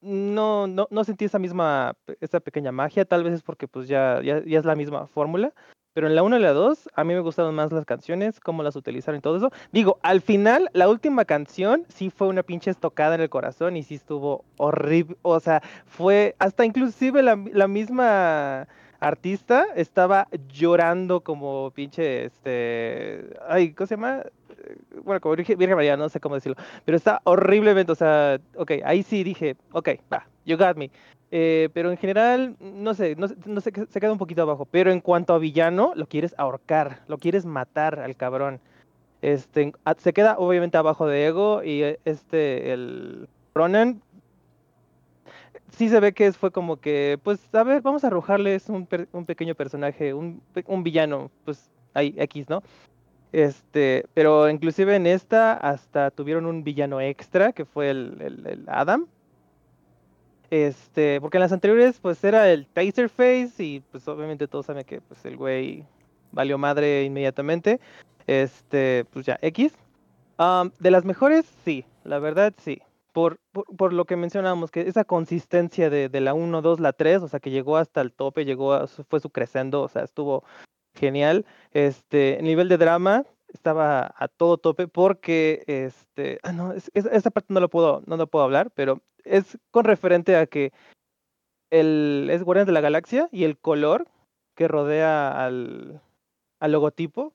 [0.00, 4.20] no, no, no sentí esa misma, esa pequeña magia, tal vez es porque pues ya,
[4.22, 5.52] ya, ya es la misma fórmula,
[5.96, 8.62] pero en la 1 y la 2, a mí me gustaron más las canciones, cómo
[8.62, 9.50] las utilizaron y todo eso.
[9.72, 13.82] Digo, al final, la última canción sí fue una pinche estocada en el corazón y
[13.82, 15.16] sí estuvo horrible.
[15.22, 18.68] O sea, fue hasta inclusive la, la misma
[19.00, 24.22] artista estaba llorando como pinche, este, ay, ¿cómo se llama?
[25.04, 28.72] Bueno, como Virgen Virgen María, no sé cómo decirlo, pero está horriblemente, o sea, ok,
[28.84, 30.90] ahí sí dije, ok, va, you got me.
[31.30, 34.64] Eh, pero en general, no sé, no, no sé, se queda un poquito abajo.
[34.70, 38.60] Pero en cuanto a villano, lo quieres ahorcar, lo quieres matar al cabrón.
[39.22, 44.02] Este, se queda obviamente abajo de Ego y este, el Ronan,
[45.70, 49.08] sí se ve que fue como que, pues, a ver, vamos a arrojarles un, per-
[49.12, 52.62] un pequeño personaje, un, un villano, pues, ahí, X, ¿no?
[53.32, 59.06] Este, pero inclusive en esta hasta tuvieron un villano extra, que fue el, el- Adam.
[60.50, 65.00] Este, porque en las anteriores pues era el Taserface y pues obviamente todos saben que
[65.00, 65.84] pues el güey
[66.32, 67.80] valió madre inmediatamente.
[68.26, 69.72] Este, pues ya, X.
[70.78, 72.80] De las mejores, sí, la verdad sí.
[73.16, 77.22] Por, por, por lo que mencionábamos, que esa consistencia de, la 1, 2, la 3,
[77.22, 80.44] o sea, que llegó hasta el tope, llegó a, fue su crescendo, o sea, estuvo
[80.94, 81.46] genial.
[81.72, 87.06] Este, el nivel de drama estaba a todo tope porque, este, ah, no, es- es-
[87.06, 90.74] esa parte no lo puedo, no lo puedo hablar, pero es con referente a que
[91.70, 94.08] el, es Guardianes de la Galaxia y el color
[94.54, 96.02] que rodea al,
[96.60, 97.32] al logotipo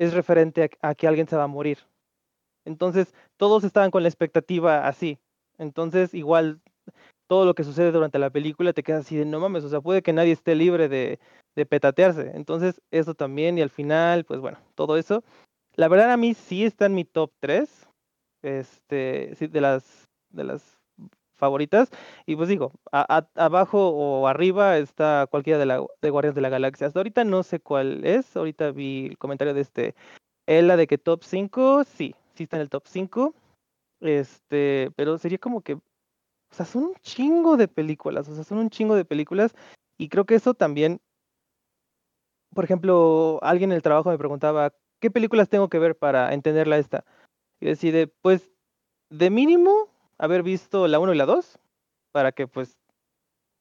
[0.00, 1.78] es referente a que alguien se va a morir.
[2.64, 5.18] Entonces, todos estaban con la expectativa así.
[5.58, 6.60] Entonces, igual,
[7.28, 9.80] todo lo que sucede durante la película te queda así de no mames, o sea,
[9.80, 11.18] puede que nadie esté libre de,
[11.56, 12.32] de petatearse.
[12.34, 15.22] Entonces, eso también, y al final, pues bueno, todo eso.
[15.76, 17.88] La verdad, a mí sí está en mi top 3
[18.42, 20.78] este, de las, de las
[21.34, 21.90] favoritas.
[22.26, 26.48] Y pues digo, a- abajo o arriba está cualquiera de, la, de Guardianes de la
[26.48, 26.86] Galaxia.
[26.86, 28.36] Hasta ahorita no sé cuál es.
[28.36, 29.94] Ahorita vi el comentario de este
[30.46, 33.34] Ella de que top 5, sí, sí en el top 5.
[34.00, 35.82] Este, pero sería como que, o
[36.52, 39.54] sea, son un chingo de películas, o sea, son un chingo de películas.
[39.98, 41.00] Y creo que eso también,
[42.54, 46.78] por ejemplo, alguien en el trabajo me preguntaba, ¿qué películas tengo que ver para entenderla
[46.78, 47.04] esta?
[47.60, 48.50] Y decide, pues,
[49.10, 51.58] de mínimo, haber visto la 1 y la 2,
[52.12, 52.78] para que pues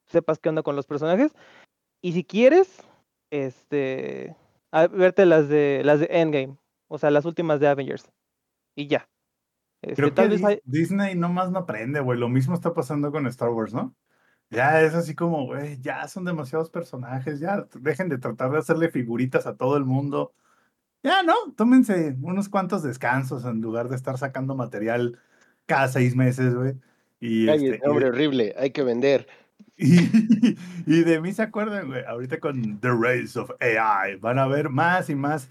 [0.07, 1.33] sepas qué onda con los personajes.
[2.01, 2.83] Y si quieres,
[3.31, 4.35] este,
[4.71, 6.57] a- verte las de las de Endgame,
[6.89, 8.11] o sea, las últimas de Avengers.
[8.75, 9.09] Y ya.
[9.81, 12.17] Este, Creo que vez hay- Disney nomás no aprende, güey.
[12.17, 13.93] Lo mismo está pasando con Star Wars, ¿no?
[14.49, 18.89] Ya es así como, güey, ya son demasiados personajes, ya dejen de tratar de hacerle
[18.89, 20.33] figuritas a todo el mundo.
[21.01, 21.33] Ya, ¿no?
[21.57, 25.19] Tómense unos cuantos descansos en lugar de estar sacando material
[25.65, 26.75] cada seis meses, güey.
[27.19, 29.27] Y, Cállate, este, hombre, horrible, hay que vender.
[29.77, 30.55] y,
[30.85, 32.03] y de mí se acuerdan, güey.
[32.05, 35.49] Ahorita con The Race of AI van a ver más y más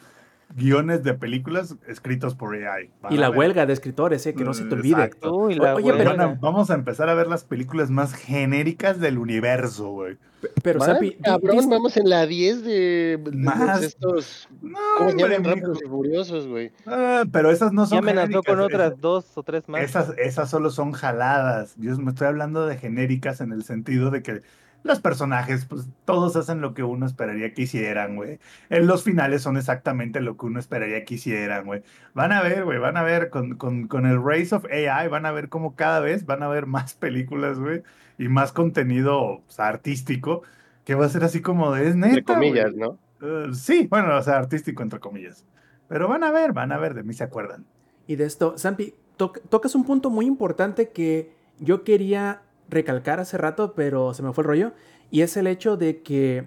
[0.57, 2.90] guiones de películas escritos por AI.
[3.03, 5.03] Van Y la huelga de escritores, eh, que no se te olvide.
[5.05, 5.34] Exacto.
[5.34, 9.18] Uy, la Oye, pero- a- vamos a empezar a ver las películas más genéricas del
[9.18, 10.16] universo, güey.
[10.64, 13.80] Pero, cabrón, diste- vamos en la 10 de, de Más.
[13.82, 14.48] estos.
[14.61, 15.40] No, ¿Cómo se hombre, llaman?
[15.42, 15.50] mijo.
[15.68, 16.72] Rápidos y furiosos, güey.
[16.84, 19.82] Ah, pero esas no son Ya amenazó con otras esas- dos o tres más.
[19.82, 21.74] Esas, esas solo son jaladas.
[21.78, 24.42] Yo me estoy hablando de genéricas en el sentido de que
[24.85, 28.39] los personajes, pues todos hacen lo que uno esperaría que hicieran, güey.
[28.68, 31.83] En los finales son exactamente lo que uno esperaría que hicieran, güey.
[32.14, 35.26] Van a ver, güey, van a ver con, con, con el Race of AI, van
[35.26, 37.83] a ver cómo cada vez van a ver más películas, güey,
[38.18, 40.43] y más contenido o sea, artístico,
[40.85, 42.80] que va a ser así como de, es neta, Entre comillas, güey".
[42.80, 42.99] ¿no?
[43.22, 45.45] Eh, sí, bueno, o sea, artístico entre comillas.
[45.89, 47.64] Pero van a ver, van a ver, de mí se acuerdan.
[48.09, 51.30] Y de esto, Sampi, toc- tocas un punto muy importante que
[51.61, 52.43] yo quería
[52.73, 54.73] recalcar hace rato, pero se me fue el rollo.
[55.11, 56.47] Y es el hecho de que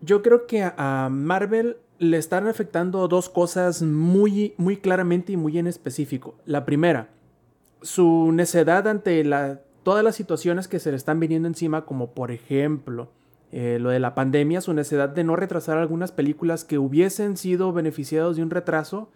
[0.00, 5.58] yo creo que a, Marvel le están afectando dos cosas muy, muy claramente y muy
[5.58, 6.36] en específico.
[6.44, 7.08] La primera,
[7.82, 12.30] su necedad ante la, todas las situaciones que se le están viniendo encima, como por
[12.30, 13.10] ejemplo
[13.52, 17.72] eh, lo de la pandemia, su necedad de no retrasar algunas películas que hubiesen sido
[17.72, 19.10] beneficiados de un retraso,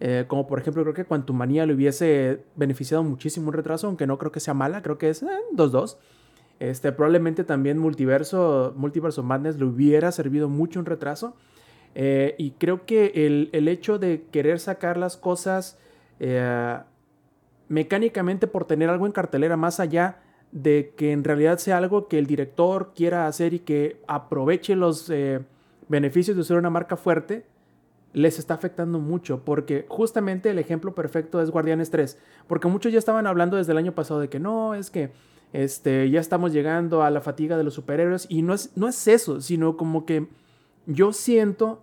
[0.00, 4.18] eh, como por ejemplo creo que Quantumania le hubiese beneficiado muchísimo un retraso, aunque no
[4.18, 5.96] creo que sea mala, creo que es eh, 2-2.
[6.58, 11.34] Este, probablemente también Multiverso, Multiverso Madness le hubiera servido mucho un retraso.
[11.94, 15.78] Eh, y creo que el, el hecho de querer sacar las cosas
[16.20, 16.78] eh,
[17.68, 20.20] mecánicamente por tener algo en cartelera más allá
[20.52, 25.10] de que en realidad sea algo que el director quiera hacer y que aproveche los
[25.10, 25.40] eh,
[25.88, 27.44] beneficios de ser una marca fuerte,
[28.16, 32.98] les está afectando mucho, porque justamente el ejemplo perfecto es Guardianes 3, porque muchos ya
[32.98, 35.12] estaban hablando desde el año pasado de que no, es que
[35.52, 39.06] este, ya estamos llegando a la fatiga de los superhéroes, y no es, no es
[39.06, 40.28] eso, sino como que
[40.86, 41.82] yo siento,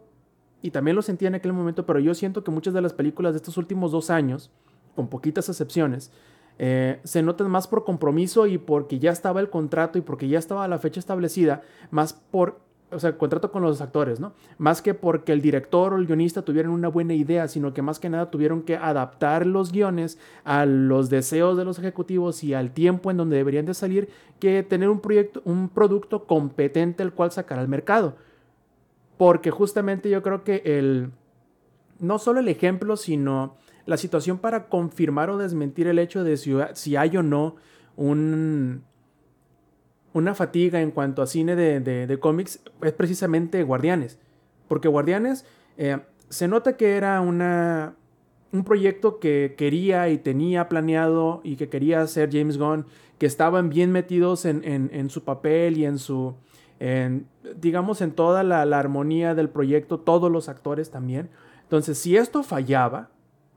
[0.64, 3.34] y también lo sentía en aquel momento, pero yo siento que muchas de las películas
[3.34, 4.50] de estos últimos dos años,
[4.96, 6.12] con poquitas excepciones,
[6.58, 10.40] eh, se notan más por compromiso y porque ya estaba el contrato y porque ya
[10.40, 11.62] estaba la fecha establecida,
[11.92, 12.60] más por,
[12.94, 14.34] o sea, contrato con los actores, ¿no?
[14.58, 18.00] Más que porque el director o el guionista tuvieran una buena idea, sino que más
[18.00, 22.72] que nada tuvieron que adaptar los guiones a los deseos de los ejecutivos y al
[22.72, 27.32] tiempo en donde deberían de salir, que tener un proyecto, un producto competente el cual
[27.32, 28.16] sacar al mercado.
[29.18, 31.12] Porque justamente yo creo que el,
[32.00, 36.96] no solo el ejemplo, sino la situación para confirmar o desmentir el hecho de si
[36.96, 37.56] hay o no
[37.96, 38.84] un,
[40.14, 44.20] una fatiga en cuanto a cine de, de, cómics es precisamente Guardianes.
[44.68, 45.46] Porque Guardianes
[45.78, 46.00] eh,
[46.30, 47.96] se nota que era una,
[48.52, 52.86] un proyecto que quería y tenía planeado y que quería hacer James Gunn,
[53.18, 56.36] que estaban bien metidos en, en, en su papel y en su,
[56.80, 61.30] en, digamos, en toda la, la armonía del proyecto, todos los actores también.
[61.64, 63.10] Entonces, si esto fallaba,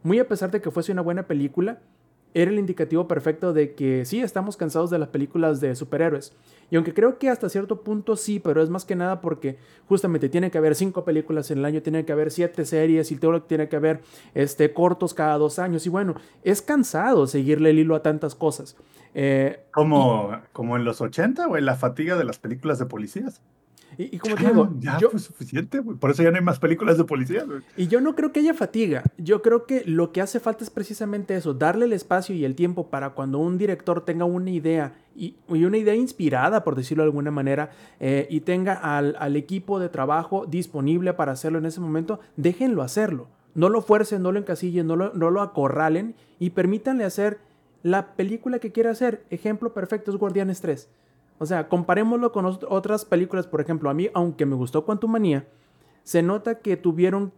[0.03, 1.81] muy a pesar de que fuese una buena película,
[2.43, 6.35] era el indicativo perfecto de que sí, estamos cansados de las películas de superhéroes.
[6.71, 9.57] Y aunque creo que hasta cierto punto sí, pero es más que nada porque
[9.89, 13.17] justamente tiene que haber cinco películas en el año, tiene que haber siete series y
[13.17, 14.03] todo tiene que haber
[14.35, 15.87] este, cortos cada dos años.
[15.87, 18.77] Y bueno, es cansado seguirle el hilo a tantas cosas.
[19.15, 23.41] Eh, Como, como en los 80, güey, la fatiga de las películas de policías.
[23.99, 25.83] Y, y como te digo, ya yo, fue suficiente.
[25.83, 27.61] Por eso ya no hay más películas de policías, güey.
[27.77, 29.03] Y yo no creo que haya fatiga.
[29.19, 32.55] Yo creo que lo que hace falta es precisamente eso, darle el espacio y el
[32.55, 37.03] tiempo para cuando un director tenga una idea y, y una idea inspirada, por decirlo
[37.03, 37.71] de alguna manera,
[38.01, 42.83] eh, y tenga al, al equipo de trabajo disponible para hacerlo en ese momento, déjenlo
[42.83, 43.29] hacerlo.
[43.55, 47.39] No lo fuercen, no lo encasillen, no lo, no lo acorralen y permítanle hacer
[47.83, 49.25] la película que quiera hacer.
[49.31, 50.89] Ejemplo perfecto es Guardianes 3.
[51.39, 55.47] O sea, comparémoslo con ot- otras películas, por ejemplo, a mí, aunque me gustó Quantumania,
[56.03, 57.33] se nota que tuvieron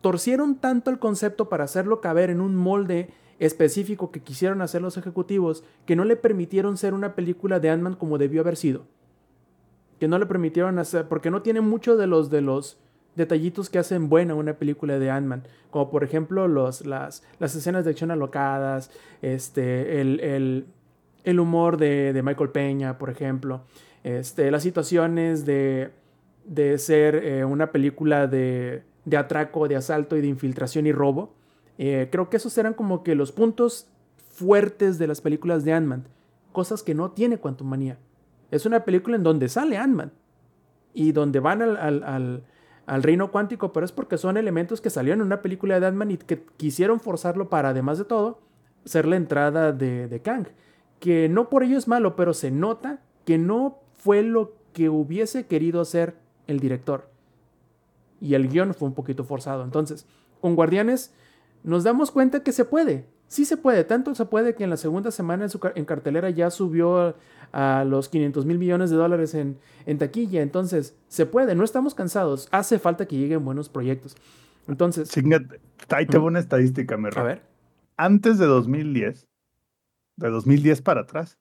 [0.00, 4.96] torcieron tanto el concepto para hacerlo caber en un molde específico que quisieron hacer los
[4.96, 8.84] ejecutivos que no le permitieron ser una película de Ant-Man como debió haber sido.
[9.98, 12.78] Que no le permitieron hacer, porque no tiene muchos de los de los
[13.16, 17.84] detallitos que hacen buena una película de Ant-Man, como por ejemplo los, las, las escenas
[17.84, 20.66] de acción alocadas, este, el, el,
[21.24, 23.62] el humor de, de Michael Peña, por ejemplo,
[24.04, 25.90] este, las situaciones de,
[26.44, 31.34] de ser eh, una película de, de atraco, de asalto y de infiltración y robo.
[31.78, 36.04] Eh, creo que esos eran como que los puntos fuertes de las películas de Ant-Man.
[36.52, 37.98] Cosas que no tiene Quantum Manía.
[38.50, 40.12] Es una película en donde sale Ant-Man.
[40.92, 42.42] Y donde van al, al, al,
[42.86, 46.10] al reino cuántico, pero es porque son elementos que salieron en una película de Ant-Man
[46.10, 48.40] y que quisieron forzarlo para, además de todo,
[48.84, 50.48] ser la entrada de, de Kang.
[51.00, 55.46] Que no por ello es malo, pero se nota que no fue lo que hubiese
[55.46, 56.14] querido hacer
[56.46, 57.08] el director.
[58.20, 59.64] Y el guion fue un poquito forzado.
[59.64, 60.06] Entonces,
[60.40, 61.12] con Guardianes
[61.62, 63.06] nos damos cuenta que se puede.
[63.28, 63.84] Sí se puede.
[63.84, 67.14] Tanto se puede que en la segunda semana en, su, en cartelera ya subió
[67.52, 70.42] a, los 500 mil millones de dólares en, en taquilla.
[70.42, 71.54] Entonces, se puede.
[71.54, 72.48] No estamos cansados.
[72.50, 74.16] Hace falta que lleguen buenos proyectos.
[74.68, 77.42] Entonces, Chingate, ahí te una estadística, me a ver.
[77.96, 79.26] Antes de 2010,
[80.20, 81.38] de 2010 para atrás,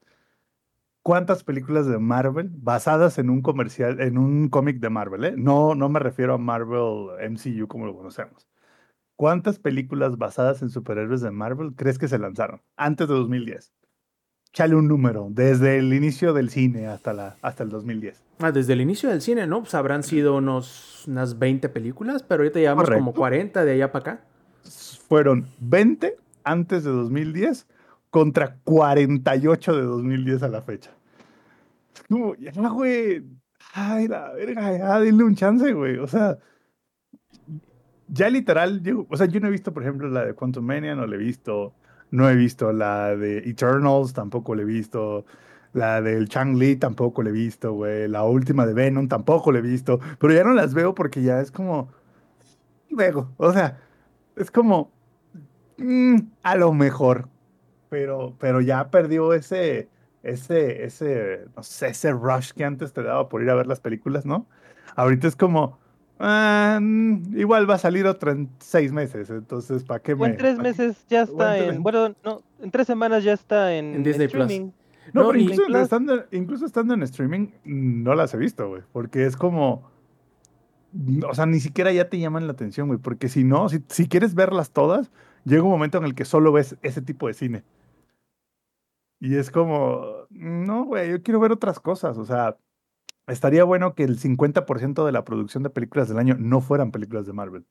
[1.04, 5.34] ¿cuántas películas de Marvel basadas en un comercial, en un cómic de Marvel, eh?
[5.38, 8.48] No, no me refiero a Marvel MCU como lo conocemos.
[9.16, 13.74] ¿Cuántas películas basadas en superhéroes de Marvel crees que se lanzaron antes de 2010?
[14.54, 18.24] Chale un número, desde el inicio del cine hasta, la, hasta el 2010.
[18.40, 19.60] Ah, desde el inicio del cine, ¿no?
[19.60, 23.20] Pues habrán sido unos, unas 20 películas, pero ahorita llevamos como Correcto.
[23.20, 24.26] 40 de allá para acá.
[25.08, 27.68] Fueron 20 antes de 2010
[28.10, 30.92] contra 48 de 2010 a la fecha.
[32.08, 33.24] Como, ya, güey.
[33.74, 35.98] Ay, la verga, ya, un chance, güey.
[35.98, 36.38] O sea,
[38.08, 41.06] ya literal, o sea, yo no he visto, por ejemplo, la de Quantum Mania, no
[41.06, 41.76] la he visto.
[42.12, 45.26] No he visto la de Eternals, tampoco la he visto.
[45.74, 48.08] La del Chang-Li tampoco la he visto, güey.
[48.08, 50.00] La última de Venom tampoco la he visto.
[50.20, 51.90] Pero ya no las veo porque ya es como.
[52.90, 53.78] Luego, o sea,
[54.36, 54.92] es como.
[55.78, 57.30] mm, a lo mejor.
[57.90, 59.90] Pero, pero ya perdió ese.
[60.22, 63.80] Ese, ese, no sé, ese rush que antes te daba por ir a ver las
[63.80, 64.48] películas, ¿no?
[64.98, 65.80] Ahorita es como.
[66.20, 70.26] ah, mm, igual va a salir otra en seis meses, entonces, ¿para qué O me.?
[70.28, 71.82] en tres meses ya está en.
[71.84, 74.44] Bueno, no, en tres semanas ya está en, En Disney Plus.
[74.44, 74.72] streaming.
[75.14, 75.78] No, No, pero incluso, Plus.
[75.84, 78.82] estando, incluso estando en streaming, no las he visto, güey.
[78.92, 79.90] Porque es como.
[81.30, 83.00] O sea, ni siquiera ya te llaman la atención, güey.
[83.00, 85.12] Porque si no, si, si quieres verlas todas,
[85.46, 87.64] llega un momento en el que solo ves ese tipo de cine.
[89.20, 90.28] Y es como.
[90.30, 92.18] No, güey, yo quiero ver otras cosas.
[92.18, 92.58] O sea,
[93.28, 97.26] estaría bueno que el 50% de la producción de películas del año no fueran películas
[97.26, 97.66] de Marvel.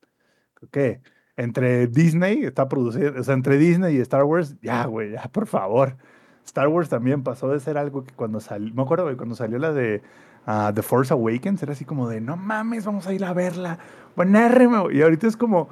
[0.55, 1.01] Creo que
[1.37, 5.47] entre Disney está produciendo, o sea, entre Disney y Star Wars, ya, güey, ya, por
[5.47, 5.97] favor.
[6.45, 9.59] Star Wars también pasó de ser algo que cuando salió, me acuerdo, güey, cuando salió
[9.59, 10.03] la de
[10.47, 13.79] ah, The Force Awakens, era así como de, no mames, vamos a ir a verla,
[14.17, 14.91] buenérrimo.
[14.91, 15.69] Y ahorita es como,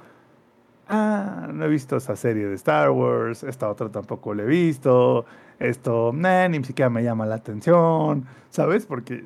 [0.89, 5.25] ah, no he visto esa serie de Star Wars, esta otra tampoco la he visto,
[5.59, 8.87] esto, nah, ni siquiera me llama la atención, ¿sabes?
[8.87, 9.25] Porque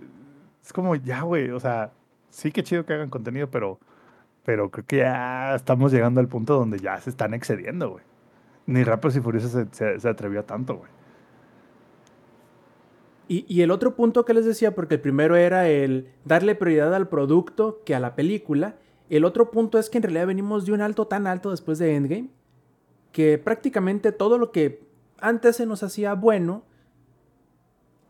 [0.62, 1.92] es como, ya, güey, o sea,
[2.30, 3.78] sí que chido que hagan contenido, pero,
[4.44, 8.04] pero creo que ya estamos llegando al punto donde ya se están excediendo, güey.
[8.66, 10.90] Ni Rápidos y Furiosos se, atrevió a tanto, güey.
[13.32, 17.08] Y el otro punto que les decía, porque el primero era el darle prioridad al
[17.08, 18.74] producto que a la película.
[19.11, 21.94] El otro punto es que en realidad venimos de un alto tan alto después de
[21.94, 22.28] Endgame
[23.12, 24.82] que prácticamente todo lo que
[25.20, 26.62] antes se nos hacía bueno,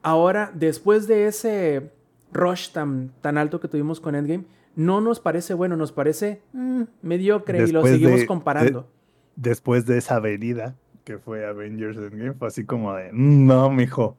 [0.03, 1.90] ahora después de ese
[2.32, 4.44] rush tan, tan alto que tuvimos con Endgame,
[4.76, 8.86] no nos parece bueno, nos parece mm, mediocre y lo seguimos de- comparando.
[9.36, 14.16] Después de esa avenida que fue Avengers Endgame fue así como de, no, mijo,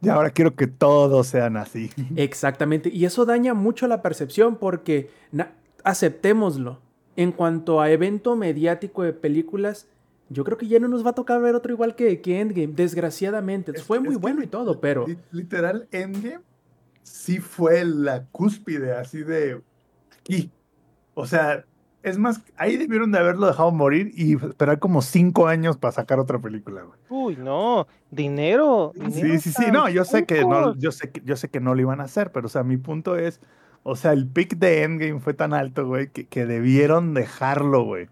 [0.00, 1.90] y ahora quiero que todos sean así.
[2.16, 2.88] Exactamente.
[2.88, 5.10] Y eso daña mucho la percepción porque
[5.84, 6.80] aceptémoslo.
[7.14, 9.86] En cuanto a evento mediático de películas,
[10.30, 12.72] yo creo que ya no nos va a tocar ver otro igual que, que Endgame,
[12.74, 13.72] desgraciadamente.
[13.74, 16.40] Es- Fue muy que bueno y todo, pero li- Literal, Endgame
[17.02, 19.60] sí fue la cúspide, así de
[20.18, 20.50] aquí.
[21.12, 21.66] O sea,
[22.02, 26.18] es más, ahí debieron de haberlo dejado morir y esperar como cinco años para sacar
[26.18, 26.98] otra película, güey.
[27.10, 28.92] Uy, no, dinero.
[28.94, 31.60] Sí, dinero sí, sí, no, yo sé que no, yo sé que, yo sé que
[31.60, 33.38] no lo iban a hacer, pero o sea, mi punto es,
[33.82, 38.08] o sea, el pick de Endgame fue tan alto, güey, que, que debieron dejarlo, güey.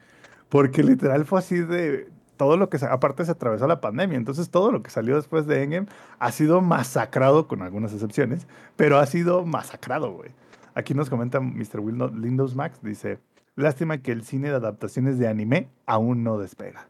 [0.48, 2.08] Porque literal fue así de
[2.40, 5.62] todo lo que, aparte se atravesó la pandemia, entonces todo lo que salió después de
[5.62, 8.46] Endgame ha sido masacrado, con algunas excepciones,
[8.76, 10.30] pero ha sido masacrado, güey.
[10.74, 11.80] Aquí nos comenta Mr.
[11.80, 13.18] Windows, Windows Max, dice,
[13.56, 16.88] lástima que el cine de adaptaciones de anime aún no despega.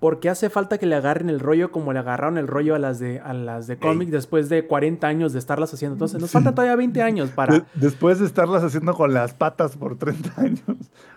[0.00, 2.98] Porque hace falta que le agarren el rollo como le agarraron el rollo a las
[3.00, 5.94] de, a las de cómic después de 40 años de estarlas haciendo.
[5.94, 6.34] Entonces nos Sí.
[6.34, 7.54] faltan todavía 20 años para...
[7.54, 10.62] De- después de estarlas haciendo con las patas por 30 años,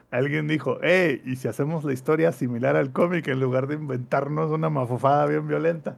[0.09, 4.49] alguien dijo, hey, ¿y si hacemos la historia similar al cómic en lugar de inventarnos
[4.51, 5.97] una mafufada bien violenta?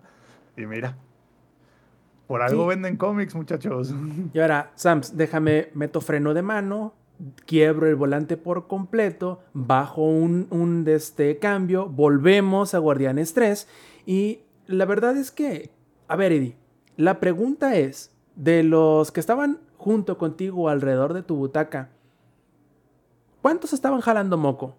[0.57, 0.97] Y mira,
[2.27, 2.69] por algo Sí.
[2.69, 3.93] venden cómics, muchachos.
[4.33, 6.93] Y ahora, Sams, déjame, meto freno de mano,
[7.45, 13.67] quiebro el volante por completo, bajo un, un de este cambio, volvemos a Guardianes 3
[14.05, 15.71] y la verdad es que,
[16.07, 16.55] a ver, Eddie,
[16.97, 21.89] la pregunta es, de los que estaban junto contigo alrededor de tu butaca,
[23.41, 24.75] ¿cuántos estaban jalando moco?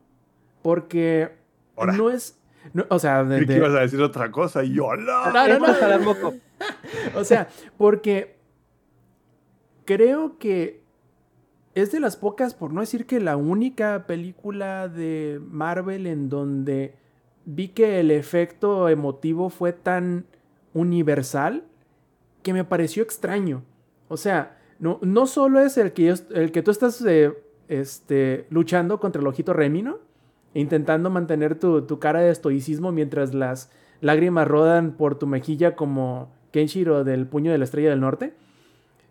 [0.62, 1.30] Porque
[1.76, 1.92] Ahora.
[1.96, 2.38] no es...
[2.72, 5.30] no, o sea, de- que de- ibas a decir otra cosa y yo, ¡Hola!
[5.32, 5.74] No, no, no.
[5.74, 6.34] Jalar moco.
[7.16, 8.36] O sea, porque
[9.84, 10.82] creo que
[11.74, 16.94] es de las pocas, por no decir que la única película de Marvel en donde
[17.44, 20.24] vi que el efecto emotivo fue tan
[20.72, 21.64] universal
[22.42, 23.62] que me pareció extraño.
[24.08, 27.32] O sea, no, no solo es el que, yo- el que tú estás eh,
[27.68, 29.98] este, luchando contra el ojito Remino,
[30.52, 33.70] intentando mantener tu, tu cara de estoicismo mientras las
[34.00, 38.34] lágrimas rodan por tu mejilla como Kenshiro del puño de la estrella del norte,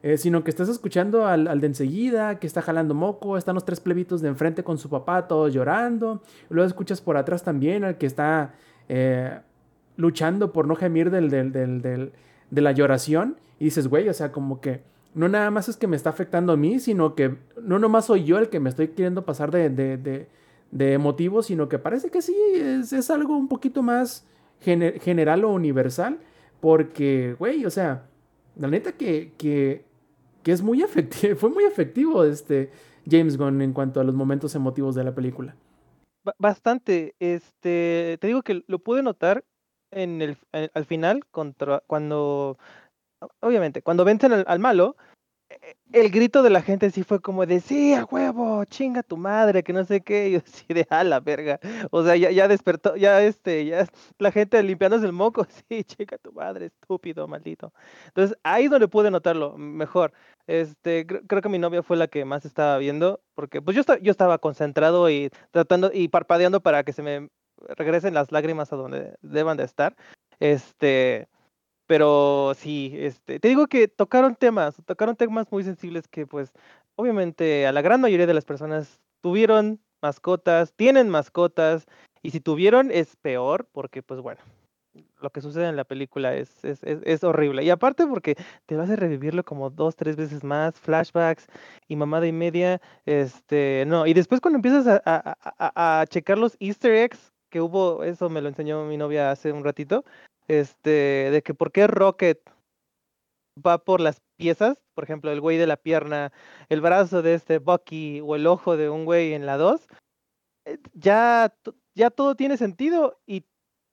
[0.03, 3.65] eh, sino que estás escuchando al, al de enseguida, que está jalando moco, están los
[3.65, 7.97] tres plebitos de enfrente con su papá, todos llorando, luego escuchas por atrás también al
[7.97, 8.53] que está
[8.89, 9.39] eh,
[9.97, 12.11] luchando por no gemir del, del, del-
[12.51, 14.81] de la lloración, y dices, güey, o sea, como que
[15.15, 18.25] no nada más es que me está afectando a mí, sino que no nomás soy
[18.25, 20.27] yo el que me estoy queriendo pasar de, de, de-
[20.71, 24.27] de emotivo, sino que parece que sí, es, es algo un poquito más
[24.59, 26.17] gene- general o universal,
[26.59, 28.05] porque, güey, o sea,
[28.55, 29.85] la neta que, que,
[30.43, 32.71] que es muy efectivo, fue muy efectivo este
[33.09, 35.55] James Gunn en cuanto a los momentos emotivos de la película.
[36.25, 37.15] Ba- Bastante.
[37.19, 39.43] Este, te digo que lo pude notar
[39.91, 42.57] en el, al final, contra, cuando,
[43.41, 44.95] obviamente, cuando vencen al, al malo,
[45.91, 49.63] el grito de la gente sí fue como de, sí, a huevo, chinga tu madre,
[49.63, 51.59] que no sé qué, y yo así de, a la verga.
[51.91, 53.85] O sea, ya, ya despertó, ya este, ya
[54.19, 57.73] la gente limpiándose el moco, sí, chinga tu madre, estúpido, maldito.
[58.07, 60.13] Entonces, ahí es donde pude notarlo mejor.
[60.47, 63.81] Este, cre- creo que mi novia fue la que más estaba viendo, porque pues yo,
[63.81, 67.29] esta- yo estaba concentrado y tratando y parpadeando para que se me
[67.77, 69.95] regresen las lágrimas a donde deban de estar.
[70.39, 71.27] Este,
[71.93, 76.51] pero sí, este, te digo que tocaron temas, tocaron temas muy sensibles que pues
[76.95, 81.85] obviamente a la gran mayoría de las personas tuvieron mascotas, tienen mascotas
[82.23, 84.41] y si tuvieron es peor porque pues bueno,
[85.21, 87.63] lo que sucede en la película es, es, es, es horrible.
[87.63, 91.45] Y aparte porque te lo hace revivirlo como dos, tres veces más, flashbacks
[91.87, 96.07] y mamada y media, este, no, y después cuando empiezas a, a, a- a- a
[96.07, 100.03] checar los easter eggs que hubo, eso me lo enseñó mi novia hace un ratito,
[100.47, 102.39] este, de que por qué Rocket
[103.65, 106.31] va por las piezas, por ejemplo, el güey de la pierna,
[106.69, 109.87] el brazo de este Bucky o el ojo de un güey en la 2,
[110.65, 111.53] eh, ya,
[111.95, 113.45] ya todo tiene sentido y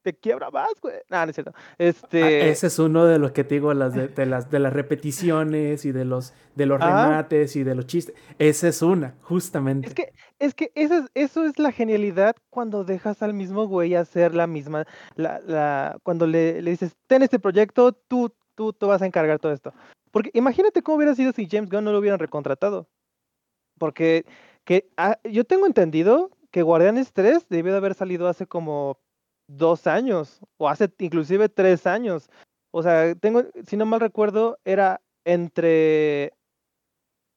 [0.03, 0.94] te quiebra más, güey.
[1.09, 1.53] No, no es cierto.
[1.55, 4.59] Ah, Este, ese es uno de los que te digo, las de, de las, de
[4.59, 7.05] las repeticiones y de los, de los Ah.
[7.07, 8.14] remates y de los chistes.
[8.38, 9.88] Esa es una, justamente.
[9.88, 13.94] Es que, es que eso es, eso es la genialidad cuando dejas al mismo güey
[13.94, 14.86] hacer la misma,
[15.16, 19.38] la, la, cuando le, le dices, ten este proyecto, tú, tú, tú vas a encargar
[19.38, 19.72] todo esto.
[20.11, 22.88] Porque imagínate cómo hubiera sido si James Gunn no lo hubieran recontratado.
[23.78, 24.24] Porque
[24.64, 28.98] que, ah, yo tengo entendido que Guardianes 3 debió de haber salido hace como
[29.57, 32.30] dos años, o hace inclusive tres años.
[32.72, 36.32] O sea, tengo, si no mal recuerdo, era entre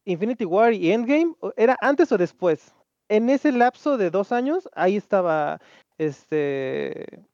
[0.05, 2.74] Infinity War y Endgame, ¿era antes o después?
[3.09, 5.59] en ese lapso de dos años, ahí estaba
[5.97, 7.26] este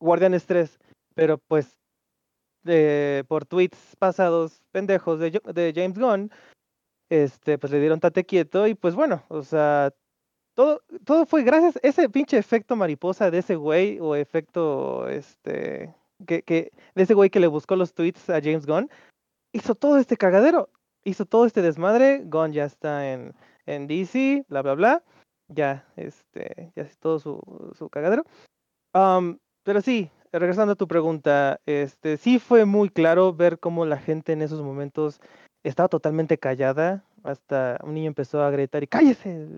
[0.00, 0.78] Guardianes 3,
[1.14, 1.78] pero pues
[3.28, 6.30] por tweets pasados pendejos de, de James Gunn,
[7.10, 9.92] este, pues le dieron tate quieto y pues bueno, o sea,
[10.54, 15.94] todo, todo fue gracias a ese pinche efecto mariposa de ese güey o efecto, este,
[16.26, 18.88] que, que, de ese güey que le buscó los tweets a James Gunn,
[19.52, 20.70] hizo todo este cagadero,
[21.04, 23.34] hizo todo este desmadre, Gunn ya está en,
[23.66, 25.02] en DC, bla, bla, bla,
[25.48, 27.40] ya, este, ya es todo su,
[27.76, 28.24] su cagadero.
[28.92, 33.98] Am, pero sí, regresando a tu pregunta, este, sí fue muy claro ver cómo la
[33.98, 35.20] gente en esos momentos
[35.62, 39.48] estaba totalmente callada, hasta un niño empezó a gritar y cállese,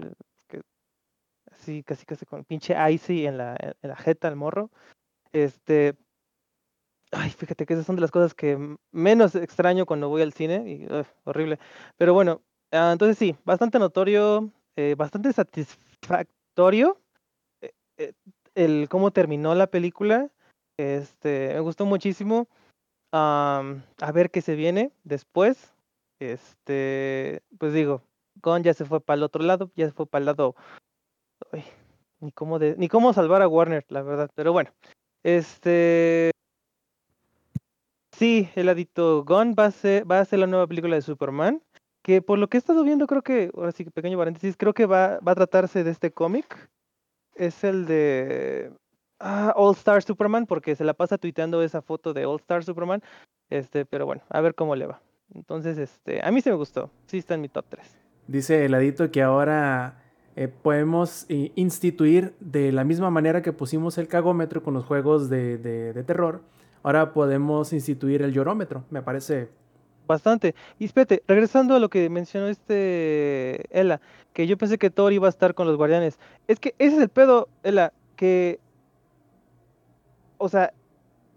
[1.85, 4.71] casi casi con pinche icy en la, en jeta al morro.
[5.33, 5.95] Este,
[7.13, 10.65] ay, fíjate que esas son de las cosas que menos extraño cuando voy al cine
[10.67, 10.89] y
[11.25, 11.59] horrible.
[11.97, 12.43] Pero bueno,
[12.73, 17.01] ah, entonces sí, bastante notorio, eh, bastante satisfactorio
[17.63, 18.13] eh, eh,
[18.55, 20.31] el cómo terminó la película.
[20.79, 22.49] Este, me gustó muchísimo.
[23.13, 25.73] A ver qué se viene después.
[26.21, 28.03] Este, pues digo,
[28.43, 30.55] Gon ya se fue para el otro lado, ya se fue para el lado.
[32.21, 34.31] Ni cómo ni cómo salvar a Warner, la verdad.
[34.35, 34.71] Pero bueno,
[35.23, 36.31] este.
[38.13, 41.63] Sí, el adicto Gon va a ser, va a ser la nueva película de Superman.
[42.03, 44.73] Que por lo que he estado viendo, creo que, ahora sí que pequeño paréntesis, creo
[44.73, 46.71] que va, va a tratarse de este cómic.
[47.35, 48.71] Es el de
[49.19, 53.03] ah, All Star Superman, porque se la pasa tuiteando esa foto de All Star Superman.
[53.51, 55.03] Este, pero bueno, a ver cómo le va.
[55.35, 56.91] Entonces, este, a mí sí me gustó.
[57.07, 57.99] Sí está en mi top 3.
[58.29, 60.06] Dice el adito que ahora
[60.37, 65.29] eh, podemos eh, instituir de la misma manera que pusimos el cagómetro con los juegos
[65.31, 66.43] de, de- terror.
[66.83, 68.85] Ahora podemos instituir el llorómetro.
[68.91, 69.49] Me parece.
[70.07, 70.55] Bastante.
[70.79, 74.01] Y espérate, regresando a lo que mencionó este Ella,
[74.33, 76.19] que yo pensé que Thor iba a estar con los guardianes.
[76.47, 78.61] Es que ese es el pedo, Ella, que.
[80.39, 80.73] O sea,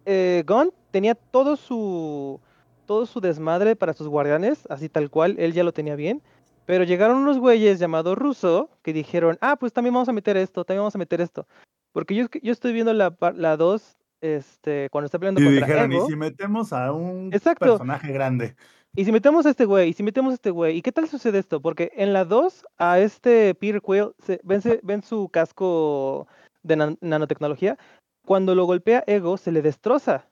[0.06, 2.40] eh, Gon tenía todo su.
[2.86, 6.24] Todo su desmadre para sus guardianes, así tal cual, él ya lo tenía bien.
[6.70, 10.64] Pero llegaron unos güeyes llamados Russo que dijeron, ah, pues también vamos a meter esto,
[10.64, 11.48] también vamos a meter esto.
[11.94, 15.66] Porque yo, yo estoy viendo la 2, la dos, este, cuando está peleando Y contra
[15.66, 16.06] dijeron, Ego.
[16.06, 17.66] y si metemos a un Exacto.
[17.66, 18.56] personaje grande.
[18.96, 21.08] Y si metemos a este güey, y si metemos a este güey, ¿y qué tal
[21.08, 21.60] sucede esto?
[21.60, 26.28] Porque en la 2, a este Peter Quill, se, ven, se- ven su casco
[26.62, 27.80] de nan- nanotecnología,
[28.28, 30.28] cuando lo golpea Ego, se le destroza.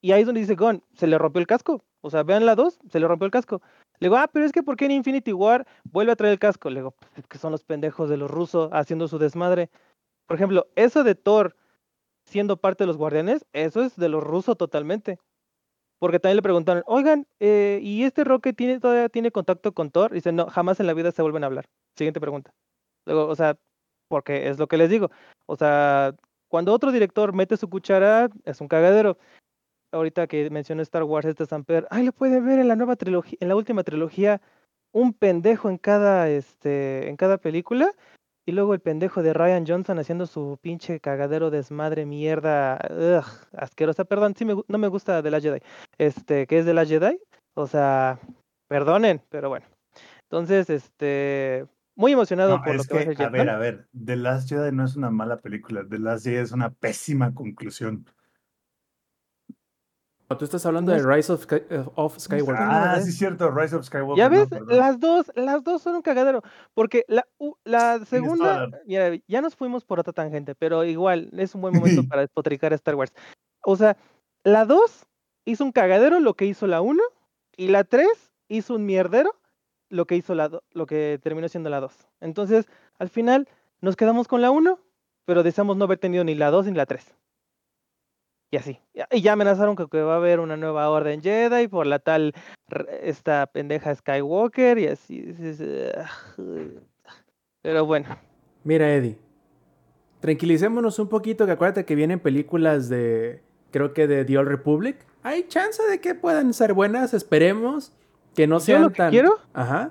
[0.00, 1.82] Y ahí es donde dice Gon, se le rompió el casco.
[2.00, 3.60] O sea, vean la 2, se le rompió el casco.
[4.00, 6.38] Le digo, ah, pero es que ¿por qué en Infinity War vuelve a traer el
[6.38, 6.68] casco?
[6.70, 9.70] Le digo, "Pues es que son los pendejos de los rusos haciendo su desmadre.
[10.26, 11.56] Por ejemplo, eso de Thor
[12.24, 15.18] siendo parte de los guardianes, eso es de los rusos totalmente.
[15.98, 20.12] Porque también le preguntaron, oigan, eh, ¿y este Rocket tiene, todavía tiene contacto con Thor?
[20.12, 21.66] Y dice, no, jamás en la vida se vuelven a hablar.
[21.96, 22.52] Siguiente pregunta.
[23.06, 23.56] Luego, o sea,
[24.08, 25.10] porque es lo que les digo.
[25.46, 26.14] O sea,
[26.48, 29.18] cuando otro director mete su cuchara, es un cagadero.
[29.94, 33.38] Ahorita que mencioné Star Wars, este Samper, ay, lo pueden ver en la nueva trilogía,
[33.40, 34.40] en la última trilogía,
[34.92, 37.90] un pendejo en cada, este, en cada película.
[38.46, 43.24] Y luego el pendejo de Ryan Johnson haciendo su pinche cagadero desmadre, mierda, ugh,
[43.56, 44.04] asquerosa.
[44.04, 45.60] Perdón, sí me, no me gusta de la Jedi.
[45.96, 47.18] Este, que es de la Jedi.
[47.54, 48.18] O sea,
[48.68, 49.64] perdonen, pero bueno.
[50.28, 51.66] Entonces, este,
[51.96, 53.86] muy emocionado No, por lo es que va a que, ser a ver, a ver,
[54.04, 58.06] The Last Jedi no es una mala película, The Last Jedi es una pésima conclusión.
[60.38, 62.56] Tú estás hablando de Rise of, Sky- eh, of Skywalker.
[62.58, 64.16] Ah, sí, cierto, Rise of Skywalker.
[64.16, 64.76] Ya no, ves, perdón.
[64.78, 66.42] las dos, las dos son un cagadero.
[66.74, 71.54] Porque la, u- la segunda, mira, ya nos fuimos por otra tangente, pero igual es
[71.54, 73.12] un buen momento para despotricar a Star Wars.
[73.62, 73.96] O sea,
[74.42, 75.06] la 2
[75.44, 77.00] hizo un cagadero lo que hizo la 1,
[77.56, 78.08] y la 3
[78.48, 79.30] hizo un mierdero
[79.90, 81.92] lo que hizo la do- lo que terminó siendo la 2.
[82.20, 82.66] Entonces,
[82.98, 83.46] al final,
[83.80, 84.80] nos quedamos con la 1,
[85.26, 87.14] pero deseamos no haber tenido ni la 2 ni la 3.
[88.54, 88.78] Y así.
[89.10, 92.32] Y ya amenazaron que, que va a haber una nueva orden Jedi por la tal
[93.02, 95.34] esta pendeja Skywalker y así.
[97.62, 98.16] Pero bueno,
[98.62, 99.18] Mira, Eddie.
[100.20, 103.42] Tranquilicémonos un poquito, que acuérdate que vienen películas de.
[103.72, 104.96] Creo que de The Old Republic.
[105.24, 107.92] Hay chance de que puedan ser buenas, esperemos.
[108.36, 109.10] Que no Yo sean lo que tan.
[109.10, 109.90] quiero- Ajá.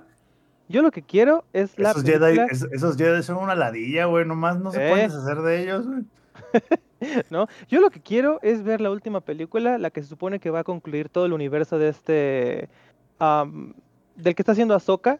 [0.70, 4.06] yo lo que quiero es la Esos Jedi, película, es- esos Jedi son una ladilla,
[4.06, 4.90] güey, nomás no se Eh.
[4.90, 6.04] pueden deshacer de ellos, güey.
[7.30, 7.48] ¿no?
[7.68, 10.60] Yo lo que quiero es ver la última película, la que se supone que va
[10.60, 12.70] a concluir todo el universo de este
[13.20, 13.74] am,
[14.16, 15.20] del que está haciendo Ahsoka,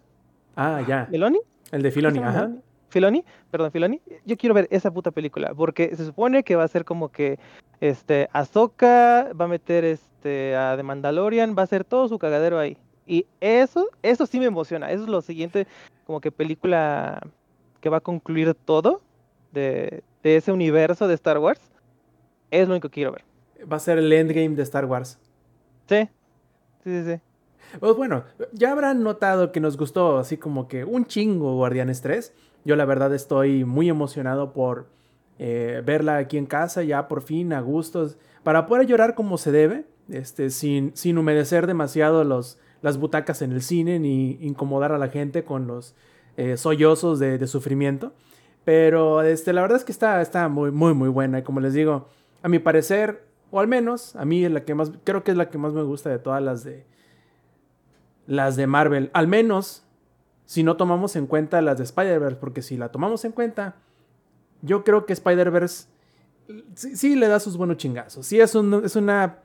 [0.56, 1.08] Ah, ya.
[1.12, 1.40] Meloni.
[1.72, 2.62] El de Filoni, ¿Cómo se llama ajá.
[2.90, 4.02] Filoni, perdón, Filoni.
[4.24, 7.40] Yo quiero ver esa puta película porque se supone que va a ser como que
[7.82, 12.60] este Ahsoka va a meter este a The Mandalorian, va a ser todo su cagadero
[12.60, 12.78] ahí.
[13.08, 14.92] Y eso, eso sí me emociona.
[14.92, 15.66] Eso es lo siguiente
[16.06, 17.20] como que película
[17.82, 19.02] que va a concluir todo
[19.52, 21.62] de, de ese universo de Star Wars,
[22.52, 23.24] es lo único que quiero ver.
[23.72, 25.20] Va a ser el endgame de Star Wars.
[25.88, 26.10] Sí,
[26.84, 27.04] sí, sí.
[27.04, 27.22] sí.
[27.80, 32.34] Pues bueno, ya habrán notado que nos gustó así como que un chingo Guardianes 3.
[32.66, 34.88] Yo la verdad estoy muy emocionado por
[35.40, 39.52] eh, verla aquí en casa, ya por fin, a gustos, para poder llorar como se
[39.52, 44.98] debe, este, sin, sin humedecer demasiado los, las butacas en el cine ni incomodar a
[44.98, 45.96] la gente con los
[46.38, 48.14] eh, sollozos de, de, sufrimiento.
[48.66, 51.40] Pero este, la verdad es que está, está muy, muy, muy buena.
[51.40, 52.08] Y como les digo,
[52.42, 55.38] a mi parecer, o al menos a mí es la que más, creo que es
[55.38, 56.86] la que más me gusta de todas las de,
[58.26, 59.10] las de Marvel.
[59.14, 59.84] Al menos
[60.46, 63.76] si no tomamos en cuenta las de Spider-Verse, porque si la tomamos en cuenta,
[64.62, 65.88] yo creo que Spider-Verse
[66.76, 68.26] sí, le da sus buenos chingazos.
[68.26, 69.40] Sí, es, es una...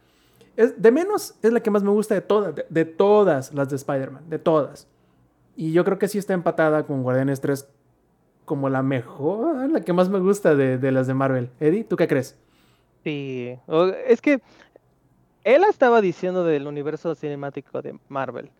[0.56, 3.68] Es, de menos es la que más me gusta de todas, de, de todas las
[3.68, 4.88] de Spider-Man, de todas.
[5.56, 7.68] Y yo creo que sí está empatada con Guardianes 3
[8.48, 11.50] como la mejor, la que más me gusta de, de las de Marvel.
[11.60, 12.36] Eddie, ¿tú qué crees?
[13.04, 13.54] Sí,
[14.06, 14.40] es que
[15.44, 18.50] él estaba diciendo del universo cinemático de Marvel.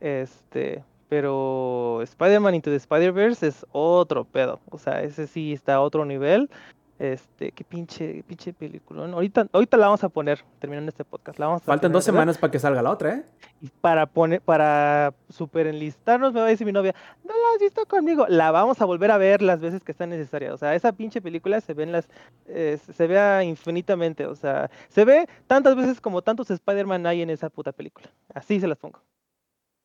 [0.00, 4.58] Este, pero Spider-Man Into the Spider-Verse es otro pedo.
[4.70, 6.50] O sea, ese sí está a otro nivel.
[6.98, 9.04] Este, qué pinche, pinche película.
[9.04, 11.38] Ahorita, ahorita la vamos a poner, terminando este podcast.
[11.40, 13.24] La vamos a Faltan dos semanas para que salga la otra, ¿eh?
[13.60, 17.60] Y para poner, para super enlistarnos, me va a decir mi novia, no la has
[17.60, 18.26] visto conmigo.
[18.28, 20.54] La vamos a volver a ver las veces que está necesaria.
[20.54, 22.08] O sea, esa pinche película se ve en las,
[22.46, 24.26] eh, se vea infinitamente.
[24.26, 28.08] O sea, se ve tantas veces como tantos Spider-Man hay en esa puta película.
[28.32, 29.00] Así se las pongo.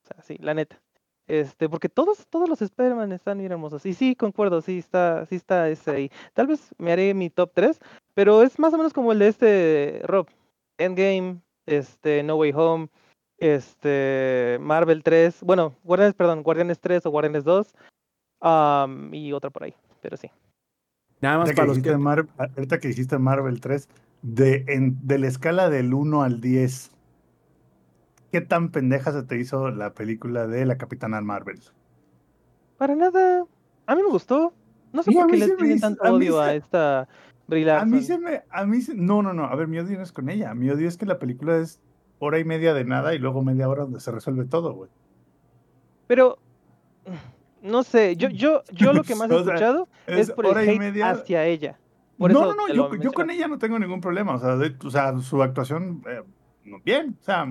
[0.03, 0.79] O sea, sí, la neta.
[1.29, 3.85] Este, porque todos, todos los Spider-Man están bien hermosos.
[3.85, 6.11] Y sí, concuerdo, sí está, sí está ese ahí.
[6.33, 7.79] Tal vez me haré mi top 3,
[8.15, 10.27] pero es más o menos como el de este Rob.
[10.79, 12.89] Endgame, este, No Way Home,
[13.37, 17.75] este, Marvel 3, bueno, Guardianes, perdón, Guardianes 3 o Guardianes 2,
[18.41, 20.31] um, y otra por ahí, pero sí.
[21.21, 21.97] Nada más ahorita para que los que...
[21.97, 23.87] Mar ahorita que dijiste Marvel 3,
[24.23, 26.91] de, en, de la escala del 1 al 10,
[28.31, 31.59] ¿Qué tan pendeja se te hizo la película de la Capitana Marvel?
[32.77, 33.45] Para nada.
[33.87, 34.53] A mí me gustó.
[34.93, 36.49] No sé sí, por qué le tienen tanto a odio se...
[36.49, 37.07] a esta
[37.47, 38.43] Brie A mí se me.
[38.49, 38.93] A mí se...
[38.95, 39.45] No, no, no.
[39.45, 40.53] A ver, mi odio no es con ella.
[40.53, 41.81] Mi odio es que la película es
[42.19, 44.89] hora y media de nada y luego media hora donde se resuelve todo, güey.
[46.07, 46.37] Pero.
[47.61, 50.57] No sé, yo, yo, yo lo que más he sea, escuchado es, es por el
[50.57, 51.09] hate media...
[51.09, 51.77] hacia ella.
[52.17, 54.35] Por no, no, no, yo, yo, con ella no tengo ningún problema.
[54.35, 56.21] O sea, de, o sea su actuación, eh,
[56.83, 57.17] bien.
[57.19, 57.47] O sea,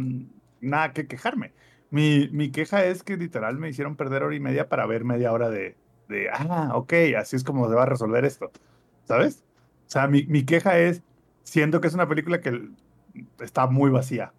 [0.60, 1.52] nada que quejarme.
[1.90, 5.32] Mi, mi, queja es que literal me hicieron perder hora y media para ver media
[5.32, 5.74] hora de,
[6.08, 8.50] de, ah, ok, así es como se va a resolver esto,
[9.04, 9.44] ¿sabes?
[9.86, 11.02] O sea, mi, mi queja es,
[11.44, 12.68] siento que es una película que
[13.40, 14.32] está muy vacía.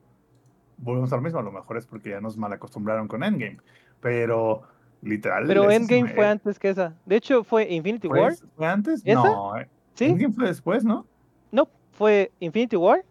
[0.77, 3.57] Volvemos a lo mismo, a lo mejor es porque ya nos mal acostumbraron con Endgame,
[3.99, 4.61] pero
[5.01, 5.45] literal.
[5.47, 6.13] Pero Endgame me...
[6.13, 6.93] fue antes que esa.
[7.05, 8.33] De hecho, fue Infinity ¿Fue, War.
[8.55, 9.01] ¿Fue antes?
[9.03, 9.23] ¿Esa?
[9.23, 9.53] No.
[9.95, 10.05] ¿Sí?
[10.05, 11.05] Endgame fue después, ¿no?
[11.51, 13.03] No, fue Infinity War,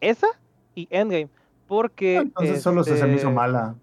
[0.00, 0.28] esa
[0.74, 1.28] y Endgame.
[1.68, 2.16] Porque.
[2.16, 2.62] Entonces este...
[2.62, 3.76] solo se, se me hizo mala.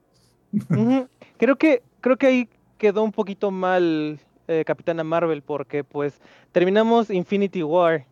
[0.51, 1.07] Uh -huh.
[1.37, 6.19] Creo que, creo que ahí quedó un poquito mal eh, Capitana Marvel, porque pues
[6.51, 8.05] terminamos Infinity War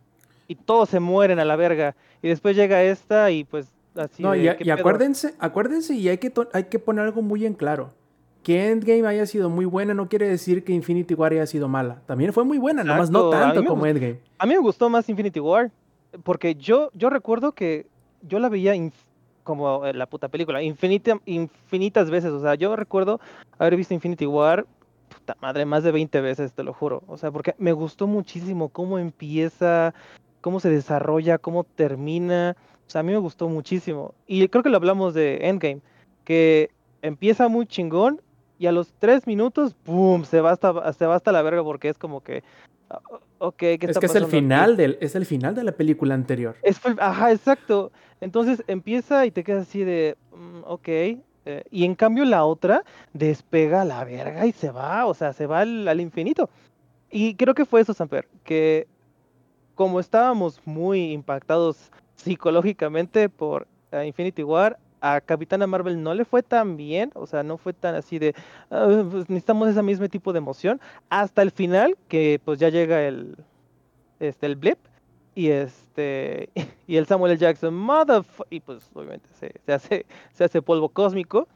[0.47, 1.95] y todos se mueren a la verga.
[2.21, 4.23] Y después llega esta y pues así.
[4.23, 7.53] No, de, y, y acuérdense, acuérdense, y hay que, hay que poner algo muy en
[7.53, 7.91] claro.
[8.41, 12.01] Que Endgame haya sido muy buena no quiere decir que Infinity War haya sido mala.
[12.05, 12.95] También fue muy buena, Exacto.
[12.95, 14.19] nomás no tanto como Endgame.
[14.37, 15.71] A mí me gustó más Infinity War,
[16.23, 17.87] porque yo, yo recuerdo que
[18.21, 18.75] yo la veía
[19.43, 22.31] como la puta película, infinita, infinitas veces.
[22.31, 23.19] O sea, yo recuerdo
[23.57, 24.65] haber visto Infinity War,
[25.09, 27.03] puta madre, más de 20 veces, te lo juro.
[27.07, 29.93] O sea, porque me gustó muchísimo cómo empieza,
[30.41, 32.55] cómo se desarrolla, cómo termina.
[32.87, 34.13] O sea, a mí me gustó muchísimo.
[34.27, 35.81] Y creo que lo hablamos de Endgame,
[36.23, 36.71] que
[37.01, 38.21] empieza muy chingón
[38.59, 40.23] y a los tres minutos, ¡pum!
[40.23, 42.43] Se va hasta, se va hasta la verga porque es como que.
[43.39, 46.55] Okay, ¿qué es que es el final del, es el final de la película anterior.
[46.63, 47.91] Es, ajá, exacto.
[48.21, 50.87] Entonces empieza y te quedas así de, mm, ok.
[50.87, 55.33] Eh, y en cambio la otra despega a la verga y se va, o sea,
[55.33, 56.49] se va al, al infinito.
[57.11, 58.87] Y creo que fue eso, Samper, que
[59.75, 66.41] como estábamos muy impactados psicológicamente por uh, Infinity War, a Capitana Marvel no le fue
[66.41, 68.33] tan bien, o sea, no fue tan así de,
[68.69, 73.05] uh, pues necesitamos ese mismo tipo de emoción, hasta el final, que pues ya llega
[73.05, 73.35] el,
[74.21, 74.79] este, el blip,
[75.35, 76.49] y este,
[76.87, 77.39] y el Samuel L.
[77.39, 81.49] Jackson, motherfucker, y pues obviamente se, se, hace, se hace polvo cósmico,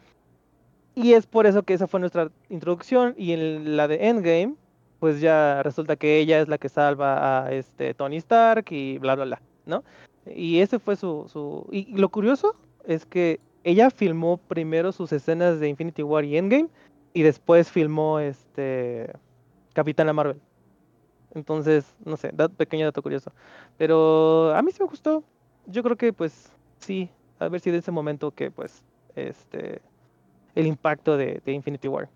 [0.94, 4.56] y es por eso que esa fue nuestra introducción, y en la de Endgame,
[5.00, 9.16] pues ya resulta que ella es la que salva a este Tony Stark y bla
[9.16, 9.86] bla bla, ¿no?
[10.26, 11.66] Y ese fue su, su...
[11.72, 12.56] y lo curioso
[12.88, 16.70] es que ella filmó primero sus escenas de Infinity War y Endgame
[17.14, 19.14] y después filmó este
[19.74, 20.40] Capitana Marvel.
[21.36, 23.32] Entonces, no sé, da, pequeño dato curioso.
[23.78, 25.24] Pero a mí sí me gustó.
[25.66, 26.50] Yo creo que pues
[26.80, 27.10] sí,
[27.40, 28.84] a ver si de ese momento que pues
[29.16, 29.82] este
[30.56, 32.10] el impacto de, de Infinity War.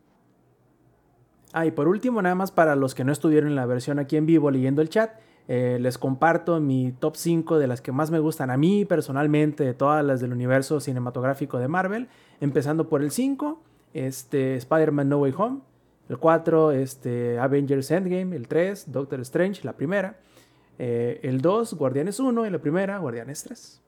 [1.53, 4.15] Ah, y por último, nada más para los que no estuvieron en la versión aquí
[4.15, 5.11] en vivo leyendo el chat,
[5.53, 9.65] eh, les comparto mi top 5 de las que más me gustan a mí personalmente,
[9.65, 12.07] de todas las del universo cinematográfico de Marvel,
[12.39, 13.61] empezando por el 5,
[13.93, 15.59] este, Spider-Man No Way Home,
[16.07, 20.21] el 4, este, Avengers Endgame, el 3, Doctor Strange, la primera,
[20.79, 23.81] eh, el 2, Guardianes 1 y la primera, Guardianes 3.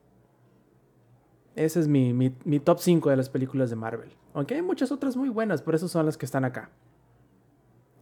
[1.56, 4.10] Ese es mi, mi, mi top 5 de las películas de Marvel.
[4.34, 6.68] Aunque hay muchas otras muy buenas, por eso son las que están acá.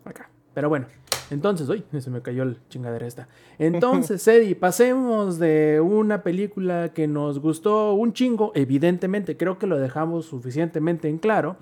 [0.05, 0.31] Acá.
[0.53, 0.89] Pero bueno,
[1.33, 3.29] entonces, uy, se me cayó el chingadera esta.
[3.59, 9.79] Entonces, Eddie, pasemos de una película que nos gustó un chingo, evidentemente, creo que lo
[9.79, 11.57] dejamos suficientemente en claro,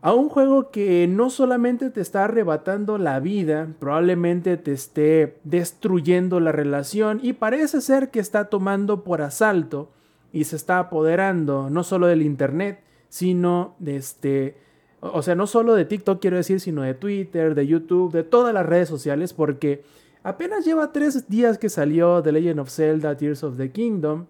[0.00, 6.40] a un juego que no solamente te está arrebatando la vida, probablemente te esté destruyendo
[6.40, 9.92] la relación y parece ser que está tomando por asalto
[10.32, 14.56] y se está apoderando no solo del internet, sino de este
[15.02, 18.54] o sea, no solo de TikTok quiero decir, sino de Twitter, de YouTube, de todas
[18.54, 19.82] las redes sociales, porque
[20.22, 24.26] apenas lleva tres días que salió The Legend of Zelda Tears of the Kingdom.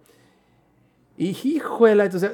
[1.15, 2.33] Y hijuela, o sea,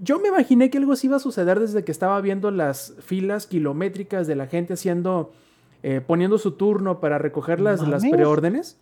[0.00, 3.48] yo me imaginé que algo así iba a suceder desde que estaba viendo las filas
[3.48, 5.32] kilométricas de la gente haciendo,
[5.82, 8.78] eh, poniendo su turno para recoger las, las preórdenes.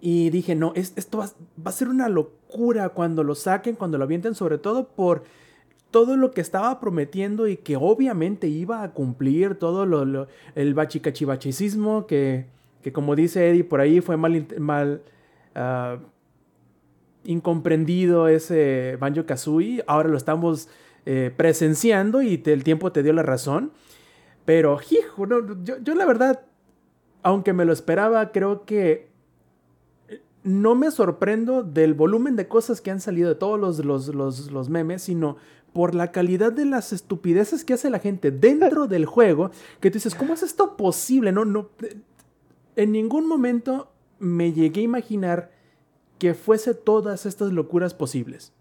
[0.00, 4.04] Y dije, no, esto va, va, a ser una locura cuando lo saquen, cuando lo
[4.04, 5.24] avienten, sobre todo por
[5.90, 12.06] todo lo que estaba prometiendo y que obviamente iba a cumplir, todo lo, el bachicachivachicismo
[12.06, 12.46] que,
[12.82, 15.02] que como dice Eddie por ahí fue mal, mal
[15.54, 15.98] uh,
[17.24, 20.68] incomprendido ese Banjo Kazooie, ahora lo estamos
[21.04, 23.72] eh, presenciando y el tiempo te dio la razón.
[24.44, 26.42] Pero, hijo, no, yo, yo, la verdad,
[27.22, 29.08] aunque me lo esperaba, creo que
[30.44, 34.52] no me sorprendo del volumen de cosas que han salido de todos los, los, los,
[34.52, 35.36] los memes, sino
[35.76, 39.96] por la calidad de las estupideces que hace la gente dentro del juego, que tú
[39.96, 41.32] dices, ¿cómo es esto posible?
[41.32, 41.68] No, no,
[42.76, 45.50] en ningún momento me llegué a imaginar
[46.18, 48.54] que fuese todas estas locuras posibles.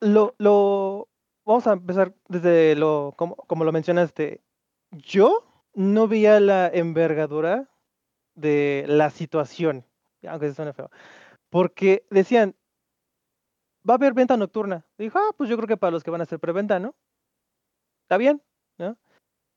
[0.00, 1.06] Lo, lo,
[1.46, 4.40] vamos a empezar desde lo, como, como lo mencionaste,
[4.90, 7.70] yo no veía la envergadura
[8.34, 9.84] de la situación,
[10.26, 10.90] aunque se suene feo,
[11.48, 12.56] porque decían,
[13.88, 14.86] va a haber venta nocturna.
[14.98, 16.94] Dijo, ah, pues yo creo que para los que van a hacer preventa, ¿no?
[18.04, 18.42] Está bien,
[18.78, 18.96] ¿no?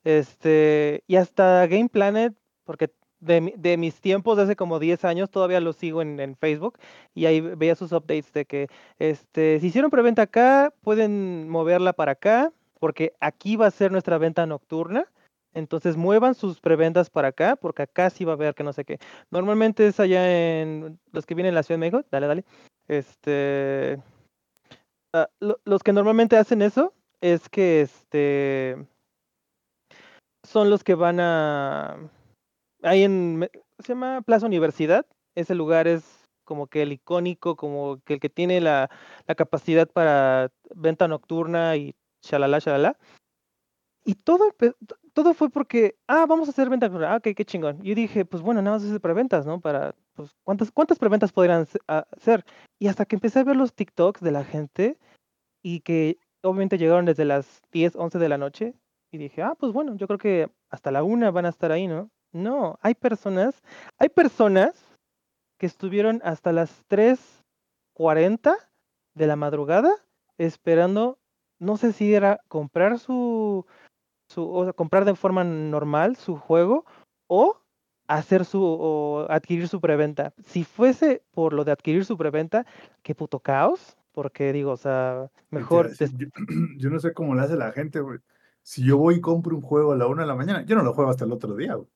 [0.04, 2.34] Este, y hasta Game Planet,
[2.64, 6.36] porque de, de, mis tiempos de hace como 10 años, todavía lo sigo en, en,
[6.38, 6.78] Facebook
[7.16, 8.68] y ahí veía sus updates de que
[9.00, 14.18] este, si hicieron preventa acá, pueden moverla para acá, porque aquí va a ser nuestra
[14.18, 15.08] venta nocturna.
[15.54, 18.86] Entonces muevan sus preventas para acá, porque acá sí va a haber que no sé
[18.86, 19.00] qué.
[19.32, 22.08] Normalmente es allá en los que vienen en la Ciudad de México.
[22.12, 22.46] Dale, dale.
[22.88, 23.98] Este,
[25.14, 28.88] Ah, los que normalmente hacen eso es que este
[30.44, 31.98] son los que van a
[32.84, 35.06] ahí en se llama Plaza Universidad.
[35.36, 38.90] Ese lugar es como que el icónico como que el que tiene la,
[39.28, 42.98] la capacidad para venta nocturna y shalala shalala.
[44.04, 44.54] Y todo
[45.14, 47.82] todo fue porque ah vamos a hacer venta nocturna ah ok qué chingón.
[47.82, 51.68] Yo dije pues bueno nada más es preventas no para pues cuántas cuántas preventas podrían
[51.88, 52.44] hacer
[52.80, 54.98] y hasta que empecé a ver los TikToks de la gente
[55.64, 58.74] y que obviamente llegaron desde las 10, 11 de la noche
[59.12, 61.88] y dije, ah, pues bueno, yo creo que hasta la una van a estar ahí,
[61.88, 62.10] ¿no?
[62.34, 63.62] No, hay personas,
[63.98, 64.74] hay personas
[65.58, 68.56] que estuvieron hasta las 3.40
[69.14, 69.92] de la madrugada
[70.38, 71.20] esperando,
[71.60, 73.66] no sé si era comprar su,
[74.30, 76.86] su o sea, comprar de forma normal su juego
[77.28, 77.62] o
[78.08, 80.34] hacer su o adquirir su preventa.
[80.46, 82.66] Si fuese por lo de adquirir su preventa,
[83.04, 85.92] qué puto caos porque digo, o sea, mejor...
[85.96, 86.08] Yo,
[86.78, 88.18] yo, no sé cómo le hace la gente, güey.
[88.64, 90.82] Si yo voy y compro un juego a la una de la mañana, yo no
[90.82, 91.88] lo juego hasta el otro día, güey.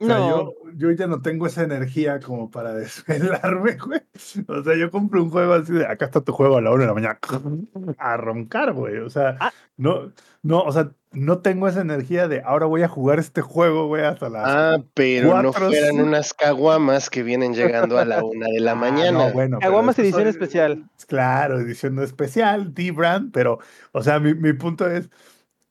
[0.00, 0.28] O sea, no.
[0.28, 4.00] yo, yo ya no tengo esa energía como para desvelarme, güey.
[4.46, 6.82] O sea, yo compro un juego así de, acá está tu juego a la una
[6.82, 7.18] de la mañana,
[7.98, 8.98] a roncar, güey.
[8.98, 9.52] O sea, ah.
[9.76, 10.12] no,
[10.42, 14.04] no, o sea, no tengo esa energía de ahora voy a jugar este juego, güey,
[14.04, 14.44] hasta las.
[14.46, 18.76] Ah, pero cuatro, no fueran unas caguamas que vienen llegando a la una de la
[18.76, 19.24] mañana.
[19.24, 20.88] Ah, no, bueno, caguamas edición especial.
[21.08, 23.58] Claro, edición especial, D-Brand, pero,
[23.92, 25.10] o sea, mi, mi punto es,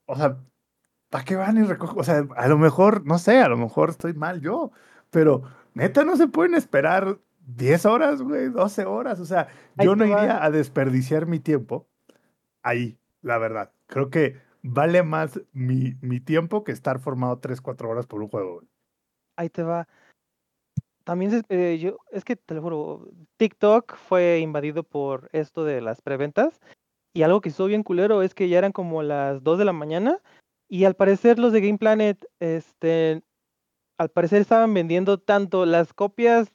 [0.06, 0.38] o sea,
[1.10, 2.00] ¿para qué van y recogen?
[2.00, 4.72] O sea, a lo mejor, no sé, a lo mejor estoy mal yo,
[5.10, 5.44] pero
[5.74, 9.20] neta no se pueden esperar 10 horas, güey, 12 horas.
[9.20, 9.48] O sea,
[9.78, 11.88] yo no iría a desperdiciar mi tiempo
[12.64, 13.72] ahí, la verdad.
[13.88, 18.30] Creo que vale más mi, mi tiempo que estar formado 3, 4 horas por un
[18.30, 18.56] juego.
[18.56, 18.68] güey.
[19.38, 19.88] Ahí te va.
[21.04, 23.08] También eh, yo, es que te lo juro,
[23.38, 26.60] TikTok fue invadido por esto de las preventas
[27.14, 29.72] y algo que estuvo bien culero es que ya eran como las 2 de la
[29.72, 30.20] mañana
[30.70, 33.24] y al parecer los de Game Planet, este,
[33.98, 36.54] al parecer estaban vendiendo tanto las copias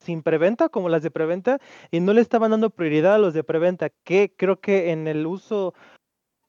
[0.00, 1.58] sin preventa como las de preventa
[1.90, 5.26] y no le estaban dando prioridad a los de preventa, que creo que en el
[5.26, 5.74] uso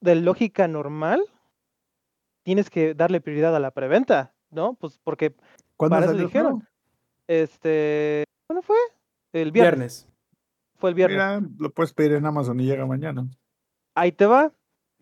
[0.01, 1.21] de lógica normal
[2.43, 4.75] tienes que darle prioridad a la preventa, ¿no?
[4.75, 5.35] Pues porque
[5.75, 6.67] ¿Cuándo Para eso salió dijeron.
[7.27, 8.77] este, ¿cuándo fue?
[9.33, 10.05] El viernes.
[10.05, 10.09] Viernes.
[10.75, 11.17] Fue el viernes.
[11.17, 13.29] Mira, lo puedes pedir en Amazon y llega mañana.
[13.95, 14.53] Ahí te va.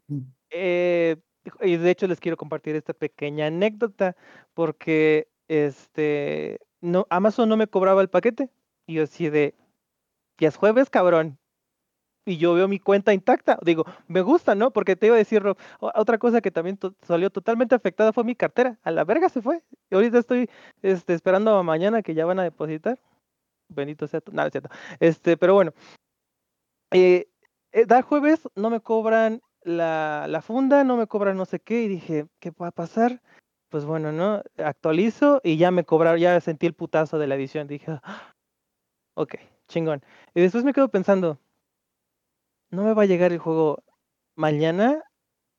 [0.08, 0.22] Mm.
[0.49, 1.18] Eh,
[1.61, 4.15] y de hecho les quiero compartir esta pequeña anécdota
[4.53, 8.49] porque este no Amazon no me cobraba el paquete
[8.86, 9.56] y yo así de
[10.38, 11.38] ya es jueves, cabrón.
[12.26, 13.57] Y yo veo mi cuenta intacta.
[13.64, 14.72] Digo, me gusta, ¿no?
[14.72, 15.44] Porque te iba a decir,
[15.80, 18.78] otra cosa que también salió totalmente afectada fue mi cartera.
[18.84, 19.64] A la verga se fue.
[19.90, 20.49] Y ahorita estoy
[20.82, 22.99] este, esperando a mañana que ya van a depositar.
[23.69, 24.69] Bendito sea no es cierto.
[24.99, 25.74] Este, pero bueno.
[26.91, 27.30] Eh,
[27.72, 31.84] eh, da jueves, no me cobran la, la funda, no me cobran no sé qué.
[31.84, 33.22] Y dije, ¿qué va a pasar?
[33.69, 34.41] Pues bueno, ¿no?
[34.57, 37.68] Actualizo y ya me cobraron, ya sentí el putazo de la edición.
[37.68, 38.34] Dije, "Ah,
[39.15, 39.35] ok,
[39.68, 40.03] chingón.
[40.35, 41.39] Y después me quedo pensando,
[42.69, 43.84] no me va a llegar el juego
[44.35, 45.03] mañana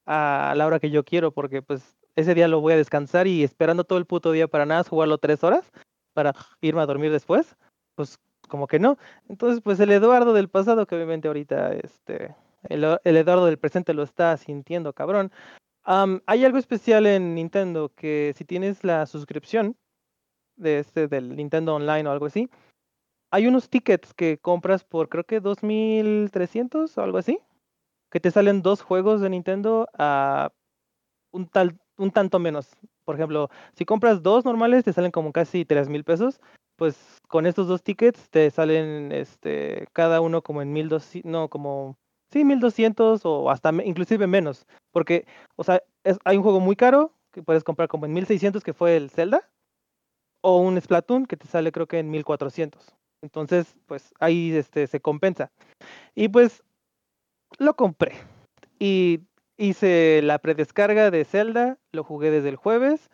[0.06, 3.44] a la hora que yo quiero, porque pues ese día lo voy a descansar y
[3.44, 5.70] esperando todo el puto día para nada, jugarlo tres horas
[6.14, 7.56] para irme a dormir después,
[7.94, 8.18] pues
[8.48, 8.98] como que no.
[9.28, 13.94] Entonces, pues el Eduardo del pasado, que obviamente ahorita este, el, el Eduardo del presente
[13.94, 15.32] lo está sintiendo, cabrón.
[15.84, 19.76] hay algo especial en Nintendo que si tienes la suscripción
[20.56, 22.50] de este del Nintendo Online o algo así,
[23.30, 27.38] hay unos tickets que compras por creo que 2300 o algo así,
[28.10, 30.52] que te salen dos juegos de Nintendo a
[31.32, 32.76] un tal un tanto menos.
[33.04, 36.40] Por ejemplo, si compras dos normales te salen como casi 3000 pesos,
[36.76, 41.98] pues con estos dos tickets te salen este cada uno como en 1200, no, como
[42.30, 45.26] sí, 1200 o hasta inclusive menos, porque
[45.56, 48.72] o sea, es, hay un juego muy caro que puedes comprar como en 1600 que
[48.72, 49.48] fue el Zelda
[50.40, 52.94] o un Splatoon que te sale creo que en 1400.
[53.22, 55.50] Entonces, pues ahí este, se compensa.
[56.14, 56.62] Y pues
[57.58, 58.12] lo compré.
[58.78, 59.20] Y
[59.56, 63.10] hice la predescarga de Zelda, lo jugué desde el jueves.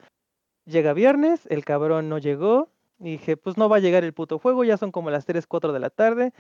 [0.67, 2.69] Llega viernes, el cabrón no llegó.
[2.99, 5.47] Y dije, pues no va a llegar el puto juego, ya son como las 3,
[5.47, 6.33] 4 de la tarde,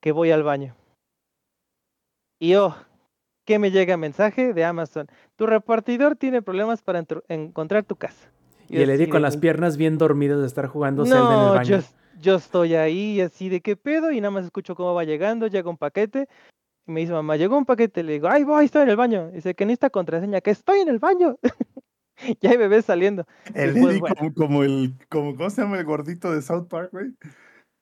[0.00, 0.74] que voy al baño.
[2.40, 2.74] Y oh,
[3.44, 5.06] que me llega mensaje de Amazon.
[5.36, 8.32] Tu repartidor tiene problemas para encontrar tu casa.
[8.68, 11.46] Y el Eddie con de, las piernas bien dormidas de estar jugando Zelda en el
[11.46, 11.78] no, baño.
[11.78, 11.84] yo,
[12.20, 15.68] yo estoy ahí así de qué pedo y nada más escucho cómo va llegando, llega
[15.68, 16.28] un paquete
[16.86, 19.30] y me dice mamá, llegó un paquete, le digo, ay voy, estoy en el baño.
[19.32, 21.36] Dice que necesita contraseña, que estoy en el baño.
[22.40, 23.26] y ahí me ves saliendo.
[23.54, 24.16] El Después, Eddie bueno.
[24.16, 27.12] como, como el, como, ¿cómo se llama el gordito de South Park, güey?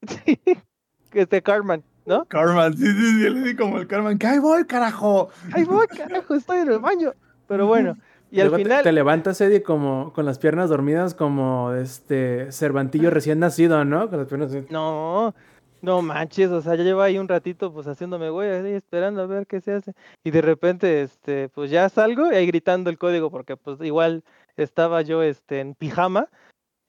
[1.13, 2.25] este Carman, ¿no?
[2.25, 5.29] Carmen, sí, sí, sí, el Eddie como el Carmen, que ahí voy, carajo.
[5.53, 7.13] Ay voy, carajo, estoy en el baño.
[7.47, 7.97] Pero bueno,
[8.31, 12.51] y al Luego te- final, te, levantas, Eddie, como con las piernas dormidas como este
[12.51, 14.09] Cervantillo recién nacido, ¿no?
[14.09, 15.35] Con las piernas no,
[15.83, 19.27] no manches, o sea, ya lleva ahí un ratito pues haciéndome güey, ahí esperando a
[19.27, 19.93] ver qué se hace.
[20.25, 24.25] Y de repente, este, pues ya salgo y ahí gritando el código porque pues igual
[24.57, 26.29] estaba yo este, en pijama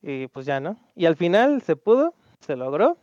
[0.02, 0.78] y pues ya, ¿no?
[0.96, 2.98] Y al final se pudo, se logró.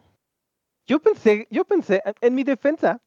[0.86, 3.00] Yo pensé, yo pensé, en mi defensa,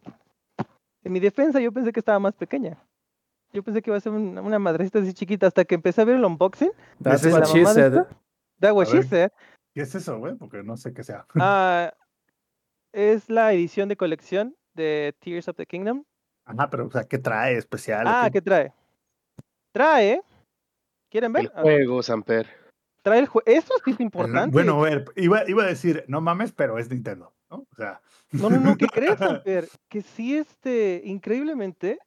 [1.04, 2.78] en mi defensa yo pensé que estaba más pequeña.
[3.54, 6.06] Yo pensé que iba a ser un- una madrecita así chiquita hasta que empecé a
[6.06, 6.72] ver el unboxing.
[7.02, 7.94] That's what she said.
[8.74, 9.02] what she.
[9.74, 10.36] ¿Qué es eso, güey?
[10.36, 11.26] Porque no sé qué sea.
[11.36, 11.94] Ah,
[12.92, 16.04] es la edición de colección de Tears of the Kingdom.
[16.46, 18.06] Ajá, pero, o sea, ¿qué trae especial?
[18.08, 18.74] Ah, ¿Qué- ¿qué trae?
[19.72, 20.22] Trae.
[21.10, 21.46] ¿Quieren ver?
[21.46, 22.48] El juego, Samper.
[23.04, 23.46] Trae el juego.
[23.48, 24.52] Eso sí es importante.
[24.52, 27.58] Bueno, a ver, iba, iba a decir, no mames, pero es Nintendo, ¿no?
[27.72, 28.02] O sea,
[28.32, 29.68] No, no, no, ¿qué crees, Samper?
[29.90, 32.00] Que sí, este, increíblemente.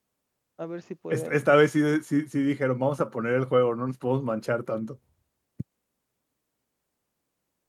[0.58, 1.16] A ver si puede.
[1.16, 4.22] es- esta vez sí, sí, sí dijeron, vamos a poner el juego, no nos podemos
[4.22, 5.00] manchar tanto.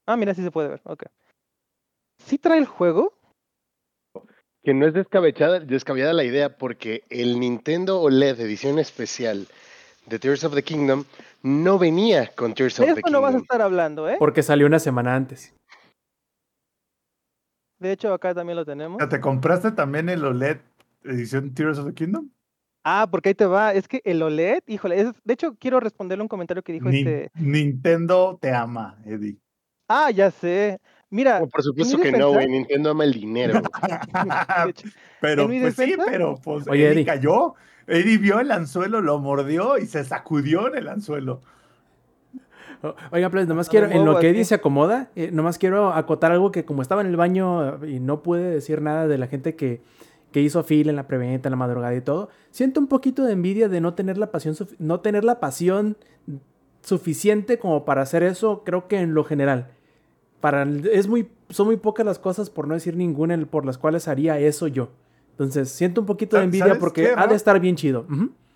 [0.05, 0.81] Ah, mira, sí se puede ver.
[0.83, 1.03] Ok.
[2.25, 3.13] Sí trae el juego.
[4.63, 9.47] Que no es descabellada, descabellada la idea porque el Nintendo OLED edición especial
[10.05, 11.05] de Tears of the Kingdom
[11.41, 13.43] no venía con Tears De of the esto no vas a Kingdom.
[13.43, 14.15] estar hablando, ¿eh?
[14.19, 15.53] Porque salió una semana antes.
[17.79, 18.97] De hecho, acá también lo tenemos.
[19.09, 20.57] ¿Te compraste también el OLED
[21.03, 22.29] edición Tears of the Kingdom?
[22.85, 23.73] Ah, porque ahí te va.
[23.73, 26.99] Es que el OLED, híjole, es- de hecho, quiero responderle un comentario que dijo Ni-
[26.99, 27.31] este.
[27.35, 29.37] Nintendo te ama, Eddie.
[29.87, 30.79] Ah, ya sé.
[31.09, 32.47] Mira, No, por supuesto que no, güey.
[32.47, 33.61] Nintendo ama el dinero.
[34.69, 34.87] hecho,
[35.21, 37.05] pero pues sí, pero pues Oye, Eddie Eddie.
[37.05, 37.53] cayó.
[37.85, 41.41] Eddie vio el anzuelo, lo mordió y se sacudió en el anzuelo.
[42.83, 44.27] O- Oigan, pues nomás No quiero, en lo que aquí.
[44.27, 47.99] Eddie se acomoda, eh, nomás quiero acotar algo que como estaba en el baño y
[47.99, 49.81] no pude decir nada de la gente que,
[50.31, 53.33] que hizo fila en la preventa, en la madrugada y todo, siento un poquito de
[53.33, 55.95] envidia de no tener la pasión, no tener la pasión
[56.81, 59.69] suficiente como para hacer eso, creo que en lo general.
[60.41, 64.07] Para, es muy, son muy pocas las cosas, por no decir ninguna, por las cuales
[64.09, 64.89] haría eso yo.
[65.31, 68.05] Entonces, siento un poquito de ¿Sabes envidia qué, porque ha de estar bien chido.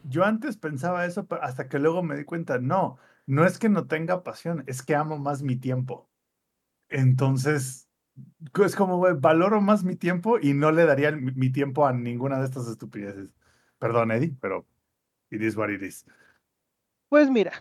[0.03, 2.97] Yo antes pensaba eso, pero hasta que luego me di cuenta, no,
[3.27, 6.09] no es que no tenga pasión, es que amo más mi tiempo.
[6.89, 7.87] Entonces,
[8.65, 11.93] es como, güey, valoro más mi tiempo y no le daría mi, mi tiempo a
[11.93, 13.29] ninguna de estas estupideces.
[13.77, 14.65] Perdón, Eddie, pero
[15.29, 16.05] it is what it is.
[17.09, 17.51] Pues mira,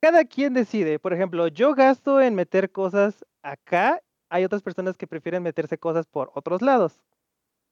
[0.00, 0.98] cada quien decide.
[0.98, 4.00] Por ejemplo, yo gasto en meter cosas acá.
[4.28, 7.00] Hay otras personas que prefieren meterse cosas por otros lados.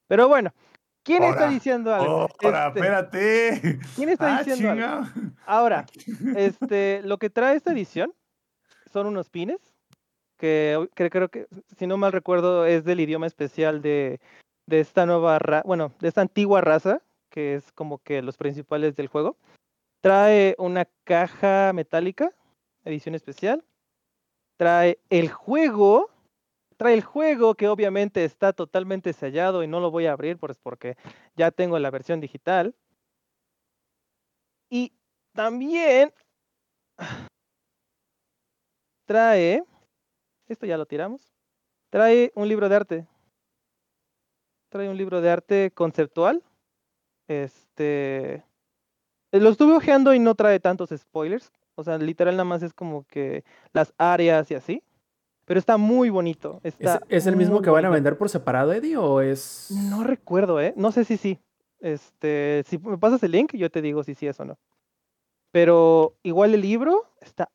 [0.07, 0.53] Pero bueno,
[1.03, 2.27] ¿quién está diciendo algo?
[2.41, 3.79] Ahora, Este, espérate.
[3.95, 5.07] ¿Quién está Ah, diciendo algo?
[5.45, 5.85] Ahora,
[6.37, 8.13] este, lo que trae esta edición
[8.91, 9.59] son unos pines
[10.37, 11.47] que, creo que,
[11.77, 14.19] si no mal recuerdo, es del idioma especial de,
[14.67, 18.95] de esta nueva, ra- bueno, de esta antigua raza, que es como que los principales
[18.95, 19.35] del juego.
[20.01, 22.31] Trae una caja metálica,
[22.85, 23.65] edición especial.
[24.55, 26.09] Trae el juego,
[26.79, 30.57] trae el juego que obviamente está totalmente sellado y no lo voy a abrir pues
[30.57, 30.95] porque
[31.35, 32.73] ya tengo la versión digital.
[34.69, 34.93] Y
[35.33, 36.13] también
[39.05, 39.61] trae,
[40.47, 41.33] esto ya lo tiramos,
[41.89, 43.07] trae un libro de arte.
[44.69, 46.41] Trae un libro de arte conceptual.
[47.27, 48.45] Este,
[49.33, 51.51] lo estuve ojeando y no trae tantos spoilers.
[51.75, 53.43] O sea, literal nada más es como que
[53.73, 54.81] las áreas y así.
[55.49, 56.59] Pero está muy bonito.
[56.61, 59.71] ¿Es, Está es el mismo que van a vender por separado, Eddie, o es...?
[59.71, 60.75] No recuerdo, ¿eh?
[60.77, 61.39] No sé si sí.
[61.79, 64.59] Este, si me pasas el link, yo te digo si sí es o no.
[65.51, 67.49] Pero igual el libro está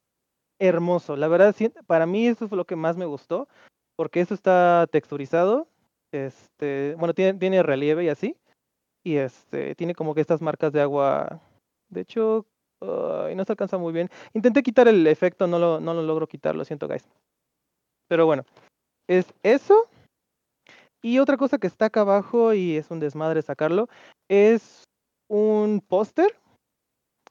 [0.58, 1.14] hermoso.
[1.14, 1.54] La verdad,
[1.86, 3.46] para mí eso fue lo que más me gustó,
[3.94, 5.68] porque esto está texturizado.
[6.10, 8.36] Este, bueno, tiene, tiene relieve y así.
[9.04, 11.40] Y este, tiene como que estas marcas de agua.
[11.90, 12.44] De hecho,
[12.80, 14.10] ay, no se alcanza muy bien.
[14.32, 17.08] Intenté quitar el efecto, no lo, no lo logro quitar, lo siento, guys.
[18.14, 18.44] Pero bueno,
[19.08, 19.88] es eso.
[21.02, 23.88] Y otra cosa que está acá abajo y es un desmadre sacarlo,
[24.28, 24.84] es
[25.28, 26.38] un póster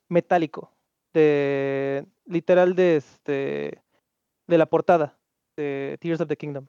[0.09, 0.73] metálico
[1.13, 3.81] de literal de este
[4.45, 5.17] de la portada
[5.55, 6.67] de Tears of the Kingdom.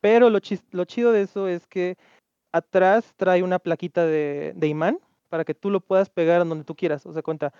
[0.00, 0.38] Pero lo,
[0.70, 1.96] lo chido de eso es que
[2.52, 5.00] atrás trae una plaquita de, de imán
[5.30, 7.04] para que tú lo puedas pegar donde tú quieras.
[7.06, 7.52] O sea, cuenta,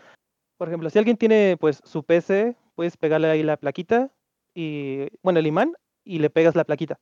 [0.59, 4.13] por ejemplo, si alguien tiene pues su PC, puedes pegarle ahí la plaquita
[4.55, 5.75] y, bueno, el imán
[6.05, 6.99] y le pegas la plaquita.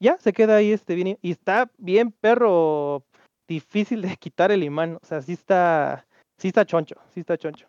[0.00, 3.04] Ya, se queda ahí este bien, y está bien perro
[3.48, 4.98] difícil de quitar el imán.
[5.02, 6.06] O sea, sí está,
[6.38, 7.66] sí está choncho, sí está choncho.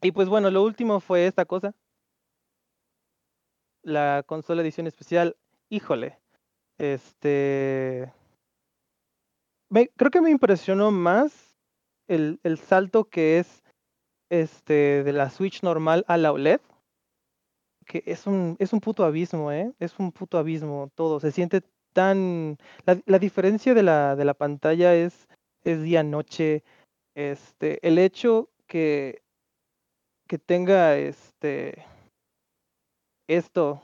[0.00, 1.74] Y pues bueno, lo último fue esta cosa.
[3.82, 5.36] La consola edición especial.
[5.68, 6.18] Híjole.
[6.78, 8.12] Este.
[9.68, 11.54] me- creo que me impresionó más
[12.06, 13.62] el, el salto que es
[14.30, 16.60] este de la Switch normal a la OLED.
[17.86, 19.72] Que es un, es un puto abismo, ¿eh?
[19.78, 21.20] Es un puto abismo todo.
[21.20, 21.62] Se siente
[21.94, 22.58] tan.
[22.84, 25.28] La, la diferencia de la, de la pantalla es,
[25.64, 26.62] es día-noche.
[27.14, 29.22] Este, el hecho que,
[30.28, 31.84] que tenga este
[33.26, 33.80] esto,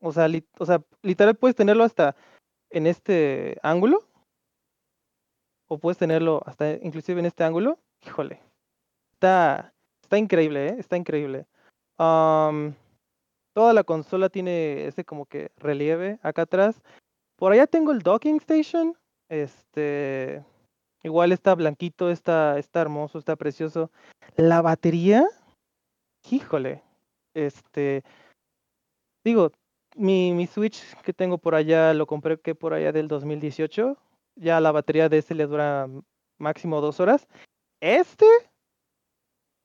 [0.00, 0.28] o sea,
[0.58, 2.16] o sea, literal puedes tenerlo hasta
[2.70, 4.08] en este ángulo,
[5.68, 7.78] o puedes tenerlo hasta inclusive en este ángulo.
[8.06, 8.40] Híjole,
[9.12, 9.73] está,
[10.04, 10.76] está increíble, ¿eh?
[10.78, 11.46] Está increíble.
[11.96, 16.80] Toda la consola tiene ese como que relieve acá atrás.
[17.36, 18.96] Por allá tengo el docking station.
[19.28, 20.44] Este,
[21.02, 23.90] igual está blanquito, está, está hermoso, está precioso.
[24.36, 25.26] La batería,
[26.30, 26.82] híjole,
[27.32, 28.02] este,
[29.24, 29.52] digo,
[29.96, 33.96] mi, mi Switch que tengo por allá lo compré que por allá del 2018.
[34.36, 35.88] Ya la batería de este le dura
[36.38, 37.28] máximo dos horas.
[37.80, 38.26] Este,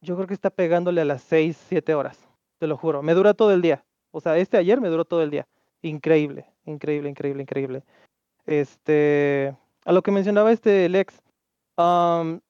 [0.01, 2.27] yo creo que está pegándole a las 6, 7 horas.
[2.59, 3.01] Te lo juro.
[3.01, 3.84] Me dura todo el día.
[4.11, 5.47] O sea, este ayer me duró todo el día.
[5.81, 7.84] Increíble, increíble, increíble, increíble.
[8.45, 9.55] Este,
[9.85, 11.21] a lo que mencionaba este Lex,
[11.77, 12.41] am,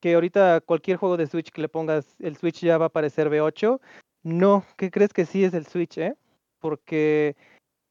[0.00, 3.30] que ahorita cualquier juego de Switch que le pongas, el Switch ya va a aparecer
[3.30, 3.80] V8.
[4.22, 6.14] No, ¿qué crees que sí es el Switch, eh?
[6.58, 7.36] Porque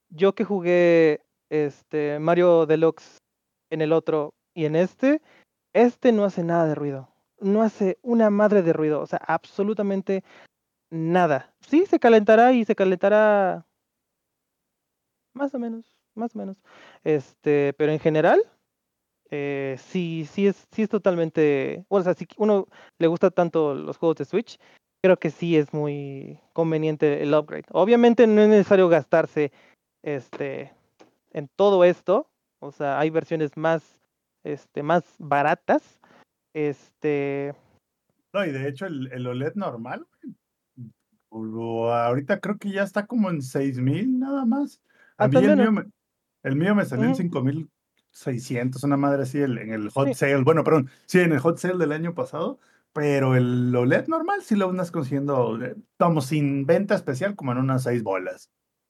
[0.10, 3.20] yo que jugué este Mario Deluxe
[3.70, 5.22] en el otro y en este,
[5.74, 7.13] este no hace nada de ruido.
[7.44, 9.02] No hace una madre de ruido.
[9.02, 10.24] O sea, absolutamente
[10.90, 11.54] nada.
[11.62, 13.66] Sí, se calentará y se calentará
[15.34, 16.58] más o menos, más o menos.
[17.04, 18.40] Este, pero en general,
[19.32, 22.68] eh, sí, sí es, sí es totalmente, bueno, o sea, si uno
[23.00, 24.60] le gusta tanto los juegos de Switch,
[25.02, 27.66] creo que sí es muy conveniente el upgrade.
[27.72, 29.52] Obviamente no es necesario gastarse
[30.04, 30.72] este
[31.32, 32.30] en todo esto,
[32.60, 34.00] o sea, hay versiones más
[34.44, 36.00] este más baratas.
[36.54, 37.54] Este,
[38.34, 40.06] No, y de hecho el, el OLED normal,
[41.32, 44.82] ahorita creo que ya está como en 6000 nada más.
[45.18, 45.84] A mí Hasta el mío, me,
[46.44, 47.18] el mío me salió en Ujú.
[47.18, 50.14] 5600, una madre así el- en el hot Sí.
[50.14, 50.44] sale.
[50.44, 52.60] Bueno, perdón, sí, en el hot sale del año pasado,
[52.94, 57.58] pero el OLED normal sí lo andas consiguiendo, eh, vamos, sin venta especial, como en
[57.60, 58.50] unas 6 bolas.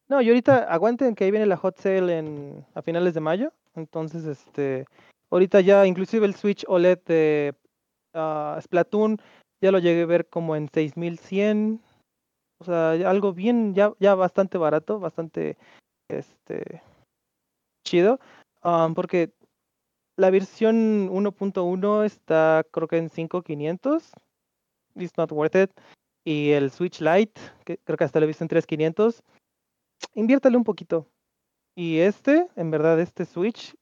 [0.09, 3.53] No, y ahorita aguanten que ahí viene la hot sale en, a finales de mayo.
[3.75, 4.85] Entonces, este,
[5.33, 7.55] ahorita ya inclusive el Switch OLED de
[8.13, 9.17] ah, Splatoon
[9.61, 11.81] ya lo llegué a ver como en 6100.
[12.59, 15.57] O sea, algo bien, ya, ya bastante barato, bastante
[16.09, 16.81] este
[17.85, 18.19] chido.
[18.61, 19.33] ah, porque
[20.17, 24.11] la versión 1.1 está creo que en 5500.
[24.95, 25.71] It's not worth it.
[26.25, 29.23] Y el Switch Lite, que creo que hasta lo he visto en 3500
[30.13, 31.07] inviértale un poquito.
[31.75, 33.75] Y este, en verdad, este Switch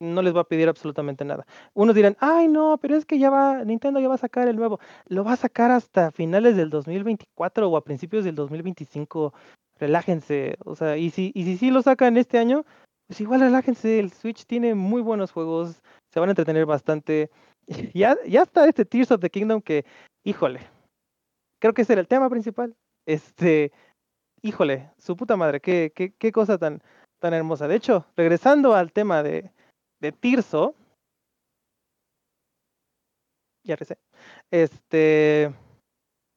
[0.00, 1.46] no les va a pedir absolutamente nada.
[1.74, 4.56] Unos dirán, ay no, pero es que ya va, Nintendo ya va a sacar el
[4.56, 4.78] nuevo.
[5.06, 9.32] Lo va a sacar hasta finales del 2024 o a principios del 2025.
[9.78, 10.56] Relájense.
[10.64, 12.64] O sea, y si, y si sí lo sacan este año,
[13.06, 13.98] pues igual relájense.
[13.98, 15.82] El Switch tiene muy buenos juegos.
[16.12, 17.30] Se van a entretener bastante.
[17.94, 19.84] Ya, ya está este Tears of the Kingdom que,
[20.22, 20.60] híjole,
[21.58, 22.76] creo que ese era el tema principal.
[23.06, 23.72] Este,
[24.40, 26.80] híjole, su puta madre, qué, qué, qué cosa tan,
[27.18, 27.66] tan hermosa.
[27.66, 29.50] De hecho, regresando al tema de,
[30.00, 30.74] de Tirso,
[33.64, 33.98] ya recé,
[34.50, 35.52] este,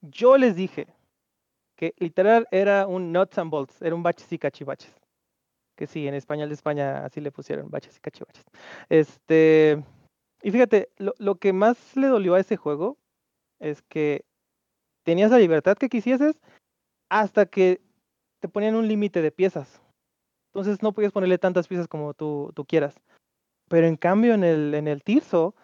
[0.02, 0.88] yo les dije
[1.76, 4.94] que literal era un nuts and bolts, era un baches y cachivaches.
[5.78, 8.44] Que sí, en español de España así le pusieron, baches y cachivaches.
[8.90, 9.82] Este,
[10.42, 12.98] y fíjate, lo, lo que más le dolió a ese juego
[13.60, 14.26] es que
[15.04, 16.40] tenías la libertad que quisieses
[17.10, 17.82] hasta que
[18.40, 19.82] te ponían un límite de piezas.
[20.54, 22.96] Entonces no podías ponerle tantas piezas como tú, tú quieras.
[23.70, 25.56] Pero en cambio en el, en el Tirso,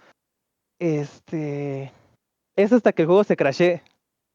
[0.79, 1.91] este,
[2.55, 3.81] es hasta que el juego se crashee.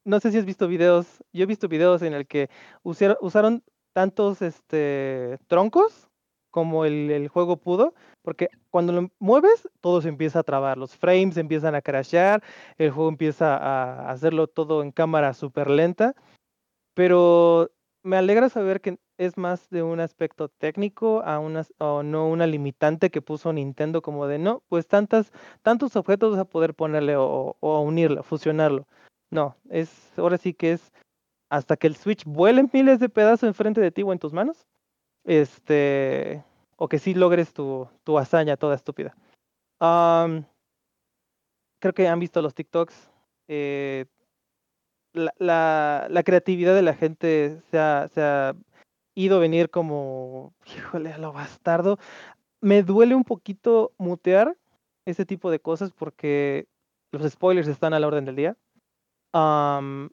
[0.05, 2.51] No sé si has visto videos, yo he visto videos en el que
[2.83, 6.09] usaron, usaron tantos este, troncos
[6.51, 10.97] como el, el juego pudo, porque cuando lo mueves todo se empieza a trabar, los
[10.97, 12.43] frames empiezan a crashear,
[12.77, 16.15] el juego empieza a hacerlo todo en cámara súper lenta,
[16.95, 17.71] pero
[18.03, 22.47] me alegra saber que es más de un aspecto técnico a una, o no una
[22.47, 25.31] limitante que puso Nintendo como de no, pues tantas,
[25.63, 28.87] tantos objetos vas a poder ponerle o, o unirlo, fusionarlo.
[29.31, 30.91] No, es ahora sí que es
[31.51, 34.67] hasta que el Switch vuele miles de pedazos enfrente de ti o en tus manos,
[35.25, 36.43] este,
[36.77, 39.15] o que sí logres tu, tu hazaña toda estúpida.
[39.79, 40.47] Creo
[41.95, 43.11] que han visto los TikToks.
[43.49, 44.07] eh,
[45.13, 48.55] la, la, creatividad de la gente se ha
[49.15, 51.99] ido a venir como, híjole, a lo bastardo.
[52.61, 54.57] Me duele un poquito mutear
[55.07, 56.67] ese tipo de cosas porque
[57.13, 58.57] los spoilers están a la orden del día.
[59.33, 60.11] Am,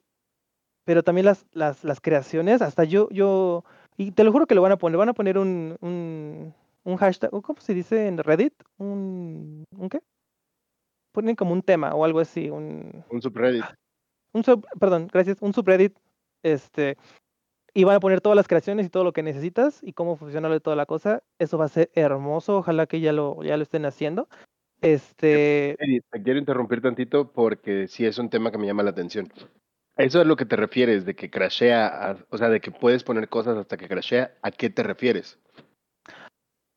[0.84, 3.64] pero también las, las, las creaciones, hasta yo, yo,
[3.96, 6.54] y te lo juro que lo van a poner, van a poner un, un,
[6.84, 8.54] un hashtag, ¿o ¿cómo se dice en Reddit?
[8.78, 10.00] ¿Un, ¿un qué?
[11.12, 13.64] Ponen como un tema o algo así, un, Un subreddit.
[14.32, 15.94] un sub, perdón, gracias, un subreddit,
[16.42, 16.96] este,
[17.78, 20.58] y van a poner todas las creaciones y todo lo que necesitas y cómo funcionarle
[20.58, 21.22] toda la cosa.
[21.38, 24.28] Eso va a ser hermoso, ojalá que ya lo, ya lo estén haciendo.
[24.80, 29.32] Este, te quiero interrumpir tantito porque sí es un tema que me llama la atención.
[29.96, 33.04] Eso es lo que te refieres, de que crashea, a- o sea, de que puedes
[33.04, 35.38] poner cosas hasta que crashea, ¿a qué te refieres?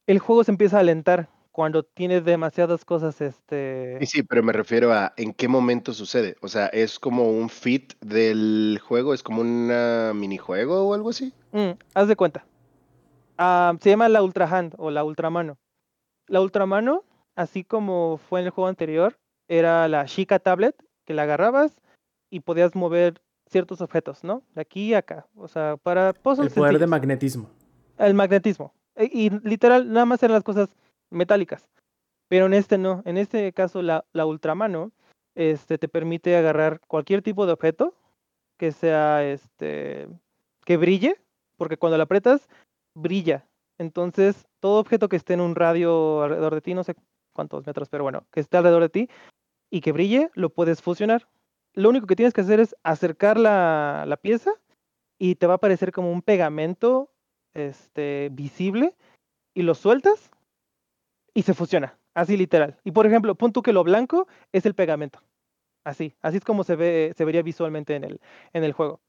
[0.06, 4.54] el juego se empieza a alentar cuando tienes demasiadas cosas, este, Sí, sí, pero me
[4.54, 6.36] refiero a en qué momento sucede.
[6.42, 9.14] O sea, ¿es como un fit del juego?
[9.14, 9.72] ¿Es como un
[10.18, 11.34] minijuego o algo así?
[11.52, 12.46] Mm, haz de cuenta.
[13.38, 15.58] Ah, se llama la Ultra Hand o la Ultramano.
[16.28, 17.04] La Ultramano,
[17.36, 19.18] así como fue en el juego anterior,
[19.48, 20.76] era la Chica Tablet
[21.06, 21.76] que la agarrabas
[22.30, 24.44] y podías mover ciertos objetos, ¿no?
[24.56, 25.28] De aquí a acá.
[25.36, 27.50] O sea, para El poder de magnetismo.
[27.98, 28.74] El magnetismo.
[28.96, 30.70] E- Y, literal, nada más eran las cosas
[31.12, 31.70] metálicas.
[32.28, 33.02] Pero en este no.
[33.06, 34.92] En este caso, la, la Ultramano
[35.36, 37.94] este, te permite agarrar cualquier tipo de objeto
[38.58, 40.08] que sea este
[40.66, 41.20] que brille,
[41.58, 42.48] porque cuando la apretas,
[42.94, 43.48] brilla.
[43.80, 46.96] Entonces, todo objeto que esté en un radio alrededor de ti, no sé
[47.34, 49.10] cuántos metros, pero bueno, que esté alrededor de ti
[49.72, 51.28] y que brille, lo puedes fusionar.
[51.74, 54.52] Lo único que tienes que hacer es acercar la, la pieza
[55.18, 57.12] y te va a aparecer como un pegamento
[57.54, 58.96] este, visible
[59.54, 60.30] y lo sueltas
[61.34, 62.78] y se fusiona, así literal.
[62.84, 65.22] Y por ejemplo, pon tú que lo blanco es el pegamento.
[65.86, 68.22] Así, así es como se ve, se vería visualmente en el,
[68.54, 69.00] en el juego.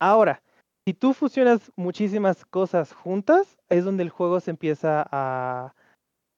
[0.00, 0.42] Ahora,
[0.86, 5.74] si tú fusionas muchísimas cosas juntas, es donde el juego se empieza a,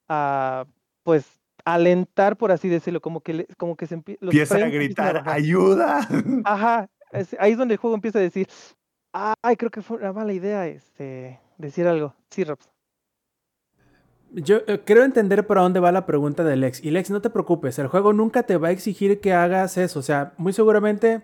[0.08, 0.66] a
[1.04, 5.22] pues, alentar, por así decirlo, como que, como que se empie- los Empieza a gritar.
[5.28, 6.08] ¡ayuda!
[6.44, 8.48] Ajá, es- ahí es donde el juego empieza a decir,
[9.12, 12.14] ay, creo que fue una mala idea este, decir algo.
[12.30, 12.68] Sí, Raps.
[14.32, 16.84] Yo eh, creo entender por dónde va la pregunta de Lex.
[16.84, 20.00] Y Lex, no te preocupes, el juego nunca te va a exigir que hagas eso.
[20.00, 21.22] O sea, muy seguramente,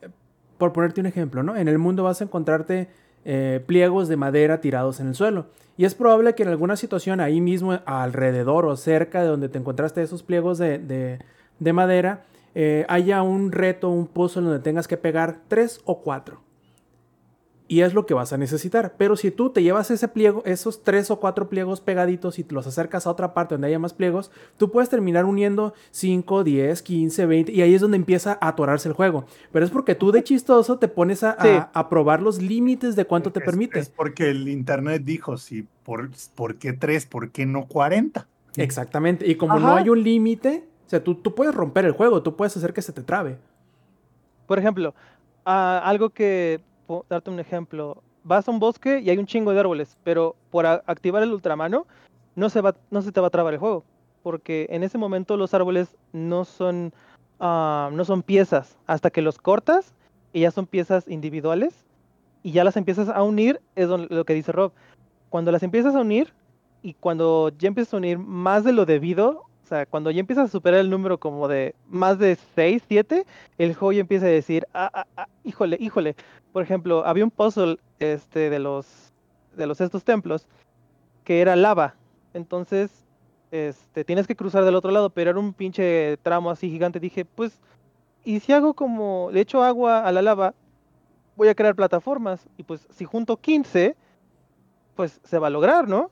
[0.00, 0.08] eh,
[0.56, 1.56] por ponerte un ejemplo, ¿no?
[1.56, 2.88] En el mundo vas a encontrarte
[3.24, 5.46] eh, pliegos de madera tirados en el suelo.
[5.76, 9.58] Y es probable que en alguna situación ahí mismo, alrededor o cerca de donde te
[9.58, 11.18] encontraste esos pliegos de, de-
[11.58, 12.24] de madera,
[12.54, 16.40] eh, haya un reto, un puzzle donde tengas que pegar tres o cuatro.
[17.74, 18.94] Y es lo que vas a necesitar.
[18.96, 22.54] Pero si tú te llevas ese pliego, esos tres o cuatro pliegos pegaditos y te
[22.54, 26.82] los acercas a otra parte donde haya más pliegos, tú puedes terminar uniendo 5, 10,
[26.82, 29.24] 15, 20 y ahí es donde empieza a atorarse el juego.
[29.50, 31.48] Pero es porque tú de chistoso te pones a, a- Sí.
[31.72, 33.78] a probar los límites de cuánto te Es- permite.
[33.80, 37.06] Es porque el internet dijo, sí, por, ¿por qué tres?
[37.06, 38.28] ¿Por qué no 40?
[38.56, 39.26] Exactamente.
[39.28, 42.36] Y como no hay un límite, o sea, tú, tú puedes romper el juego, tú
[42.36, 43.36] puedes hacer que se te trabe.
[44.46, 44.94] Por ejemplo,
[45.44, 46.60] ah, algo que,
[47.08, 50.66] darte un ejemplo, vas a un bosque y hay un chingo de árboles, pero por
[50.66, 51.86] activar el ultramano
[52.36, 53.84] no se, va, no se te va a trabar el juego,
[54.22, 56.92] porque en ese momento los árboles no son,
[57.40, 59.94] ah, no son piezas, hasta que los cortas
[60.32, 61.84] y ya son piezas individuales
[62.42, 64.72] y ya las empiezas a unir, es lo que dice Rob.
[65.30, 66.32] Cuando las empiezas a unir
[66.82, 70.52] y cuando ya empiezas a unir más de lo debido, sea, cuando ya empiezas a
[70.52, 73.24] superar el número como de más de 6, 7,
[73.58, 76.16] el juego ya empieza a decir, ah, ah, ah, híjole, híjole.
[76.52, 79.12] Por ejemplo, había un puzzle este, de los
[79.56, 80.46] de los estos templos
[81.24, 81.94] que era lava.
[82.34, 82.90] Entonces,
[83.50, 87.00] este, tienes que cruzar del otro lado, pero era un pinche tramo así gigante.
[87.00, 87.60] Dije, pues,
[88.24, 90.54] ¿y si hago como, le echo agua a la lava,
[91.36, 92.48] voy a crear plataformas?
[92.56, 93.96] Y pues, si junto 15,
[94.96, 96.10] pues se va a lograr, ¿no?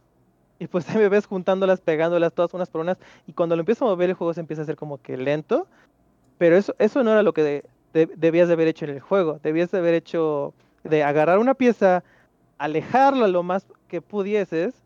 [0.62, 2.96] Y pues ahí me ves juntándolas, pegándolas todas unas por unas.
[3.26, 5.66] Y cuando lo empiezo a mover, el juego se empieza a hacer como que lento.
[6.38, 9.00] Pero eso, eso no era lo que de- de- debías de haber hecho en el
[9.00, 9.40] juego.
[9.42, 12.04] Debías de haber hecho de agarrar una pieza,
[12.58, 14.80] alejarla lo más que pudieses.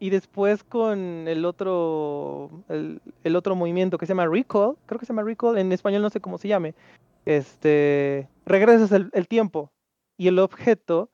[0.00, 5.12] Y después con el otro, el, otro movimiento que se llama Recall, creo que se
[5.12, 6.74] llama Recall, en español no sé cómo se llame,
[7.24, 9.70] este, regresas el, tiempo
[10.16, 11.08] y el objeto,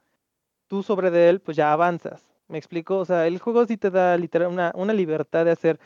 [0.69, 2.34] tú sobre él, pues ya avanzas.
[2.49, 2.99] ¿Me explico?
[2.99, 5.81] O sea, el juego sí te da literal una, una libertad de hacer,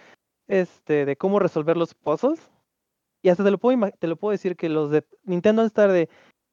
[0.47, 2.51] este, de cómo resolver los puzzles.
[3.23, 6.09] Y hasta te lo puedo, te lo puedo decir que los de Nintendo estar de,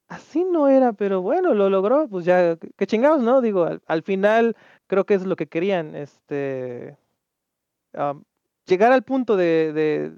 [0.08, 3.40] así no era, pero bueno, lo logró, pues ya, qué chingados, ¿no?
[3.40, 4.56] Digo, al, al final
[4.86, 6.96] creo que es lo que querían, este,
[8.66, 10.12] llegar al punto de, de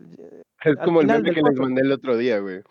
[0.65, 2.63] Es como el meme que les mandé el otro día, güey.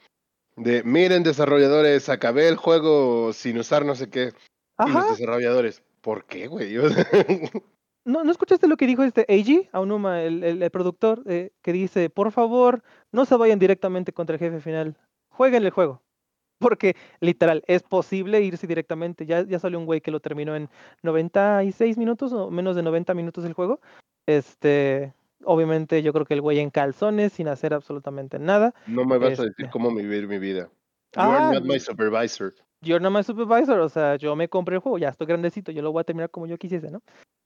[0.55, 4.31] De, miren desarrolladores, acabé el juego sin usar no sé qué.
[4.79, 6.73] Y Ajá, los desarrolladores, ¿por qué, güey?
[8.05, 11.73] ¿No, ¿No escuchaste lo que dijo este Eiji Aonuma, el, el, el productor, eh, que
[11.73, 12.81] dice, por favor,
[13.11, 14.95] no se vayan directamente contra el jefe final,
[15.27, 16.01] jueguen el juego?
[16.59, 19.25] Porque literal, es posible irse directamente.
[19.25, 20.69] Ya, ya salió un güey que lo terminó en
[21.03, 23.81] 96 minutos o menos de 90 minutos el juego.
[24.25, 25.13] Este,
[25.43, 28.73] obviamente yo creo que el güey en calzones, sin hacer absolutamente nada.
[28.87, 29.69] no me vas a decir Este.
[29.69, 30.69] cómo vivir mi vida.
[31.15, 32.53] You Ah, are not my supervisor.
[32.87, 35.81] You're not my supervisor, o sea, yo me compré el juego, ya estoy grandecito, yo
[35.81, 37.01] lo voy a terminar como yo quisiese, ¿no?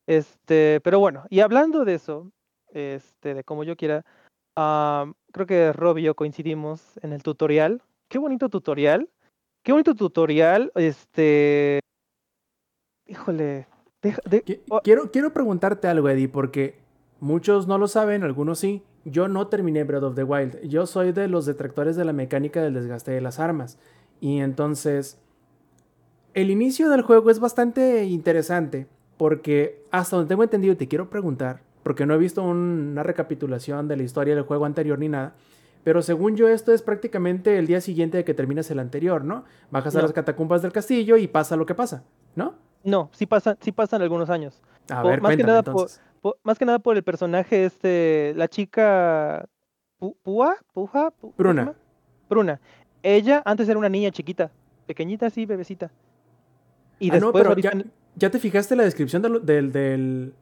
[0.07, 2.31] Este, pero bueno, y hablando de eso,
[2.73, 4.05] este, de como yo quiera,
[4.55, 7.81] ah, creo que Rob y yo coincidimos en el tutorial.
[8.09, 9.09] Qué bonito tutorial,
[9.63, 11.79] qué bonito tutorial, este,
[13.07, 13.67] híjole,
[14.01, 16.79] deja- de- oh, Quiero, quiero preguntarte algo, Eddie, porque
[17.19, 18.83] muchos no lo saben, algunos sí.
[19.03, 20.61] Yo no terminé Breath of the Wild.
[20.67, 23.79] Yo soy de los detractores de la mecánica del desgaste de las armas.
[24.19, 25.19] Y entonces,
[26.33, 28.87] el inicio del juego es bastante interesante,
[29.17, 33.87] porque hasta donde tengo entendido, te quiero preguntar, porque no he visto un- una recapitulación
[33.87, 35.33] de la historia del juego anterior ni nada.
[35.83, 39.45] Pero según yo, esto es prácticamente el día siguiente de que terminas el anterior, ¿no?
[39.71, 42.03] Bajas a las catacumbas del castillo y pasa lo que pasa,
[42.35, 42.53] ¿no?
[42.83, 44.59] no, sí pasan, sí pasan algunos años.
[44.89, 45.87] A ver, más que nada por-
[46.43, 49.47] más que nada por el personaje este, la chica
[50.23, 51.73] Púa, Puja, Pu- ¿cómo se Bruna.
[52.29, 52.59] Bruna.
[53.03, 54.49] Ella antes era una niña chiquita,
[54.87, 55.91] pequeñita así, bebecita.
[57.01, 57.83] Y Ah, no, después pero ahorita ya,
[58.15, 60.33] ¿ya te fijaste la descripción del, del, del,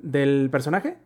[0.00, 0.96] del personaje?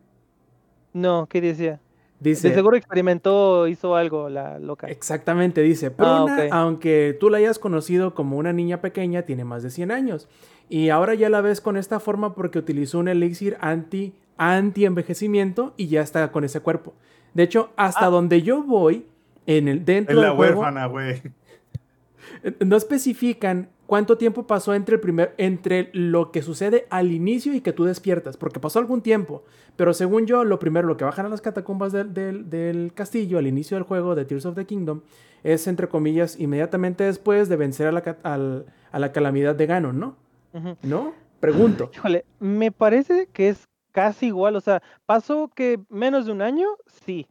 [0.92, 1.80] no, ¿qué decía?
[2.20, 4.86] Dice, De seguro experimentó, hizo algo la loca.
[4.86, 9.64] Exactamente, dice, Ah, Pruna, aunque tú la hayas conocido como una niña pequeña, tiene más
[9.64, 10.28] de 100 años.
[10.68, 15.88] Y ahora ya la ves con esta forma porque utilizó un elixir anti, anti-envejecimiento y
[15.88, 16.94] ya está con ese cuerpo.
[17.34, 18.10] De hecho, hasta Ah.
[18.10, 19.06] donde yo voy,
[19.46, 21.20] en el, dentro Es la del juego, huérfana, güey.
[22.64, 27.60] no especifican cuánto tiempo pasó entre el primer, entre lo que sucede al inicio y
[27.60, 29.44] que tú despiertas, porque pasó algún tiempo.
[29.76, 33.38] Pero según yo, lo primero, lo que bajan a las catacumbas del, del- del castillo
[33.38, 35.00] al inicio del juego de Tears of the Kingdom
[35.42, 39.98] es, entre comillas, inmediatamente después de vencer a la, al- a la calamidad de Ganon,
[39.98, 40.16] ¿no?
[40.82, 41.14] ¿No?
[41.40, 41.90] Pregunto.
[41.94, 46.68] Híjole, me parece que es casi igual, o sea, pasó que menos de un año,
[47.04, 47.26] sí.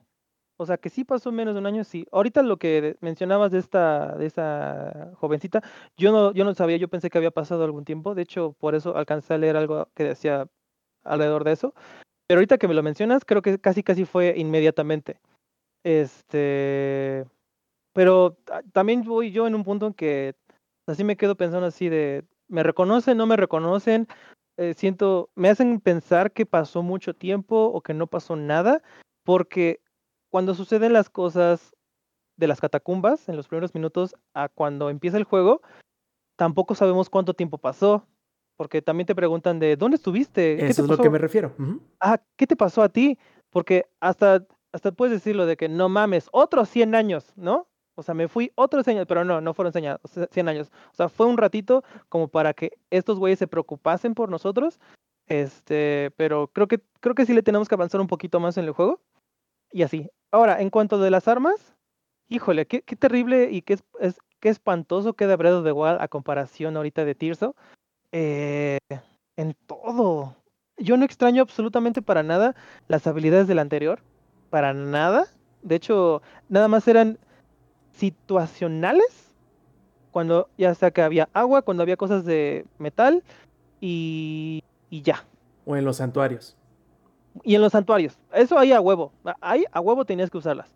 [0.61, 2.05] O sea, que sí pasó menos de un año, sí.
[2.11, 5.63] Ahorita lo que mencionabas de esta, de esa jovencita,
[5.97, 8.13] yo no, yo no sabía, yo pensé que había pasado algún tiempo.
[8.13, 10.47] De hecho, por eso alcancé a leer algo que decía
[11.03, 11.73] alrededor de eso.
[12.27, 15.19] Pero ahorita que me lo mencionas, creo que casi casi fue inmediatamente.
[15.83, 17.25] Este,
[17.93, 20.35] pero ta- también voy yo en un punto en que
[20.87, 24.07] así me quedo pensando así de, ¿me reconocen, no me reconocen?
[24.57, 28.83] Eh, siento, me hacen pensar que pasó mucho tiempo o que no pasó nada,
[29.23, 29.81] porque
[30.31, 31.75] cuando suceden las cosas
[32.37, 35.61] de las catacumbas en los primeros minutos a cuando empieza el juego,
[36.37, 38.07] tampoco sabemos cuánto tiempo pasó,
[38.57, 40.57] porque también te preguntan de, ¿dónde estuviste?
[40.57, 41.03] ¿Qué Eso te es lo pasó?
[41.03, 41.53] que me refiero.
[41.99, 43.19] Ah, ¿qué te pasó a ti?
[43.51, 47.67] Porque hasta, hasta puedes decirlo de que no mames, otros 100 años, ¿no?
[47.95, 50.27] O sea, me fui otros 100 años, pero no, no fueron 100 años, o sea,
[50.31, 50.71] 100 años.
[50.93, 54.79] O sea, fue un ratito como para que estos güeyes se preocupasen por nosotros.
[55.27, 58.65] Este, pero creo que, creo que sí le tenemos que avanzar un poquito más en
[58.65, 59.01] el juego.
[59.71, 60.09] Y así.
[60.31, 61.75] Ahora, en cuanto de las armas,
[62.29, 66.07] híjole, qué, qué terrible y qué, es, qué espantoso queda Breath of the Wild a
[66.07, 67.55] comparación ahorita de Tirso.
[68.11, 68.79] Eh,
[69.37, 70.35] en todo.
[70.77, 72.55] Yo no extraño absolutamente para nada
[72.87, 74.01] las habilidades del anterior.
[74.49, 75.27] Para nada.
[75.61, 77.17] De hecho, nada más eran
[77.93, 79.33] situacionales.
[80.11, 83.23] Cuando ya sea que había agua, cuando había cosas de metal
[83.79, 85.23] y, y ya.
[85.65, 86.57] O en los santuarios.
[87.43, 88.17] Y en los santuarios.
[88.33, 89.11] Eso ahí a huevo.
[89.39, 90.73] Ahí a huevo tenías que usarlas.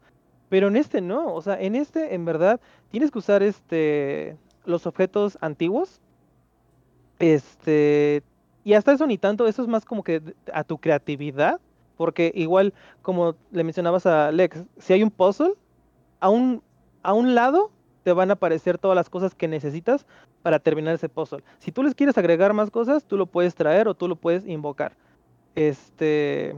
[0.49, 1.33] Pero en este no.
[1.33, 2.59] O sea, en este, en verdad,
[2.91, 6.01] tienes que usar este los objetos antiguos.
[7.19, 8.23] Este.
[8.63, 9.47] Y hasta eso ni tanto.
[9.47, 10.21] Eso es más como que
[10.53, 11.59] a tu creatividad.
[11.97, 15.53] Porque igual, como le mencionabas a Lex, si hay un puzzle,
[16.19, 16.61] a un,
[17.03, 17.71] a un lado
[18.03, 20.05] te van a aparecer todas las cosas que necesitas
[20.43, 21.43] para terminar ese puzzle.
[21.57, 24.45] Si tú les quieres agregar más cosas, tú lo puedes traer o tú lo puedes
[24.45, 24.95] invocar.
[25.55, 26.55] Este.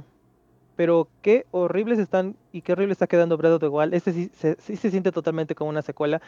[0.76, 3.94] Pero qué horribles están y qué horrible está quedando Breath of the Wild.
[3.96, 6.22] Este sí se, sí se siente totalmente como una secuela.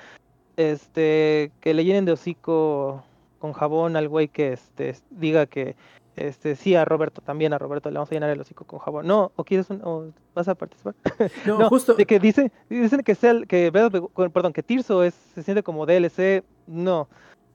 [0.58, 3.04] Este, que le llenen de hocico
[3.38, 5.76] con jabón al güey que este, diga que
[6.16, 9.08] este, sí a Roberto, también a Roberto le vamos a llenar el hocico con jabón.
[9.08, 10.96] No, o quieres un- o vas a participar.
[11.46, 11.94] No, No, justo.
[11.94, 15.86] de que dice, dicen que sea el- que perdón, que Tirso es, se siente como
[15.86, 16.44] DLC.
[16.68, 17.08] No,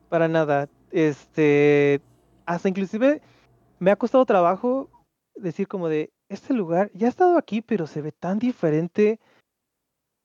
[0.09, 0.69] para nada.
[0.93, 2.01] Este,
[2.47, 3.20] hasta inclusive
[3.81, 4.89] me ha costado trabajo
[5.35, 9.20] decir como de este lugar ya he estado aquí, pero se ve tan diferente.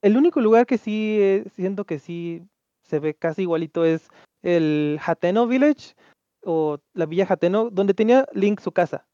[0.02, 2.44] El único lugar que sí eh, siento que sí
[2.84, 4.10] se ve casi igualito es
[4.42, 5.96] el Hateno Village
[6.44, 9.06] o la Villa Hateno, donde tenía Link su casa.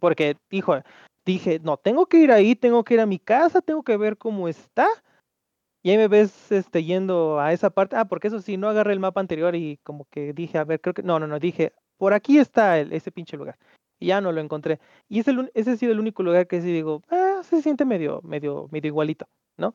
[0.00, 0.76] Porque, hijo,
[1.24, 4.18] dije, no, tengo que ir ahí, tengo que ir a mi casa, tengo que ver
[4.18, 4.86] cómo está.
[5.82, 7.96] Y ahí me ves este, yendo a esa parte.
[7.96, 10.80] Ah, porque eso sí, no agarré el mapa anterior y como que dije, a ver,
[10.80, 11.02] creo que.
[11.02, 13.58] No, no, no, dije, por aquí está el, ese pinche lugar.
[14.00, 14.80] Y ya no lo encontré.
[15.08, 17.84] Y es el ese ha sido el único lugar que sí digo, ah, se siente
[17.84, 19.26] medio, medio, medio igualito,
[19.56, 19.74] ¿no?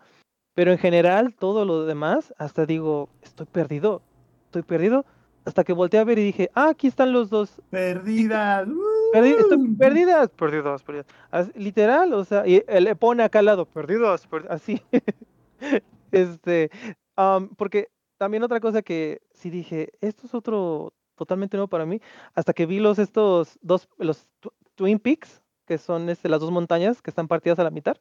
[0.55, 4.01] Pero en general, todo lo demás, hasta digo, estoy perdido,
[4.45, 5.05] estoy perdido.
[5.45, 7.61] Hasta que volteé a ver y dije, ah, aquí están los dos.
[7.69, 8.67] Perdidas.
[9.13, 9.77] Perdi- estoy ¡uh!
[9.77, 11.07] perdidas, perdidas, perdidas.
[11.31, 14.81] As- literal, o sea, y le pone acá al lado, perdidos, per- así.
[16.11, 16.69] este,
[17.15, 17.87] am, porque
[18.17, 22.01] también otra cosa que sí dije, esto es otro totalmente nuevo para mí,
[22.33, 26.49] hasta que vi los estos dos, los tw- Twin Peaks, que son este, las dos
[26.49, 27.97] montañas que están partidas a la mitad.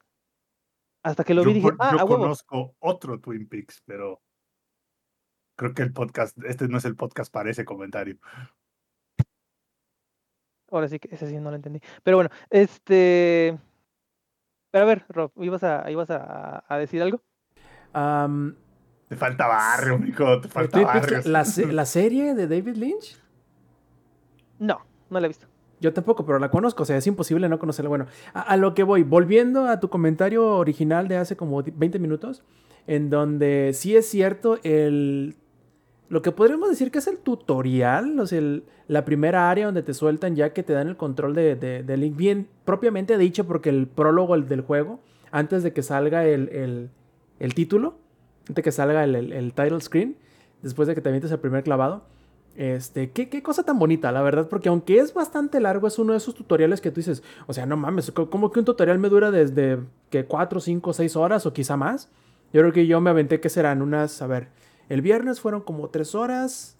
[1.03, 2.23] Hasta que lo vi Yo, dije, ah, yo a huevo.
[2.23, 4.23] conozco otro Twin Peaks, pero
[5.57, 8.19] creo que el podcast, este no es el podcast para ese comentario.
[10.71, 11.81] Ahora sí que ese sí no lo entendí.
[12.03, 13.59] Pero bueno, este.
[14.71, 17.23] Pero a ver, Rob, ¿ibas a, ibas a, a decir algo?
[19.09, 21.21] Te falta barrio, mijo, te falta barrio.
[21.25, 23.19] la, la serie de David Lynch.
[24.59, 24.81] No,
[25.11, 25.47] no la he visto.
[25.81, 27.89] Yo tampoco, pero la conozco, o sea, es imposible no conocerla.
[27.89, 31.99] Bueno, a, a lo que voy, volviendo a tu comentario original de hace como 20
[32.01, 32.43] minutos,
[32.87, 35.37] en donde sí es cierto el...
[36.09, 39.83] Lo que podríamos decir que es el tutorial, o sea, el- la primera área donde
[39.83, 43.47] te sueltan ya que te dan el control de, de, de Link, bien propiamente dicho,
[43.47, 46.91] porque el prólogo el del juego antes de que salga el, el,
[47.39, 47.99] el título,
[48.49, 50.17] antes que salga el, el, title screen,
[50.63, 52.03] después de que te avientes el primer clavado.
[52.57, 56.13] Este, qué, qué cosa tan bonita, la verdad, porque aunque es bastante largo, es uno
[56.13, 58.99] de esos tutoriales que tú dices, o sea, no mames, co- como que un tutorial
[58.99, 59.79] me dura desde
[60.11, 62.09] que 4, 5, 6 horas o quizá más.
[62.53, 64.49] Yo creo que yo me aventé que serán unas, a ver,
[64.89, 66.77] el viernes fueron como 3 horas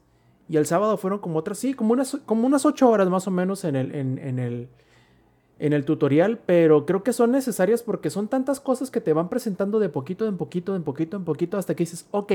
[0.49, 3.31] y el sábado fueron como otras, sí, como unas, como unas 8 horas más o
[3.31, 4.69] menos en el, en el,
[5.59, 9.29] en el tutorial, pero creo que son necesarias porque son tantas cosas que te van
[9.29, 12.33] presentando de poquito en poquito, en poquito en poquito, hasta que dices, ok,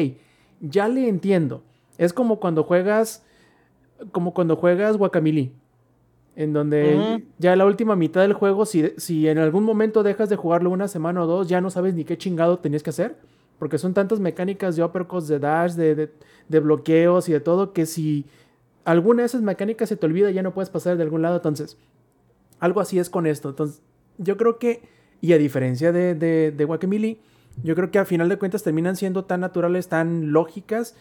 [0.59, 1.63] ya le entiendo.
[1.97, 3.23] Es como cuando juegas,
[4.11, 5.51] como cuando juegas Guacamole,
[6.35, 10.35] en donde ya la última mitad del juego, si, si en algún momento dejas de
[10.35, 13.15] jugarlo una semana o dos, ya no sabes ni qué chingado tenías que hacer,
[13.57, 16.11] porque son tantas mecánicas de uppercuts, de dash, de, de,
[16.49, 18.25] de bloqueos y de todo, que si
[18.83, 21.77] alguna de esas mecánicas se te olvida, ya no puedes pasar de algún lado, entonces...
[22.64, 23.49] Algo así es con esto.
[23.49, 23.81] Entonces,
[24.18, 24.84] yo creo que,
[25.19, 27.19] y a diferencia de, de, de Guacamole,
[27.61, 30.95] yo creo que a final de cuentas terminan siendo tan naturales, tan lógicas,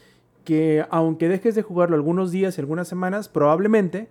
[0.45, 4.09] que aunque dejes de jugarlo algunos días y algunas semanas, probablemente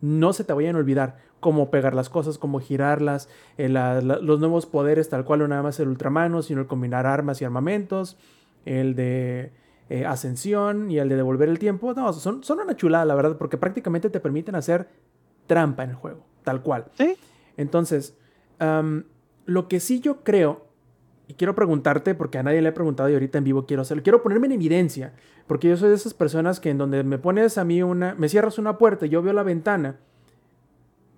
[0.00, 3.28] no se te vayan a olvidar cómo pegar las cosas, cómo girarlas,
[3.58, 7.42] eh, los nuevos poderes, tal cual no nada más el ultramano, sino el combinar armas
[7.42, 8.16] y armamentos,
[8.64, 9.52] el de
[9.90, 11.92] eh, ascensión y el de devolver el tiempo.
[11.92, 14.88] No, son, son una chulada, la verdad, porque prácticamente te permiten hacer
[15.46, 16.86] trampa en el juego, tal cual.
[16.98, 17.14] Sí.
[17.56, 18.16] Entonces,
[19.46, 20.66] lo que sí yo creo,
[21.28, 24.02] y quiero preguntarte, porque a nadie le he preguntado y ahorita en vivo quiero hacerlo,
[24.02, 25.12] quiero ponerme en evidencia,
[25.46, 28.28] porque yo soy de esas personas que en donde me pones a mí una, me
[28.28, 29.96] cierras una puerta y yo veo la ventana,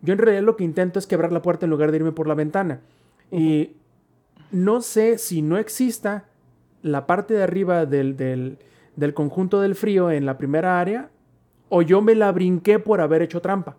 [0.03, 2.27] yo en realidad lo que intento es quebrar la puerta en lugar de irme por
[2.27, 2.81] la ventana.
[3.31, 3.77] Y
[4.51, 6.27] no sé si no exista
[6.83, 8.59] la parte de arriba del, del,
[8.97, 11.09] del conjunto del frío en la primera área,
[11.71, 13.79] o yo me la brinqué por haber hecho trampa.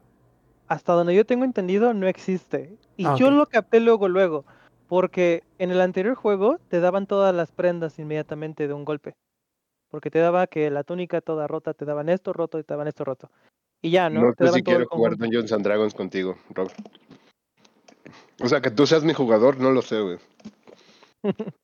[0.68, 2.78] Hasta donde yo tengo entendido, no existe.
[2.98, 4.46] Y Ah, yo lo capté luego, luego.
[4.88, 9.16] Porque en el anterior juego te daban todas las prendas inmediatamente de un golpe.
[9.90, 12.88] Porque te daba que la túnica toda rota, te daban esto roto y te daban
[12.88, 13.30] esto roto.
[13.82, 14.22] Y ya, ¿no?
[14.22, 15.18] No, te sé daban si todo quiero jugar.
[15.18, 16.72] Dungeons and Dragons contigo, Rob.
[18.42, 20.18] O sea, que tú seas mi jugador, no lo sé, güey.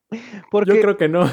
[0.50, 1.24] Porque, Yo creo que no.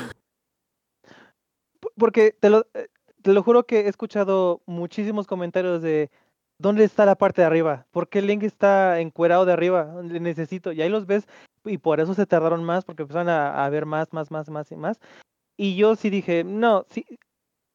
[1.97, 2.87] Porque te lo, eh,
[3.21, 6.09] te lo juro que he escuchado muchísimos comentarios de
[6.59, 7.85] ¿dónde está la parte de arriba?
[7.91, 10.01] ¿Por qué Link está encuerado de arriba?
[10.03, 10.71] Necesito.
[10.71, 11.27] Y ahí los ves
[11.65, 14.71] y por eso se tardaron más porque empezaron a, a ver más, más, más, más
[14.71, 14.99] y más.
[15.57, 17.05] Y yo sí dije, no, sí,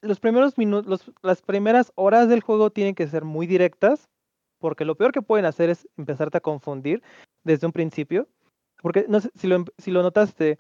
[0.01, 4.09] los primeros minutos, las primeras horas del juego tienen que ser muy directas
[4.59, 7.03] porque lo peor que pueden hacer es empezarte a confundir
[7.45, 8.29] desde un principio.
[8.81, 10.59] Porque no si lo notaste,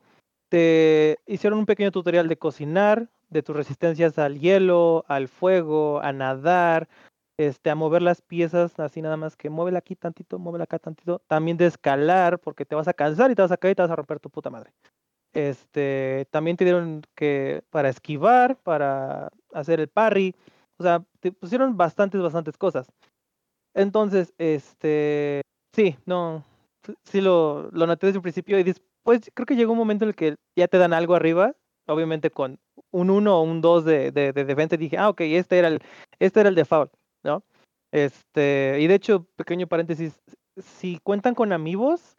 [0.48, 6.12] te hicieron un pequeño tutorial de cocinar, de tus resistencias al hielo, al fuego, a
[6.12, 6.88] nadar,
[7.46, 11.20] este, a mover las piezas, así nada más que muévela aquí tantito, muévela acá tantito.
[11.28, 13.82] También de escalar, porque te vas a cansar y te vas a caer y te
[13.82, 14.72] vas a romper tu puta madre.
[15.34, 20.34] Este, también te dieron que para esquivar, para hacer el parry,
[20.78, 22.88] o sea, te pusieron bastantes, bastantes cosas.
[23.74, 25.42] Entonces, este,
[25.74, 26.44] sí, no,
[27.04, 30.10] sí- lo, lo noté desde un principio y después creo que llegó un momento en
[30.10, 31.54] el que ya te dan algo arriba,
[31.86, 32.60] obviamente con
[32.90, 35.80] un 1 o un 2 de, de, de defensa, dije, ah, ok, este era el,
[36.18, 36.90] este era el de foul,
[37.22, 37.44] ¿no?
[37.90, 40.18] Este, y de hecho, pequeño paréntesis,
[40.56, 42.16] si cuentan con amigos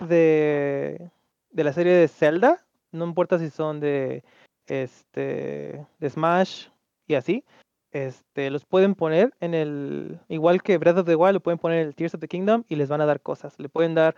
[0.00, 1.10] de,
[1.50, 4.24] de la serie de Zelda, no importa si son de,
[4.66, 6.68] este, de Smash
[7.06, 7.44] y así,
[7.92, 11.80] este, los pueden poner en el, igual que Breath of the Wild, lo pueden poner
[11.80, 13.58] en el Tears of the Kingdom y les van a dar cosas.
[13.58, 14.16] Le pueden dar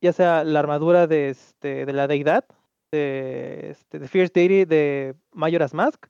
[0.00, 2.44] ya sea la armadura de, este, de la deidad,
[2.90, 6.06] de, este, de Fierce Deity de Majora's Mask,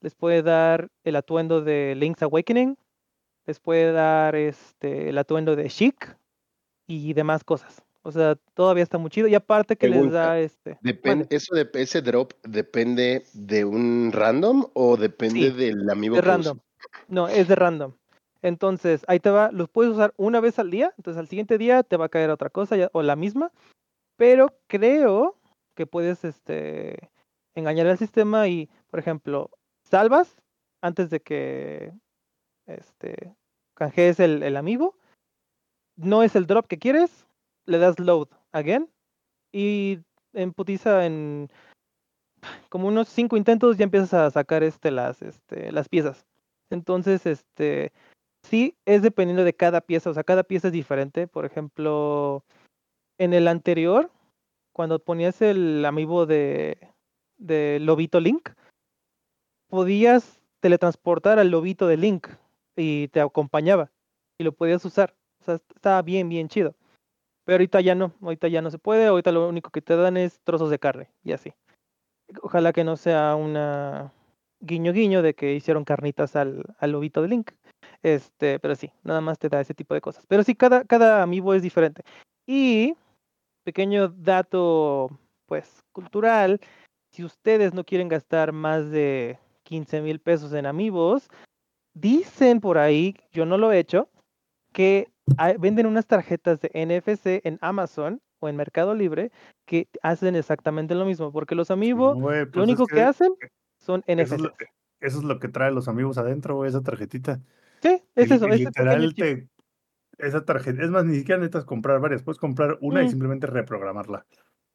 [0.00, 2.76] les puede dar el atuendo de Link's Awakening,
[3.46, 6.16] les puede dar este, el atuendo de Sheik
[6.86, 7.82] y demás cosas.
[8.02, 9.28] O sea, todavía está muy chido.
[9.28, 10.78] Y aparte que les da este.
[10.80, 16.22] Depende, ¿Eso de ese drop depende de un random o depende Sí, del amigo de
[16.22, 16.34] que usa?
[16.34, 16.58] random.
[17.08, 17.92] No, es de random.
[18.42, 21.84] Entonces, ahí te va, los puedes usar una vez al día, entonces al siguiente día
[21.84, 23.52] te va a caer otra cosa ya- o la misma,
[24.16, 25.38] pero creo
[25.76, 27.10] que puedes este,
[27.54, 29.50] engañar al sistema y, por ejemplo,
[29.84, 30.36] salvas
[30.80, 31.92] antes de que
[32.66, 33.34] este,
[33.74, 34.96] canjees el, el amigo,
[35.96, 37.26] no es el drop que quieres,
[37.66, 38.88] le das load again
[39.52, 40.00] y
[40.32, 41.50] en putiza en
[42.68, 46.26] como unos cinco intentos ya empiezas a sacar este, las, este, las piezas.
[46.70, 47.92] Entonces, este,
[48.42, 51.28] sí es dependiendo de cada pieza, o sea, cada pieza es diferente.
[51.28, 52.44] Por ejemplo,
[53.18, 54.10] en el anterior,
[54.72, 56.78] cuando ponías el amiibo de,
[57.36, 58.50] de Lobito Link,
[59.68, 62.28] podías teletransportar al Lobito de Link
[62.76, 63.90] y te acompañaba
[64.38, 65.14] y lo podías usar.
[65.40, 66.74] O sea, estaba bien, bien chido.
[67.44, 70.16] Pero ahorita ya no, ahorita ya no se puede, ahorita lo único que te dan
[70.16, 71.52] es trozos de carne y así.
[72.42, 74.12] Ojalá que no sea una
[74.60, 77.50] guiño guiño de que hicieron carnitas al, al lobito de Link.
[78.02, 80.26] Este, pero sí, nada más te da ese tipo de cosas.
[80.26, 82.02] Pero sí, cada, cada amiibo es diferente.
[82.46, 82.94] Y,
[83.64, 85.10] pequeño dato,
[85.46, 86.60] pues, cultural,
[87.12, 91.28] si ustedes no quieren gastar más de 15 mil pesos en amigos,
[91.94, 94.08] dicen por ahí, yo no lo he hecho,
[94.72, 99.30] que hay- venden unas tarjetas de NFC en Amazon o en Mercado Libre
[99.66, 103.32] que hacen exactamente lo mismo, porque los amigos pues lo único que, hacen
[103.78, 104.68] son Eso es, lo, NFCs.
[105.00, 107.40] eso es lo que trae los amigos adentro, güey, esa tarjetita.
[107.82, 109.48] Sí, es Y- eso, y literal te,
[110.18, 113.10] esa tarjeta, es más, ni siquiera necesitas comprar varias, puedes comprar una y Mm.
[113.10, 114.24] simplemente reprogramarla.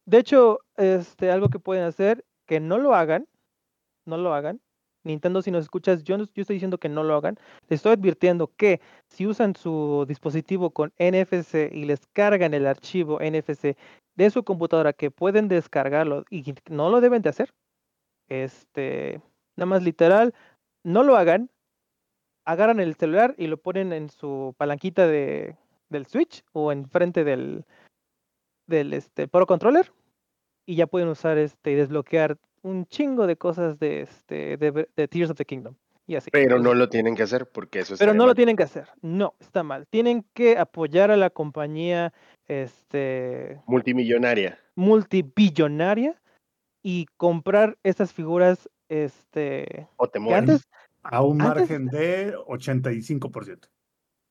[0.05, 3.27] De hecho, este, algo que pueden hacer, que no lo hagan,
[4.05, 4.61] no lo hagan.
[5.07, 7.37] Nintendo, si nos escuchas, yo, no- yo estoy diciendo que no lo hagan.
[7.69, 13.19] Les estoy advirtiendo que si usan su dispositivo con NFC y les cargan el archivo
[13.21, 13.75] NFC
[14.15, 17.53] de su computadora que pueden descargarlo y no lo deben de hacer,
[18.29, 19.21] este,
[19.55, 20.33] nada más literal,
[20.83, 21.49] no lo hagan.
[22.45, 25.57] Agarran el celular y lo ponen en su palanquita de,
[25.89, 27.65] del Switch o enfrente del,
[28.67, 29.91] del este, Pro Controller
[30.65, 35.07] y ya pueden usar este y desbloquear un chingo de cosas de este de, de
[35.07, 35.75] Tears of the Kingdom
[36.05, 36.29] y así.
[36.31, 38.87] Pero no lo tienen que hacer porque eso pero estaría no lo tienen que hacer.
[39.01, 39.87] No, está mal.
[39.87, 42.13] Tienen que apoyar a la compañía
[42.47, 44.59] este Multimillonaria.
[44.75, 46.15] multibillonaria
[46.83, 50.63] y comprar estas figuras este O te antes
[51.03, 53.67] A un Antes- margen de 85%.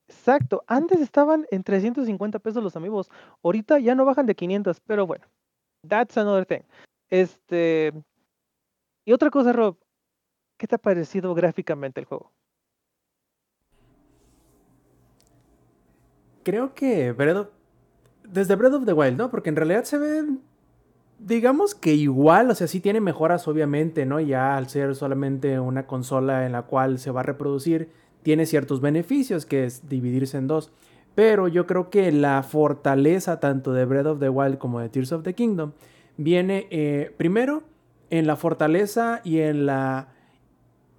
[0.09, 3.11] exacto, antes estaban en 350 pesos los amigos.
[3.43, 5.25] Ahorita ya no bajan de 500, pero bueno.
[5.87, 6.63] That's another thing.
[7.11, 7.93] Este
[9.07, 9.79] y otra cosa, Rob,
[10.59, 12.33] ¿qué te ha parecido gráficamente el juego?
[16.43, 17.49] Creo que Breath of-
[18.25, 19.31] desde Breath of the Wild, ¿no?
[19.31, 20.25] Porque en realidad se ve,
[21.19, 24.21] digamos que igual, o sea, sí tiene mejoras obviamente, ¿no?
[24.21, 27.91] Ya al ser solamente una consola en la cual se va a reproducir,
[28.23, 30.73] tiene ciertos beneficios, que es dividirse en dos.
[31.15, 35.13] Pero yo creo que la fortaleza tanto de Breath of the Wild como de Tears
[35.13, 35.73] of the Kingdom
[36.17, 37.63] viene eh, primero
[38.11, 40.09] en la fortaleza y en la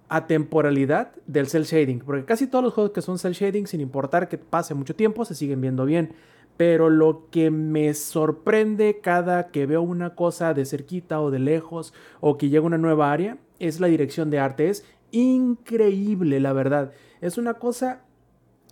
[0.08, 4.28] atemporalidad del cel shading, porque casi todos los juegos que son cel shading, sin importar
[4.28, 6.14] que pase mucho tiempo, se siguen viendo bien.
[6.56, 11.94] Pero lo que me sorprende cada que veo una cosa de cerquita o de lejos
[12.20, 14.68] o que llega una nueva área es la dirección de arte.
[14.68, 16.92] Es increíble, la verdad.
[17.20, 18.02] Es una cosa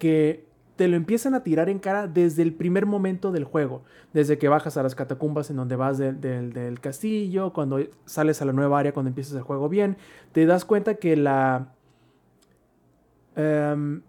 [0.01, 0.46] que
[0.77, 3.83] te lo empiezan a tirar en cara desde el primer momento del juego.
[4.13, 8.53] Desde que bajas a las catacumbas en donde vas del- castillo, cuando sales a la
[8.53, 9.97] nueva área, cuando empiezas el juego bien,
[10.33, 11.73] te das cuenta que la...
[13.37, 14.03] em,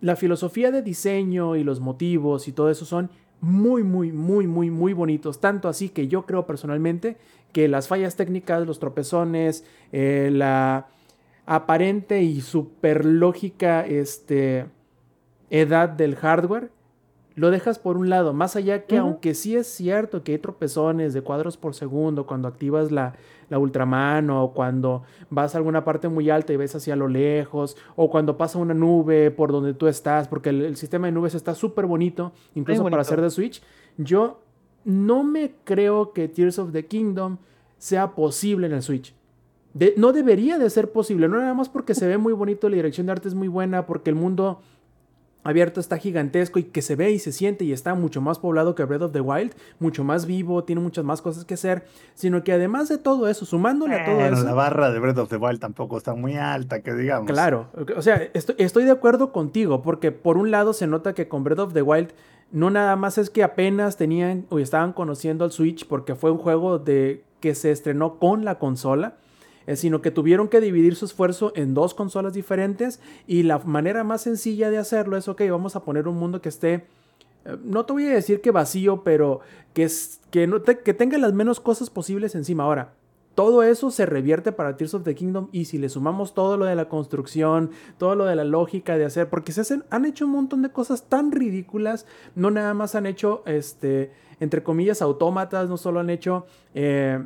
[0.00, 3.10] la filosofía de diseño y los motivos y todo eso son
[3.40, 5.40] muy, muy, muy, muy, muy bonitos.
[5.40, 7.16] Tanto así que yo creo personalmente
[7.52, 10.86] que las fallas técnicas, los tropezones, eh, la
[11.46, 14.66] aparente y super lógica este,
[15.50, 16.70] edad del hardware,
[17.34, 18.32] lo dejas por un lado.
[18.32, 22.48] Más allá que, aunque sí es cierto que hay tropezones de cuadros por segundo cuando
[22.48, 23.14] activas la,
[23.48, 27.76] la ultramano, o cuando vas a alguna parte muy alta y ves hacia lo lejos,
[27.94, 31.36] o cuando pasa una nube por donde tú estás, porque el, el sistema de nubes
[31.36, 33.62] está súper bonito, incluso para hacer de Switch.
[33.96, 34.40] Yo
[34.84, 37.36] no me creo que Tears of the Kingdom
[37.76, 39.14] sea posible en el Switch.
[39.74, 42.74] De- no debería de ser posible, no nada más porque se ve muy bonito, la
[42.74, 44.60] dirección de arte es muy buena, porque el mundo
[45.44, 48.74] abierto está gigantesco y que se ve y se siente y está mucho más poblado
[48.74, 51.84] que Breath of the Wild, mucho más vivo, tiene muchas más cosas que hacer,
[52.14, 54.44] sino que además de todo eso, sumándole a todo Bueno, eso...
[54.44, 57.30] la barra de Breath of the Wild tampoco está muy alta, que digamos.
[57.30, 61.28] Claro, o sea, estoy, estoy de acuerdo contigo, porque por un lado se nota que
[61.28, 62.12] con Breath of the Wild
[62.50, 66.38] no nada más es que apenas tenían o estaban conociendo al Switch porque fue un
[66.38, 69.16] juego de que se estrenó con la consola,
[69.76, 74.22] sino que tuvieron que dividir su esfuerzo en dos consolas diferentes y la manera más
[74.22, 76.86] sencilla de hacerlo es, ok, vamos a poner un mundo que esté,
[77.44, 79.40] eh, no te voy a decir que vacío, pero
[79.74, 82.64] que, es, que, no te- que tenga las menos cosas posibles encima.
[82.64, 82.94] Ahora,
[83.34, 86.64] todo eso se revierte para Tears of the Kingdom y si le sumamos todo lo
[86.64, 90.24] de la construcción, todo lo de la lógica de hacer, porque se hacen, han hecho
[90.24, 92.04] un montón de cosas tan ridículas,
[92.34, 97.22] no nada más han hecho, este, entre comillas, autómatas, no solo han hecho eh,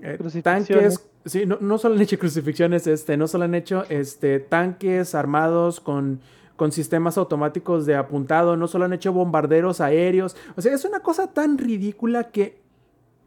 [0.00, 4.40] eh, tanques, sí, no, no solo han hecho crucifixiones, este, no solo han hecho este,
[4.40, 6.20] tanques armados con
[6.56, 11.00] con sistemas automáticos de apuntado, no solo han hecho bombarderos aéreos, o sea, es una
[11.00, 12.58] cosa tan ridícula que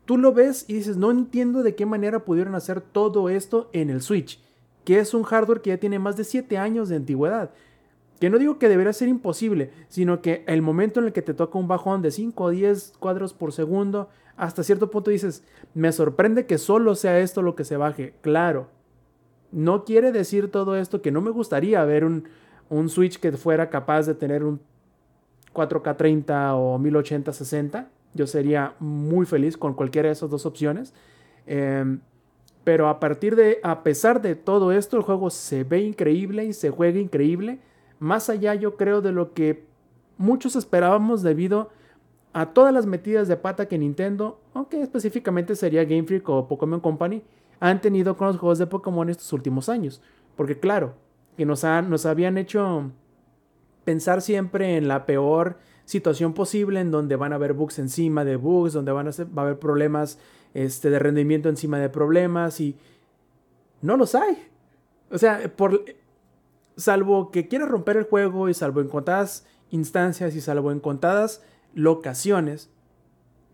[0.05, 3.91] tú lo ves y dices, no entiendo de qué manera pudieron hacer todo esto en
[3.91, 4.41] el Switch,
[4.83, 7.51] que es un hardware que ya tiene más de 7 años de antigüedad.
[8.19, 11.33] Que no digo que debería ser imposible, sino que el momento en el que te
[11.33, 14.09] toca un bajón de 5 o 10 cuadros por segundo,
[14.39, 15.43] hasta cierto punto dices,
[15.73, 18.13] me sorprende que solo sea esto lo que se baje.
[18.21, 18.67] Claro,
[19.51, 22.23] no quiere decir todo esto que no me gustaría ver un,
[22.69, 24.61] un Switch que fuera capaz de tener un
[25.53, 27.89] 4K 30 o 1080 60.
[28.13, 30.93] Yo sería muy feliz con cualquiera de esas dos opciones.
[31.45, 31.99] Em,
[32.63, 36.53] pero a partir de, a pesar de todo esto, el juego se ve increíble y
[36.53, 37.59] se juega increíble.
[37.99, 39.65] Más allá, yo creo, de lo que
[40.17, 41.71] muchos esperábamos debido
[42.33, 46.79] a todas las metidas de pata que Nintendo, aunque específicamente sería Game Freak o Pokémon
[46.79, 47.23] Company,
[47.59, 50.01] han tenido con los juegos de Pokémon estos últimos años.
[50.35, 50.93] Porque claro,
[51.37, 52.91] que nos, nos habían hecho
[53.83, 58.35] pensar siempre en la peor situación posible, en donde van a haber bugs encima de
[58.35, 60.19] bugs, donde van a va a haber problemas
[60.53, 62.77] este, de rendimiento encima de problemas y
[63.81, 64.47] no los hay.
[65.11, 65.83] O sea, por,
[66.77, 71.43] salvo que quieras romper el juego y salvo en contadas instancias y salvo en contadas
[71.73, 72.69] locaciones,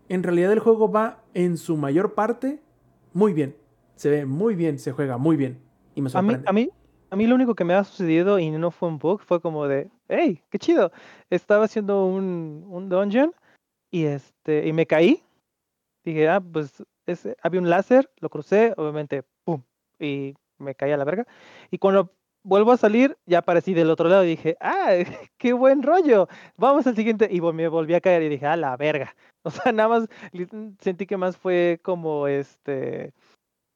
[0.08, 2.60] en realidad el juego va en su mayor parte
[3.12, 3.56] muy bien.
[3.96, 5.58] Se ve muy bien, se juega muy bien.
[5.94, 6.48] Y me A mí, sorprende.
[6.48, 6.70] a mí,
[7.10, 9.66] a mí lo único que me ha sucedido y no fue un bug, fue como
[9.66, 10.92] de, hey, qué chido.
[11.30, 13.32] Estaba haciendo un, un dungeon
[13.90, 15.22] y este, y me caí.
[16.04, 19.62] Dije, ah, pues es- había un láser, lo crucé, obviamente, pum,
[19.98, 21.26] y me caí a la verga.
[21.70, 22.12] Y cuando
[22.46, 24.90] vuelvo a salir, ya aparecí del otro lado y dije, ah,
[25.38, 26.28] qué buen rollo.
[26.56, 27.28] Vamos al siguiente.
[27.30, 29.14] Y me volví a caer y dije, a la verga.
[29.46, 30.08] O sea, nada más
[30.80, 33.14] sentí que más fue como este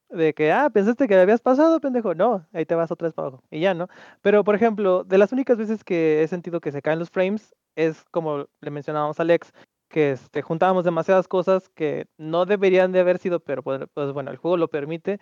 [0.09, 2.13] de que, ah, pensaste que habías pasado, pendejo.
[2.17, 3.45] No, ahí te vas otra vez para abajo.
[3.53, 3.89] Y ya, ¿no?
[4.21, 7.55] Pero, por ejemplo, de las únicas veces que he sentido que se caen los frames
[7.77, 9.53] es como le mencionábamos a Alex,
[9.89, 14.33] que este, juntábamos demasiadas cosas que no deberían de haber sido, pero pues, pues, bueno,
[14.33, 15.21] el juego lo permite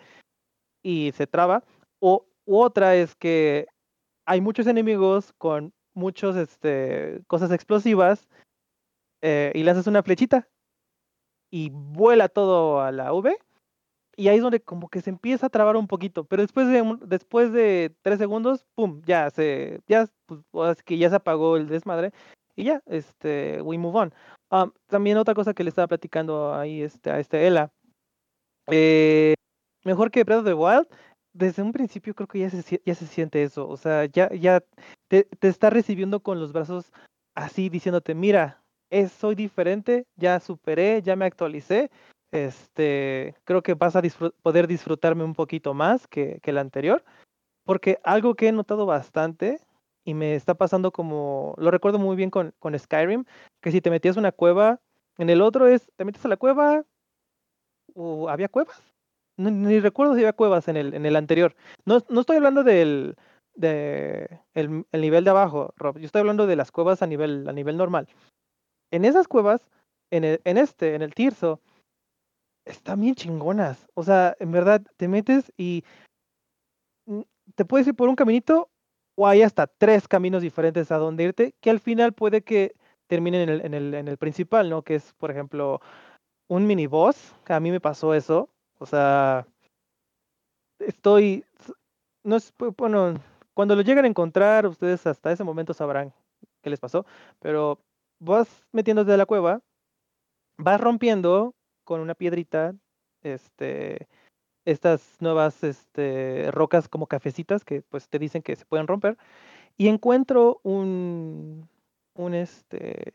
[0.83, 1.63] y se traba.
[1.99, 2.25] O
[2.57, 3.67] otra es que
[4.25, 8.27] hay muchos enemigos con muchos este, cosas explosivas
[9.21, 10.47] eh, y le haces una flechita
[11.51, 13.37] y vuela todo a la V
[14.19, 16.83] y ahí es donde como que se empieza a trabar un poquito, pero después de
[17.05, 20.07] después de tres segundos, pum, ya se, ya,
[20.51, 22.11] pues, que ya se apagó el desmadre
[22.57, 24.13] y ya, este, we move on.
[24.51, 27.71] Um, también otra cosa que le estaba platicando ahí este, a este Ela,
[28.67, 29.35] eh,
[29.85, 30.87] mejor que Breath of the Wild,
[31.33, 34.63] desde un principio creo que ya se, ya se siente eso, o sea, ya, ya
[35.07, 36.91] te, te está recibiendo con los brazos
[37.35, 41.91] así diciéndote, mira, es, soy diferente, ya superé, ya me actualicé,
[42.31, 44.01] este, creo que vas a
[44.41, 47.03] poder disfrutarme un poquito más que, que el anterior,
[47.63, 49.59] porque algo que he notado bastante
[50.03, 53.25] y me está pasando como, lo recuerdo muy bien con, con Skyrim,
[53.61, 54.79] que si te metías una cueva,
[55.17, 56.83] en el otro es, te metes a la cueva,
[57.93, 58.81] o había cuevas,
[59.39, 61.55] Ni recuerdo si había cuevas en el, en el anterior.
[61.85, 63.15] No, no estoy hablando del
[63.55, 67.47] de el, el nivel de abajo, Rob, yo estoy hablando de las cuevas a nivel,
[67.47, 68.07] a nivel normal.
[68.91, 69.61] En esas cuevas,
[70.11, 71.61] en, el- en este, en el Tirso,
[72.65, 73.87] están bien chingonas.
[73.93, 75.83] O sea, en verdad, te metes y
[77.05, 77.21] mm,
[77.55, 78.69] te puedes ir por un caminito
[79.15, 82.75] o hay hasta tres caminos diferentes a donde irte, que al final puede que
[83.07, 84.81] terminen en el, en el, en el principal, ¿no?
[84.83, 85.81] Que es, por ejemplo,
[86.47, 88.49] un mini boss, a mí me pasó eso.
[88.79, 89.45] O sea,
[90.79, 91.45] estoy,
[92.23, 93.15] no es, bueno,
[93.53, 96.13] cuando lo lleguen a encontrar, ustedes hasta ese momento sabrán
[96.61, 97.05] qué les pasó,
[97.39, 97.79] pero
[98.19, 99.61] vas metiéndote a la cueva,
[100.57, 101.53] vas rompiendo
[101.83, 102.73] con una piedrita,
[103.23, 104.07] este,
[104.65, 109.17] estas nuevas este, rocas como cafecitas que pues te dicen que se pueden romper
[109.77, 111.67] y encuentro un
[112.13, 113.13] un este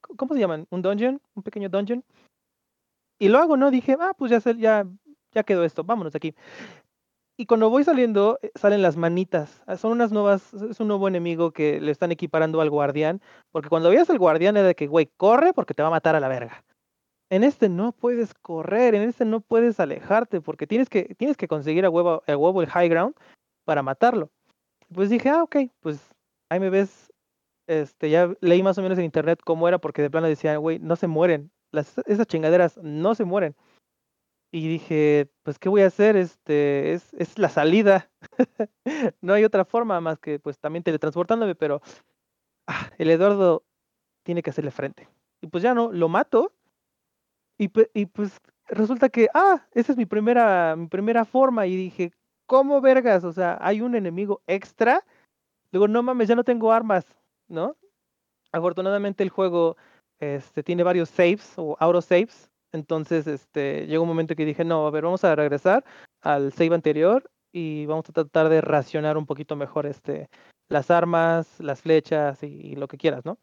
[0.00, 0.66] ¿cómo se llaman?
[0.70, 2.04] un dungeon, un pequeño dungeon
[3.18, 3.70] y lo hago, ¿no?
[3.70, 4.86] Dije, ah, pues ya ya
[5.32, 6.34] ya quedó esto, vámonos de aquí.
[7.40, 9.62] Y cuando voy saliendo, eh, salen las manitas.
[9.66, 13.22] Ah, Son unas nuevas, es un nuevo enemigo que le están equiparando al guardián.
[13.52, 16.16] Porque cuando veías al guardián era de que, güey, corre porque te va a matar
[16.16, 16.64] a la verga.
[17.30, 21.46] En este no puedes correr, en este no puedes alejarte, porque tienes que, tienes que
[21.46, 23.14] conseguir a huevo, a huevo el high ground
[23.64, 24.30] para matarlo.
[24.92, 26.00] Pues dije, ah, ok, pues
[26.50, 27.12] ahí me ves.
[27.68, 30.78] Este, ya leí más o menos en internet cómo era, porque de plano decía, güey,
[30.80, 31.52] no se mueren.
[31.70, 33.54] Las, esas chingaderas no se mueren.
[34.50, 36.16] Y dije, pues, ¿qué voy a hacer?
[36.16, 38.10] Este, es, es la salida.
[39.20, 41.82] no hay otra forma más que, pues, también teletransportándome, pero
[42.66, 43.64] ah, el Eduardo
[44.22, 45.08] tiene que hacerle frente.
[45.40, 46.52] Y pues ya no, lo mato.
[47.58, 48.38] Y, y pues
[48.68, 51.66] resulta que, ah, esa es mi primera, mi primera forma.
[51.66, 52.12] Y dije,
[52.46, 53.24] ¿cómo vergas?
[53.24, 55.04] O sea, hay un enemigo extra.
[55.72, 57.04] Luego, no mames, ya no tengo armas,
[57.48, 57.76] ¿no?
[58.52, 59.76] Afortunadamente el juego
[60.20, 62.50] este, tiene varios saves o auto saves.
[62.72, 65.84] Entonces, este, llegó un momento que dije, no, a ver, vamos a regresar
[66.20, 70.28] al save anterior y vamos a tratar de racionar un poquito mejor este,
[70.68, 73.38] las armas, las flechas y, lo que quieras, ¿no?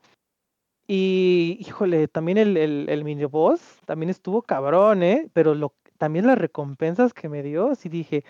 [0.87, 5.27] Y híjole, también el, el, el mini boss también estuvo cabrón, ¿eh?
[5.33, 5.55] Pero
[5.97, 8.23] también las recompensas que me dio, sí dije,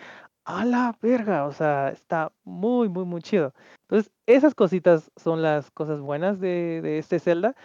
[0.45, 3.53] a la verga, o sea, está muy, muy, muy chido.
[3.89, 7.55] Entonces, esas cositas son las cosas buenas de, de este Zelda.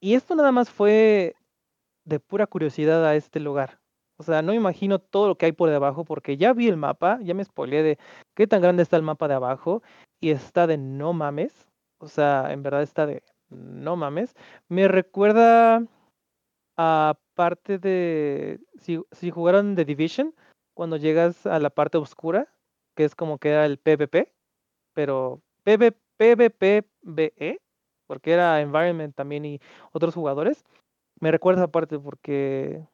[0.00, 1.36] Y esto nada más fue
[2.04, 3.78] de pura curiosidad a este lugar.
[4.16, 7.18] O sea, no imagino todo lo que hay por debajo porque ya vi el mapa,
[7.22, 7.98] ya me spoileé de
[8.34, 9.82] qué tan grande está el mapa de abajo
[10.20, 11.68] y está de no mames.
[11.98, 14.34] O sea, en verdad está de no mames.
[14.68, 15.86] Me recuerda
[16.76, 20.34] a parte de si, si jugaron The Division,
[20.74, 22.48] cuando llegas a la parte oscura,
[22.94, 24.32] que es como que era el PvP,
[24.94, 27.60] pero PV, PvPVE,
[28.10, 29.60] porque era Environment también y
[29.92, 30.64] otros jugadores.
[31.20, 32.84] Me recuerda esa parte porque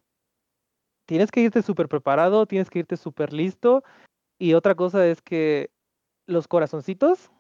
[1.07, 3.83] tienes que irte súper preparado, tienes que irte súper listo.
[4.39, 5.71] Y otra cosa es que
[6.27, 7.31] los corazoncitos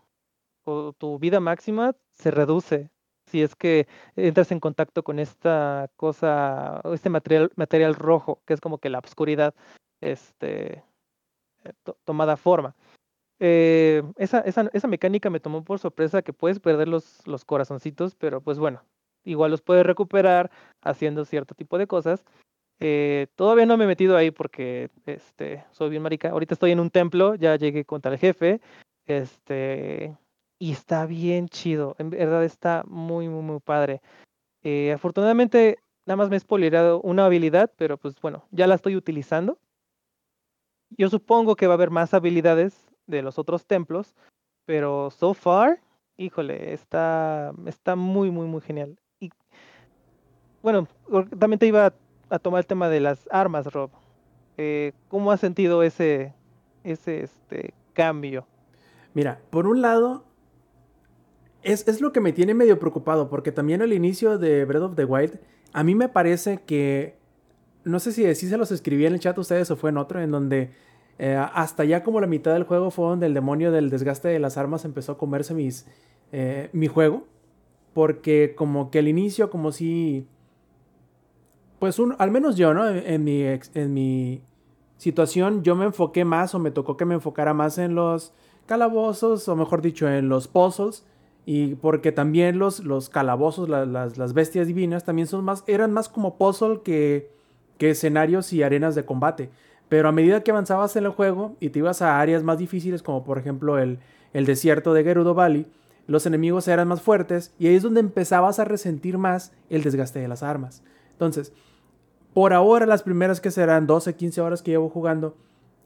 [0.64, 2.90] o tu vida máxima se reduce
[3.26, 8.60] si es que entras en contacto con esta cosa, este material, material rojo, que es
[8.62, 9.54] como que la oscuridad
[10.00, 10.82] este,
[11.64, 12.74] eh, to- tomada forma.
[13.38, 18.14] Eh, esa, esa, esa mecánica me tomó por sorpresa que puedes perder los, los corazoncitos,
[18.14, 18.82] pero pues bueno,
[19.24, 20.50] igual los puedes recuperar
[20.82, 22.24] haciendo cierto tipo de cosas.
[22.78, 26.30] Eh, todavía no me he metido ahí porque este, soy bien marica.
[26.30, 28.60] Ahorita estoy en un templo, ya llegué contra el jefe.
[29.06, 30.16] Este,
[30.58, 31.96] y está bien chido.
[31.98, 34.00] En verdad está muy, muy, muy padre.
[34.62, 38.96] Eh, afortunadamente, nada más me he spoilerado una habilidad, pero pues bueno, ya la estoy
[38.96, 39.58] utilizando.
[40.90, 44.14] Yo supongo que va a haber más habilidades de los otros templos,
[44.64, 45.80] pero so far,
[46.16, 48.98] híjole, está, está muy, muy, muy genial.
[49.20, 49.30] Y
[50.62, 50.88] bueno,
[51.38, 51.94] también te iba a,
[52.30, 53.90] a tomar el tema de las armas, Rob.
[54.58, 56.34] Eh, ¿Cómo has sentido ese,
[56.82, 58.46] ese este, cambio?
[59.14, 60.24] Mira, por un lado,
[61.62, 64.96] es, es lo que me tiene medio preocupado, porque también al inicio de Breath of
[64.96, 65.40] the Wild,
[65.72, 67.18] a mí me parece que,
[67.84, 69.98] no sé si, si se los escribí en el chat a ustedes o fue en
[69.98, 70.70] otro, en donde
[71.18, 74.38] eh, hasta ya como la mitad del juego fue donde el demonio del desgaste de
[74.38, 75.86] las armas empezó a comerse mis,
[76.32, 77.24] eh, mi juego,
[77.94, 80.26] porque como que al inicio, como si,
[81.78, 82.88] pues un, al menos yo, ¿no?
[82.88, 84.43] En, mi, en mi
[84.97, 88.32] situación, yo me enfoqué más o me tocó que me enfocara más en los
[88.66, 91.05] calabozos, o mejor dicho, en los puzzles.
[91.48, 95.93] Y porque también los, los calabozos, la- las, las bestias divinas, también son más, eran
[95.93, 97.30] más como puzzle que,
[97.78, 99.51] que escenarios y arenas de combate.
[99.88, 103.02] Pero a medida que avanzabas en el juego y te ibas a áreas más difíciles,
[103.02, 103.98] como por ejemplo el,
[104.32, 105.66] el desierto de Gerudo Valley,
[106.06, 110.18] los enemigos eran más fuertes y ahí es donde empezabas a resentir más el desgaste
[110.18, 110.82] de las armas.
[111.12, 111.52] Entonces,
[112.32, 115.36] por ahora, las primeras que serán 12, 15 horas que llevo jugando,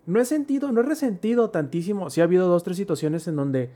[0.06, 2.10] no he sentido, no he resentido tantísimo.
[2.10, 3.70] Sí ha habido dos, tres situaciones en donde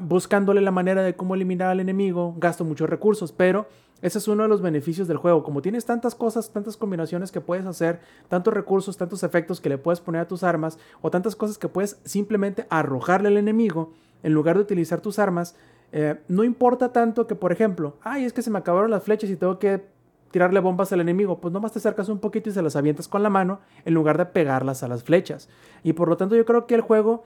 [0.00, 3.68] buscándole la manera de cómo eliminar al enemigo, gasto muchos recursos, pero
[4.00, 5.42] ese es uno de los beneficios del juego.
[5.42, 9.78] Como tienes tantas cosas, tantas combinaciones que puedes hacer, tantos recursos, tantos efectos que le
[9.78, 13.92] puedes poner a tus armas, o tantas cosas que puedes simplemente arrojarle al enemigo
[14.22, 15.56] en lugar de utilizar tus armas,
[15.90, 19.30] eh, no importa tanto que, por ejemplo, ay, es que se me acabaron las flechas
[19.30, 19.86] y tengo que
[20.30, 23.22] tirarle bombas al enemigo, pues nomás te acercas un poquito y se las avientas con
[23.22, 25.48] la mano en lugar de pegarlas a las flechas.
[25.82, 27.24] Y por lo tanto yo creo que el juego,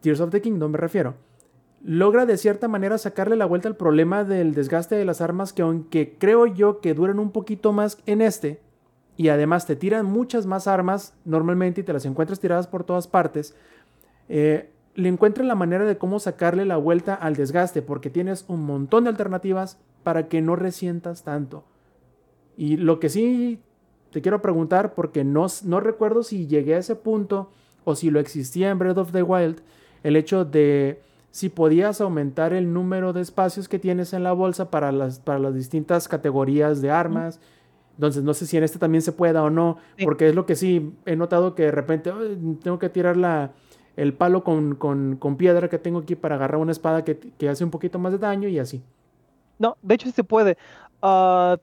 [0.00, 1.14] Tears of the Kingdom me refiero,
[1.82, 5.62] logra de cierta manera sacarle la vuelta al problema del desgaste de las armas que
[5.62, 8.60] aunque creo yo que duran un poquito más en este,
[9.16, 13.08] y además te tiran muchas más armas normalmente y te las encuentras tiradas por todas
[13.08, 13.56] partes,
[14.28, 18.64] eh, le encuentran la manera de cómo sacarle la vuelta al desgaste, porque tienes un
[18.64, 21.64] montón de alternativas para que no resientas tanto.
[22.56, 23.60] Y lo que sí
[24.10, 27.50] te quiero preguntar, porque no, no recuerdo si llegué a ese punto
[27.84, 29.62] o si lo existía en Breath of the Wild,
[30.02, 31.00] el hecho de
[31.30, 35.38] si podías aumentar el número de espacios que tienes en la bolsa para las, para
[35.38, 37.40] las distintas categorías de armas.
[37.96, 40.54] Entonces, no sé si en este también se pueda o no, porque es lo que
[40.56, 43.50] sí he notado que de repente "Ay, tengo que tirar la,
[43.96, 47.48] el palo con, con- con piedra que tengo aquí para agarrar una espada que, que
[47.48, 48.82] hace un poquito más de daño y así.
[49.58, 50.56] No, de hecho sí se puede.
[51.02, 51.58] Ah,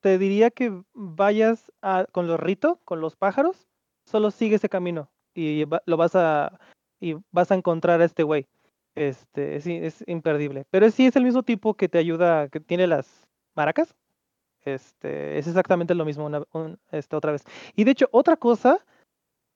[0.00, 3.68] te diría que vayas a- con los rito, con los pájaros,
[4.06, 6.58] solo sigue ese camino y va- lo vas a
[7.00, 8.46] y vas a encontrar a este güey.
[8.94, 10.64] Este, sí, es imperdible.
[10.70, 13.94] Pero sí es el mismo tipo que te ayuda, que tiene las maracas.
[14.64, 17.44] Este, es exactamente lo mismo una, un- este, otra vez.
[17.74, 18.84] Y de hecho, otra cosa,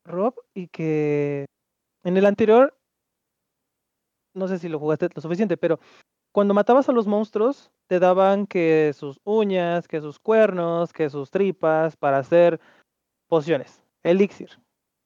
[0.05, 1.47] Rob, y que
[2.05, 2.77] en el anterior,
[4.35, 5.78] no sé si lo jugaste lo suficiente, pero
[6.32, 11.31] cuando matabas a los monstruos, te daban que sus uñas, que sus cuernos, que sus
[11.31, 12.59] tripas para hacer
[13.28, 14.51] pociones, elixir.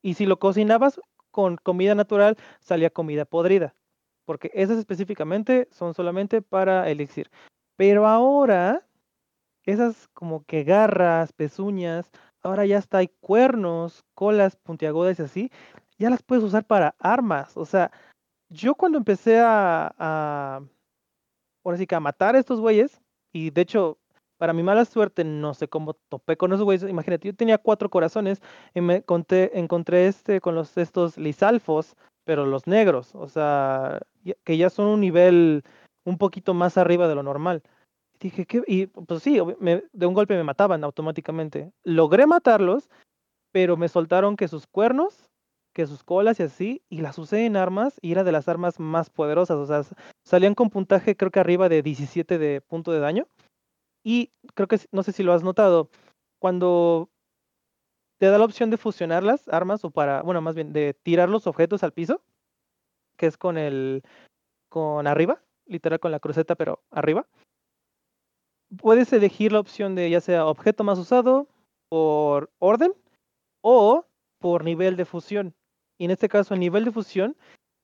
[0.03, 1.01] Y si lo cocinabas
[1.37, 3.75] con comida natural, salía comida podrida.
[4.25, 7.31] Porque esas específicamente son solamente para elixir.
[7.77, 8.87] Pero ahora,
[9.65, 12.11] esas como que garras, pezuñas,
[12.43, 15.51] ahora ya está hay cuernos, colas puntiagudas y así,
[15.99, 17.55] ya las puedes usar para armas.
[17.59, 17.91] O sea,
[18.49, 20.63] yo cuando empecé a, a
[21.63, 23.99] ahora sí que a matar a estos güeyes, y de hecho,
[24.39, 26.89] para mi mala suerte, no sé cómo topé con esos güeyes.
[26.89, 28.41] Imagínate, yo tenía cuatro corazones
[28.75, 34.01] y me conté, encontré este con los estos lisalfos, pero los negros, o sea,
[34.45, 35.63] que ya son un nivel
[36.05, 37.63] un poquito más arriba de lo normal.
[38.21, 38.63] Dije, ¿qué?
[38.67, 41.73] Y pues sí, de un golpe me mataban automáticamente.
[41.85, 42.89] Logré matarlos,
[43.53, 45.31] pero me soltaron que sus cuernos,
[45.75, 48.81] que sus colas y así, y las usé en armas y era de las armas
[48.81, 49.57] más poderosas.
[49.59, 49.83] O sea,
[50.25, 53.27] salían con puntaje creo que arriba de 17 de punto de daño.
[54.07, 55.91] Y creo que, no sé si lo has notado,
[56.39, 57.11] cuando
[58.21, 61.29] te da la opción de fusionar las armas o para, bueno, más bien de tirar
[61.29, 62.23] los objetos al piso,
[63.17, 64.05] que es con el,
[64.69, 67.27] con arriba, literal con la cruceta, pero arriba.
[68.79, 71.49] Puedes elegir la opción de ya sea objeto más usado
[71.89, 72.95] por orden
[73.61, 74.07] o
[74.39, 75.53] por nivel de fusión.
[75.99, 77.37] Y en este caso, el nivel de fusión,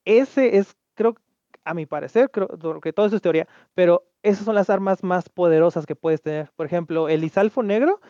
[0.04, 1.16] ese es, creo,
[1.64, 5.28] a mi parecer, creo que todo eso es teoría, pero esas son las armas más
[5.28, 6.50] poderosas que puedes tener.
[6.56, 8.00] Por ejemplo, el Isalfo negro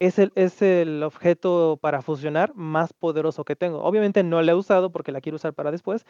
[0.00, 3.82] es el, es el objeto para fusionar más poderoso que tengo.
[3.82, 6.04] Obviamente no lo he usado porque la quiero usar para después,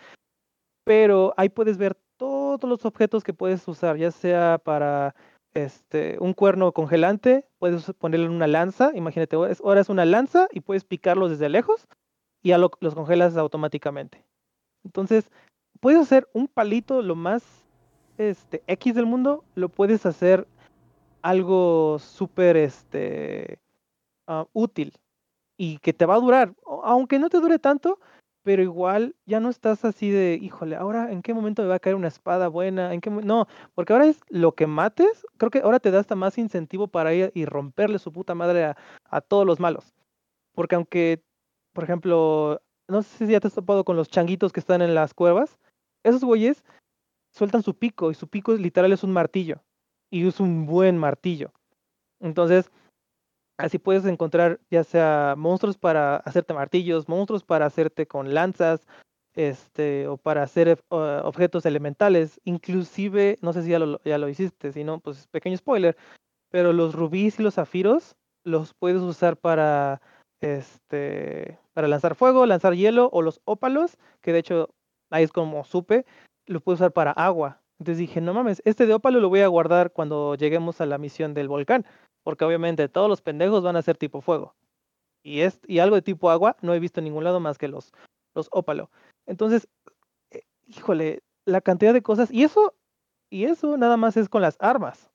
[0.84, 5.14] pero ahí puedes ver todos los objetos que puedes usar, ya sea para
[5.54, 10.84] este, un cuerno congelante, puedes ponerle una lanza, imagínate, ahora es una lanza y puedes
[10.84, 11.86] picarlos desde lejos
[12.42, 14.24] y ya lo- los congelas automáticamente.
[14.84, 15.30] Entonces,
[15.80, 17.65] puedes hacer un palito lo más
[18.18, 20.47] este, X del mundo, lo puedes hacer
[21.22, 23.59] algo súper este,
[24.26, 24.94] ah, útil
[25.56, 27.98] y que te va a durar, aunque no te dure tanto,
[28.43, 31.80] pero igual ya no estás así de, híjole, ahora en qué momento me va a
[31.80, 35.51] caer una espada buena, en qué mo-?" no, porque ahora es lo que mates, creo
[35.51, 38.76] que ahora te da hasta más incentivo para ir y romperle su puta madre a,
[39.10, 39.94] a todos los malos.
[40.55, 41.22] Porque aunque,
[41.72, 44.94] por ejemplo, no sé si ya te has topado con los changuitos que están en
[44.94, 45.59] las cuevas,
[46.05, 46.62] esos güeyes
[47.36, 49.62] sueltan su pico y su pico literal es un martillo
[50.10, 51.52] y es un buen martillo.
[52.18, 52.70] Entonces,
[53.58, 58.86] así puedes encontrar ya sea monstruos para hacerte martillos, monstruos para hacerte con lanzas,
[59.34, 64.72] este, o para hacer objetos elementales, inclusive, no sé si ya lo, ya lo hiciste,
[64.72, 65.94] si no, pues pequeño spoiler,
[66.50, 70.00] pero los rubíes y los zafiros los puedes usar para
[70.40, 74.70] este para lanzar fuego, lanzar hielo o los ópalos, que de hecho
[75.10, 76.06] ahí es como supe,
[76.47, 77.60] lo puedo usar para agua.
[77.78, 80.98] Entonces dije, no mames, este de ópalo lo voy a guardar cuando lleguemos a la
[80.98, 81.85] misión del volcán,
[82.23, 84.55] porque obviamente todos los pendejos van a ser tipo fuego.
[85.23, 87.68] Y, es, y algo de tipo agua no he visto en ningún lado más que
[87.68, 87.93] los,
[88.35, 88.90] los ópalo.
[89.27, 89.68] Entonces,
[90.31, 92.74] eh, híjole, la cantidad de cosas, y eso,
[93.28, 95.10] y eso nada más es con las armas,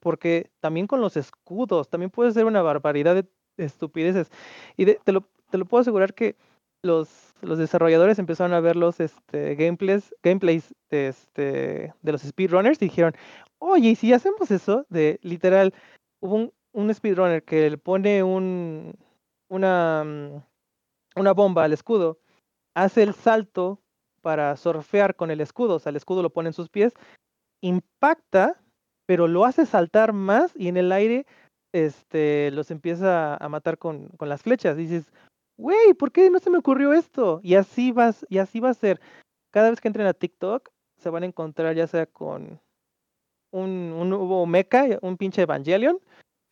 [0.00, 3.26] porque también con los escudos, también puede ser una barbaridad de
[3.56, 4.30] estupideces.
[4.76, 6.36] Y de- te, lo, te lo puedo asegurar que
[6.82, 12.80] los, los desarrolladores empezaron a ver los este, gameplays, gameplays de, este, de los speedrunners
[12.80, 13.14] y dijeron,
[13.58, 14.86] oye, ¿y si hacemos eso?
[14.88, 15.74] De literal,
[16.20, 18.94] hubo un, un speedrunner que le pone un,
[19.48, 20.42] una, mm,
[21.16, 22.18] una bomba al escudo,
[22.74, 23.80] hace el salto
[24.22, 26.92] para surfear con el escudo, o sea, el escudo lo pone en sus pies,
[27.60, 28.60] impacta,
[29.06, 31.26] pero lo hace saltar más y en el aire
[31.72, 34.76] este, los empieza a matar con, con las flechas.
[34.76, 35.12] Dices,
[35.56, 37.40] güey, ¿por qué no se me ocurrió esto?
[37.42, 39.00] Y así, vas, y así va a ser.
[39.50, 42.60] Cada vez que entren a TikTok, se van a encontrar ya sea con
[43.50, 45.98] un, un nuevo mecha, un pinche Evangelion.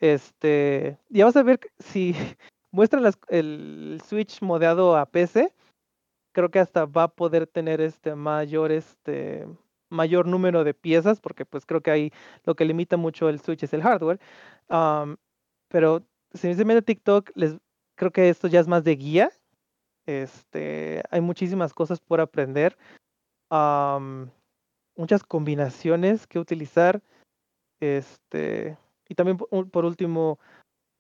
[0.01, 2.14] Este, ya vas a ver si
[2.70, 5.52] muestran el Switch modeado a PC,
[6.32, 9.47] creo que hasta va a poder tener este mayor, este,
[9.89, 12.12] mayor número de piezas, porque pues creo que ahí
[12.44, 14.20] lo que limita mucho el Switch es el hardware.
[14.68, 15.16] Am,
[15.68, 16.02] pero
[16.35, 17.56] si se a TikTok, les,
[17.97, 19.31] creo que esto ya es más de guía.
[20.07, 22.77] Este, hay muchísimas cosas por aprender.
[24.97, 27.03] muchas combinaciones que utilizar.
[27.81, 28.77] Este,
[29.09, 30.39] y también por, último,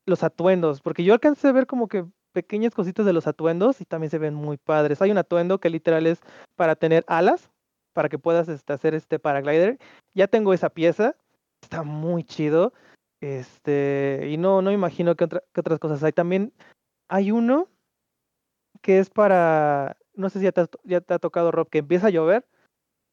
[0.06, 3.84] los atuendos, porque yo alcancé a ver como que pequeñas cositas de los atuendos y
[3.84, 5.00] también se ven muy padres.
[5.00, 6.20] Hay un atuendo que literal es
[6.56, 7.50] para tener alas,
[7.92, 9.78] para que puedas este, hacer este paraglider.
[10.14, 11.16] Ya tengo esa pieza,
[11.62, 12.72] está muy chido.
[13.20, 16.12] Este, y no, no imagino qué, otra- qué otras cosas hay.
[16.12, 16.52] También
[17.08, 17.68] hay uno
[18.82, 22.08] que es para, no sé si ya te, ya te ha tocado, Rob, que empieza
[22.08, 22.46] a llover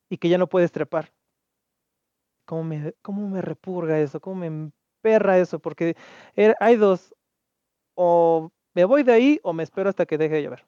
[0.09, 1.13] y que ya no puedes trepar.
[2.45, 4.19] ¿Cómo me, repurga eso?
[4.19, 5.59] ¿Cómo me emperra eso?
[5.59, 5.95] Porque
[6.35, 7.15] era- hay dos,
[7.95, 10.67] o me voy de ahí o me espero hasta que deje de llover.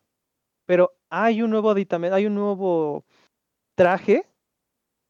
[0.65, 3.05] Pero hay un nuevo aditamento, hay un nuevo
[3.75, 4.25] traje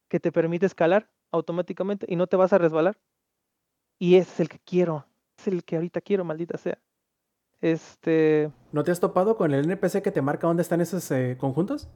[0.09, 2.97] que te permite escalar automáticamente y no te vas a resbalar.
[3.99, 5.05] Y ese es el que quiero.
[5.37, 6.79] Es el que ahorita quiero, maldita sea.
[7.63, 8.51] Este.
[8.73, 11.87] ¿No te has topado con el NPC que te marca dónde están esos eh, conjuntos?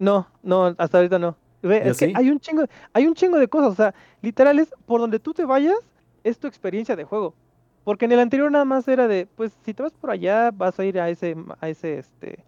[0.00, 1.36] No, no, hasta ahorita no.
[1.62, 3.70] Ve, es que hay un chingo, hay un chingo de cosas.
[3.70, 5.76] O sea, literal es por donde tú te vayas,
[6.24, 7.32] es tu experiencia de juego.
[7.84, 10.80] Porque en el anterior nada más era de, pues, si te vas por allá, vas
[10.80, 12.42] a ir a ese, a ese, este,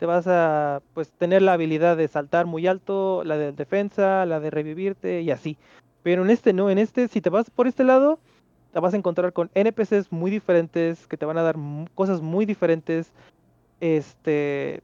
[0.00, 4.40] te vas a, pues, tener la habilidad de saltar muy alto, la de defensa, la
[4.40, 5.58] de revivirte y así.
[6.02, 8.18] Pero en este no, en este, si te vas por este lado,
[8.72, 11.56] te vas a encontrar con NPCs muy diferentes, que te van a dar
[11.94, 13.12] cosas muy diferentes.
[13.80, 14.82] Este,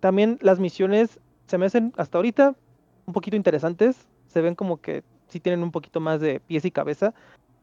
[0.00, 2.54] también las misiones se me hacen hasta ahorita
[3.06, 4.06] un poquito interesantes.
[4.28, 7.14] Se ven como que sí tienen un poquito más de pies y cabeza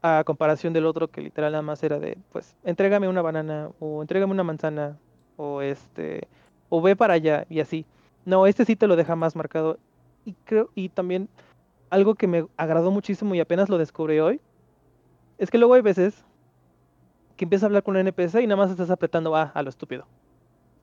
[0.01, 4.01] a comparación del otro que literal nada más era de, pues, entrégame una banana o
[4.01, 4.97] entrégame una manzana
[5.35, 6.27] o este
[6.69, 7.85] o ve para allá y así.
[8.25, 9.77] No, este sí te lo deja más marcado
[10.25, 11.29] y creo y también
[11.89, 14.39] algo que me agradó muchísimo y apenas lo descubrí hoy
[15.39, 16.13] es que luego hay veces
[17.35, 19.69] que empiezas a hablar con un NPC y nada más estás apretando A a lo
[19.69, 20.05] estúpido.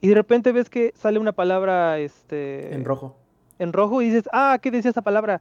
[0.00, 3.16] Y de repente ves que sale una palabra este En rojo.
[3.58, 5.40] en rojo y dices, ah, ¿qué decía esa palabra?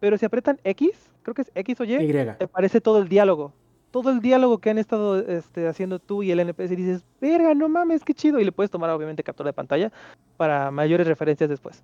[0.00, 0.90] Pero si apretan X,
[1.22, 2.12] creo que es X o Y, Y.
[2.12, 3.52] te aparece todo el diálogo.
[3.90, 7.54] Todo el diálogo que han estado este, haciendo tú y el NPC y dices, verga,
[7.54, 8.38] no mames, qué chido.
[8.38, 9.90] Y le puedes tomar obviamente captura de pantalla
[10.36, 11.82] para mayores referencias después.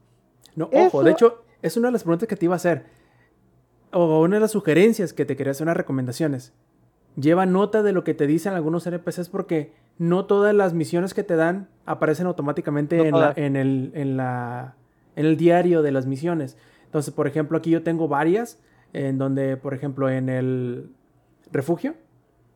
[0.54, 2.84] No, ojo, de hecho, es una de las preguntas que te iba a hacer.
[3.92, 6.52] O una de las sugerencias que te quería hacer, unas recomendaciones.
[7.16, 11.22] Lleva nota de lo que te dicen algunos NPCs porque no todas las misiones que
[11.22, 14.74] te dan aparecen automáticamente No en, la- en el, en, la,
[15.14, 16.58] en el diario de las misiones.
[16.84, 18.58] Entonces, por ejemplo, aquí yo tengo varias,
[18.92, 20.90] en donde, por ejemplo, en el
[21.50, 21.94] refugio,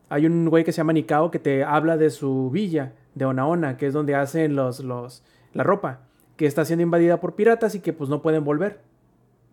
[0.09, 3.77] hay un güey que se llama Nikao que te habla de su villa, de Onaona,
[3.77, 6.01] que es donde hacen los, los, la ropa,
[6.37, 8.79] que está siendo invadida por piratas y que pues no pueden volver.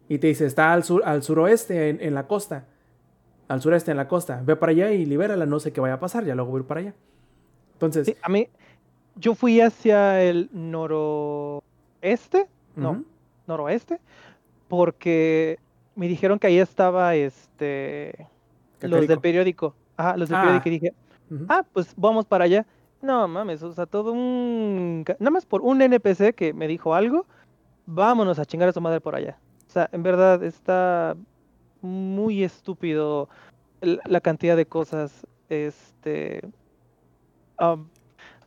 [0.08, 2.64] Y te dice, está al, sur, al suroeste, en, en la costa.
[3.48, 4.40] Al sureste, en la costa.
[4.44, 6.80] Ve para allá y libérala, no sé qué vaya a pasar, ya luego voy para
[6.80, 6.94] allá.
[7.74, 8.48] Entonces, Sí, a mí,
[9.16, 13.04] yo fui hacia el noroeste, no,
[13.46, 14.00] noroeste,
[14.68, 15.58] porque
[15.94, 18.26] me dijeron que ahí estaba este
[18.80, 19.74] los del periódico.
[19.96, 20.42] Ajá, los del Ah.
[20.42, 20.92] periódico y dije,
[21.48, 22.66] ah, pues vamos para allá.
[23.00, 25.04] No mames, o sea, todo un...
[25.20, 27.26] Nada más por un NPC que me dijo algo,
[27.86, 29.38] vámonos a chingar a su madre por allá.
[29.68, 31.16] O sea, en verdad está
[31.82, 33.28] muy estúpido
[33.80, 36.40] la cantidad de cosas, este...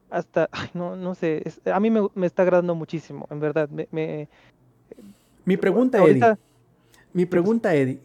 [0.09, 3.69] hasta, ay, no, no sé, es- a mí me, me está agradando muchísimo, en verdad.
[3.69, 4.27] Me, me-
[5.45, 6.37] Mi pregunta, ahorita- Eddie.
[7.13, 7.99] Mi pregunta, Eddie.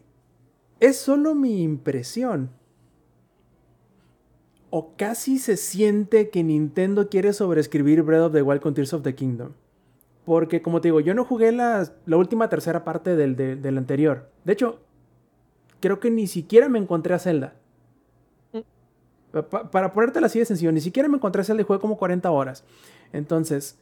[0.79, 2.51] ¿Es solo mi impresión?
[4.71, 9.03] ¿O casi se siente que Nintendo quiere sobreescribir Breath of the Wild con Tears of
[9.03, 9.53] the Kingdom?
[10.27, 13.79] Porque, como te digo, yo no jugué la, la última tercera parte del, de- del
[13.79, 14.29] anterior.
[14.45, 14.81] De hecho,
[15.81, 17.55] creo que ni siquiera me encontré a Zelda.
[19.33, 21.79] Pa- pa- para ponértela así de sencillo, ni siquiera me encontré a Zelda y jugué
[21.79, 22.65] como 40 horas.
[23.13, 23.79] Entonces,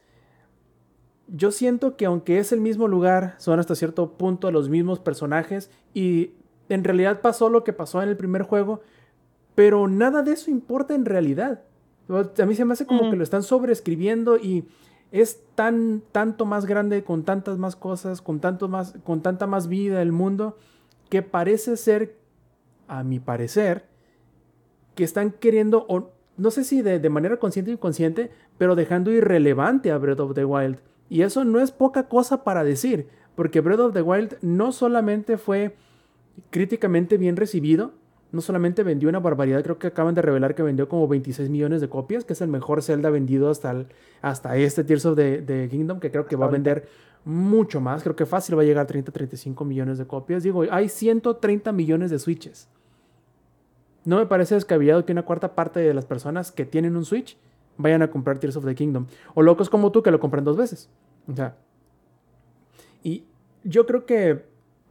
[1.29, 5.71] yo siento que aunque es el mismo lugar, son hasta cierto punto los mismos personajes
[5.95, 6.33] y
[6.69, 8.83] en realidad pasó lo que pasó en el primer juego,
[9.55, 11.63] pero nada de eso importa en realidad.
[12.09, 13.11] A mí se me hace como Mm.
[13.11, 14.67] que lo están sobreescribiendo y
[15.15, 19.69] es tan tanto más grande con tantas más cosas, con tanto más con tanta más
[19.69, 20.59] vida el mundo
[21.09, 22.19] que parece ser
[22.89, 23.85] a mi parecer
[24.97, 29.13] que están queriendo o no sé si de, de manera consciente o inconsciente, pero dejando
[29.13, 30.79] irrelevante a Breath of the Wild.
[31.09, 35.39] Y eso no es poca cosa para decir, porque Breath of the Wild no solamente
[35.39, 35.77] fue
[36.51, 37.93] críticamente bien recibido,
[38.35, 41.81] no solamente vendió una barbaridad, creo que acaban de revelar que vendió como 26 millones
[41.81, 43.87] de copias, que es el mejor Zelda vendido hasta, el-
[44.21, 46.87] hasta este Tears of the, the Kingdom, que creo que va a vender
[47.25, 50.43] mucho más, creo que fácil va a llegar a 30, 35 millones de copias.
[50.43, 52.69] Digo, hay 130 millones de Switches.
[54.05, 57.39] No me parece descabellado que una cuarta parte de las personas que tienen un Switch
[57.79, 59.07] vayan a comprar Tears of the Kingdom.
[59.35, 60.91] O locos como tú que lo compran dos veces.
[61.27, 61.57] O sea.
[63.03, 63.25] Y
[63.65, 64.45] yo creo que,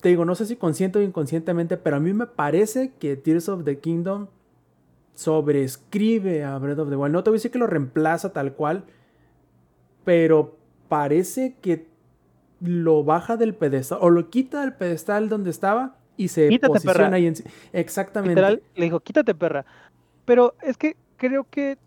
[0.03, 3.47] te digo, no sé si consciente o inconscientemente, pero a mí me parece que Tears
[3.47, 4.27] of the Kingdom
[5.13, 7.13] sobreescribe a Breath of the Wild.
[7.13, 8.84] No te voy a decir que lo reemplaza tal cual,
[10.03, 10.57] pero
[10.89, 11.88] parece que
[12.59, 16.97] lo baja del pedestal o lo quita del pedestal donde estaba y se Quítate, posiciona
[16.97, 17.15] perra.
[17.15, 17.35] ahí en.
[17.71, 18.35] Exactamente.
[18.35, 19.65] Literal, le dijo, quítate perra.
[20.25, 21.77] Pero es que creo que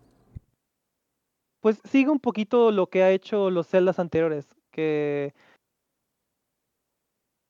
[1.61, 5.35] pues sigue un poquito lo que ha hecho los celdas anteriores, que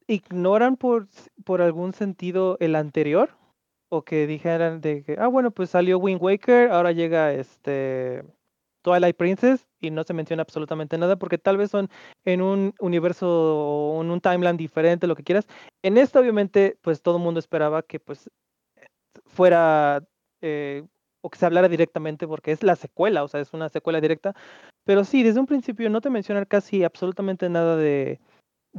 [0.07, 1.07] ignoran por,
[1.43, 3.31] por algún sentido el anterior,
[3.89, 8.23] o que dijeran de que, ah, bueno, pues salió Wind Waker, ahora llega este
[8.81, 11.89] Twilight Princess y no se menciona absolutamente nada porque tal vez son
[12.25, 15.47] en un universo o en un timeline diferente, lo que quieras.
[15.83, 18.29] En esta obviamente pues todo el mundo esperaba que pues
[19.25, 20.03] fuera
[20.41, 20.83] eh,
[21.21, 24.35] o que se hablara directamente porque es la secuela, o sea, es una secuela directa.
[24.85, 28.21] Pero sí, desde un principio no te mencionan casi absolutamente nada de,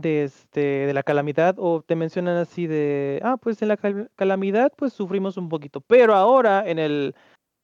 [0.00, 4.10] de, este, de la calamidad o te mencionan así de, ah, pues en la cal-
[4.16, 7.14] calamidad pues sufrimos un poquito, pero ahora en el...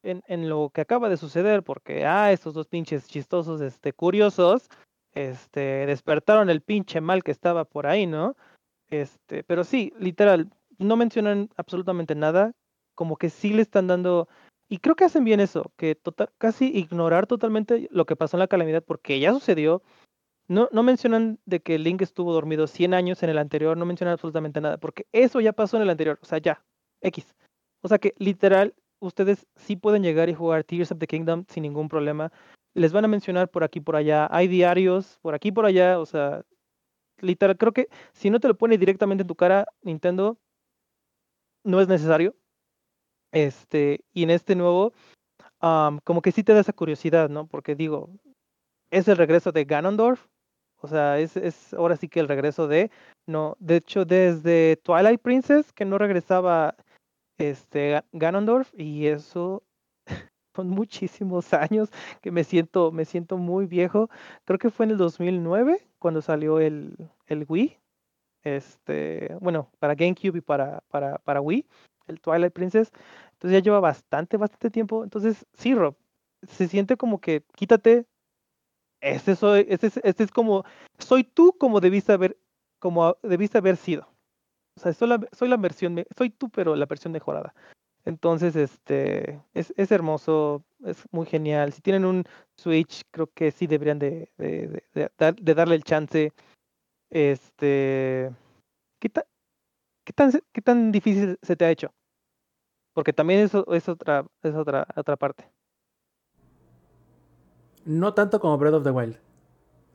[0.07, 4.69] En, en lo que acaba de suceder, porque ah, estos dos pinches chistosos, este, curiosos,
[5.15, 8.35] este, despertaron el pinche mal que estaba por ahí, ¿no?
[8.91, 12.51] Este, pero sí, literal, no mencionan absolutamente nada,
[12.93, 14.27] como que sí le están dando,
[14.69, 18.41] y creo que hacen bien eso, que total, casi ignorar totalmente lo que pasó en
[18.41, 19.81] la calamidad, porque ya sucedió.
[20.47, 24.13] No, no mencionan de que Link estuvo dormido 100 años en el anterior, no mencionan
[24.13, 26.63] absolutamente nada, porque eso ya pasó en el anterior, o sea, ya,
[27.01, 27.35] X.
[27.81, 31.63] O sea que literal, ustedes sí pueden llegar y jugar Tears of the Kingdom sin
[31.63, 32.31] ningún problema.
[32.75, 36.05] Les van a mencionar por aquí, por allá, hay diarios, por aquí, por allá, o
[36.05, 36.43] sea,
[37.21, 40.37] literal, creo que si no te lo pone directamente en tu cara, Nintendo,
[41.63, 42.35] no es necesario.
[43.31, 44.93] Este, y en este nuevo,
[45.59, 47.47] am, como que sí te da esa curiosidad, ¿no?
[47.47, 48.09] Porque digo,
[48.91, 50.27] es el regreso de Ganondorf.
[50.81, 52.91] O sea, es, es ahora sí que el regreso de.
[53.27, 56.75] No, de hecho, desde Twilight Princess, que no regresaba
[57.37, 59.63] este Ga- Ganondorf, y eso
[60.55, 61.89] son muchísimos años
[62.21, 64.09] que me siento, me siento muy viejo.
[64.45, 66.95] Creo que fue en el 2009 cuando salió el,
[67.27, 67.77] el Wii.
[68.43, 71.65] Este, bueno, para GameCube y para, para, para Wii,
[72.07, 72.91] el Twilight Princess.
[73.33, 75.03] Entonces ya lleva bastante, bastante tiempo.
[75.03, 75.95] Entonces, sí, Rob,
[76.47, 78.05] se siente como que quítate.
[79.05, 80.65] Este soy, este es, este es como,
[80.97, 82.37] soy tú como debiste haber,
[82.79, 84.07] como debiste haber sido.
[84.77, 87.53] O sea, soy la, versión, soy tú, pero la versión mejorada.
[88.03, 91.71] Entonces, este, es, es hermoso, es muy genial.
[91.71, 92.23] Si tienen un
[92.57, 96.33] Switch, creo que sí deberían de, de, de- de dar- de darle el chance.
[97.11, 98.31] Este,
[98.99, 99.09] ¿qué,
[100.03, 101.93] qué tan, qué tan difícil se te ha hecho?
[102.93, 105.47] Porque también eso es otra, es otra, otra parte.
[107.85, 109.17] No tanto como Breath of the Wild.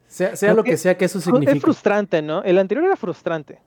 [0.06, 1.52] Sea, lo que que sea que eso signifique.
[1.58, 2.42] Es frustrante, ¿no?
[2.42, 3.60] El anterior era frustrante.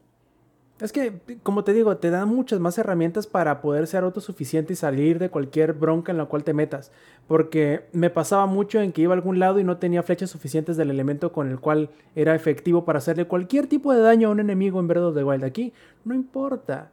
[0.82, 1.14] Es que,
[1.44, 5.30] como te digo, te dan muchas más herramientas para poder ser autosuficiente y salir de
[5.30, 6.92] cualquier bronca en la cual te metas.
[7.28, 10.76] Porque me pasaba mucho en que iba a algún lado y no tenía flechas suficientes
[10.76, 14.42] del elemento con el cual era efectivo para hacerle cualquier tipo de daño a un
[14.42, 15.46] enemigo en Breath of the Wild.
[15.46, 15.72] Aquí
[16.04, 16.90] no importa.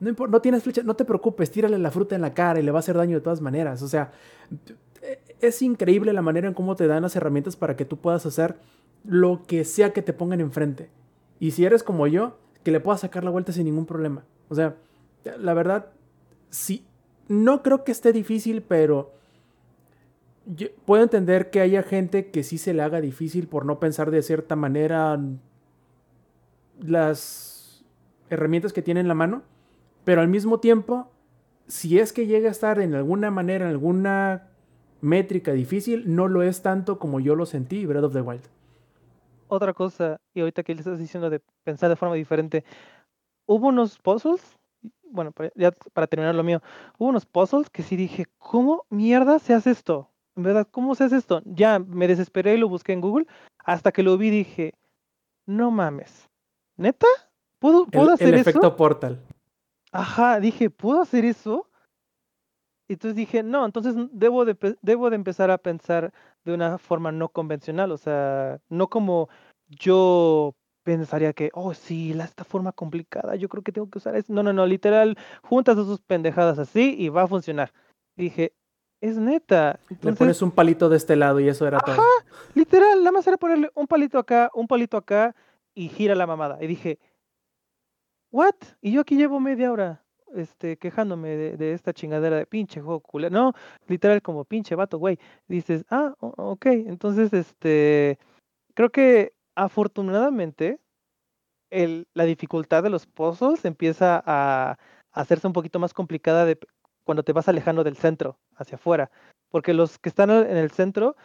[0.00, 2.62] No, impor- no tienes flechas, no te preocupes, tírale la fruta en la cara y
[2.62, 3.82] le va a hacer daño de todas maneras.
[3.82, 4.12] O sea,
[5.40, 8.56] es increíble la manera en cómo te dan las herramientas para que tú puedas hacer
[9.04, 10.90] lo que sea que te pongan enfrente.
[11.38, 14.24] Y si eres como yo, que le puedas sacar la vuelta sin ningún problema.
[14.48, 14.76] O sea,
[15.38, 15.90] la verdad,
[16.50, 16.84] sí,
[17.28, 19.12] no creo que esté difícil, pero
[20.46, 24.10] yo puedo entender que haya gente que sí se le haga difícil por no pensar
[24.10, 25.18] de cierta manera
[26.80, 27.84] las
[28.30, 29.42] herramientas que tiene en la mano,
[30.04, 31.10] pero al mismo tiempo,
[31.66, 34.48] si es que llega a estar en alguna manera, en alguna
[35.04, 38.42] métrica difícil, no lo es tanto como yo lo sentí Breath of the Wild.
[39.48, 42.64] Otra cosa, y ahorita que le estás diciendo de pensar de forma diferente,
[43.46, 44.58] hubo unos puzzles,
[45.10, 46.62] bueno, para, ya para terminar lo mío,
[46.98, 50.10] hubo unos puzzles que sí dije, ¿cómo mierda se hace esto?
[50.36, 51.42] En verdad, ¿cómo se hace esto?
[51.44, 53.26] Ya me desesperé y lo busqué en Google,
[53.58, 54.74] hasta que lo vi dije,
[55.46, 56.28] no mames,
[56.76, 57.06] ¿neta?
[57.58, 58.50] ¿Puedo, ¿puedo El, hacer el eso?
[58.50, 59.20] efecto Portal.
[59.92, 61.68] Ajá, dije, ¿puedo hacer eso?
[62.88, 66.12] Y entonces dije, no, entonces debo de, debo de empezar a pensar
[66.44, 69.28] de una forma no convencional, o sea, no como
[69.68, 74.14] yo pensaría que, oh, sí, la, esta forma complicada, yo creo que tengo que usar
[74.16, 74.32] esto.
[74.32, 77.72] No, no, no, literal, juntas sus pendejadas así y va a funcionar.
[78.16, 78.52] Dije,
[79.00, 79.80] es neta.
[80.02, 81.96] Le pones un palito de este lado y eso era todo.
[82.54, 85.34] literal, nada más era ponerle un palito acá, un palito acá
[85.74, 86.58] y gira la mamada.
[86.60, 86.98] Y dije,
[88.30, 88.54] ¿what?
[88.82, 90.03] Y yo aquí llevo media hora
[90.34, 93.32] este, quejándome de, esta chingadera de pinche juego culero.
[93.32, 93.52] No,
[93.86, 95.18] literal como pinche vato, güey.
[95.48, 96.66] Dices, ah, ok.
[96.66, 98.18] Entonces, este,
[98.74, 100.78] creo que afortunadamente
[101.70, 104.78] el, la dificultad de los puzzles empieza a,
[105.12, 106.58] hacerse un poquito más complicada de,
[107.04, 109.10] cuando te vas alejando del centro, hacia afuera.
[109.50, 111.16] Porque los que están en el centro,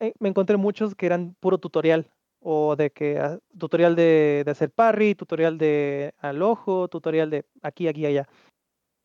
[0.00, 2.10] eh, me encontré muchos que eran puro tutorial.
[2.42, 7.44] O de que ah, tutorial de, de hacer parry, tutorial de al ojo, tutorial de
[7.62, 8.26] aquí, aquí, allá.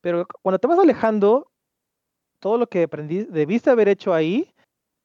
[0.02, 1.52] Pero cu- cuando te vas alejando,
[2.40, 4.50] todo lo que aprendí, debiste haber hecho ahí,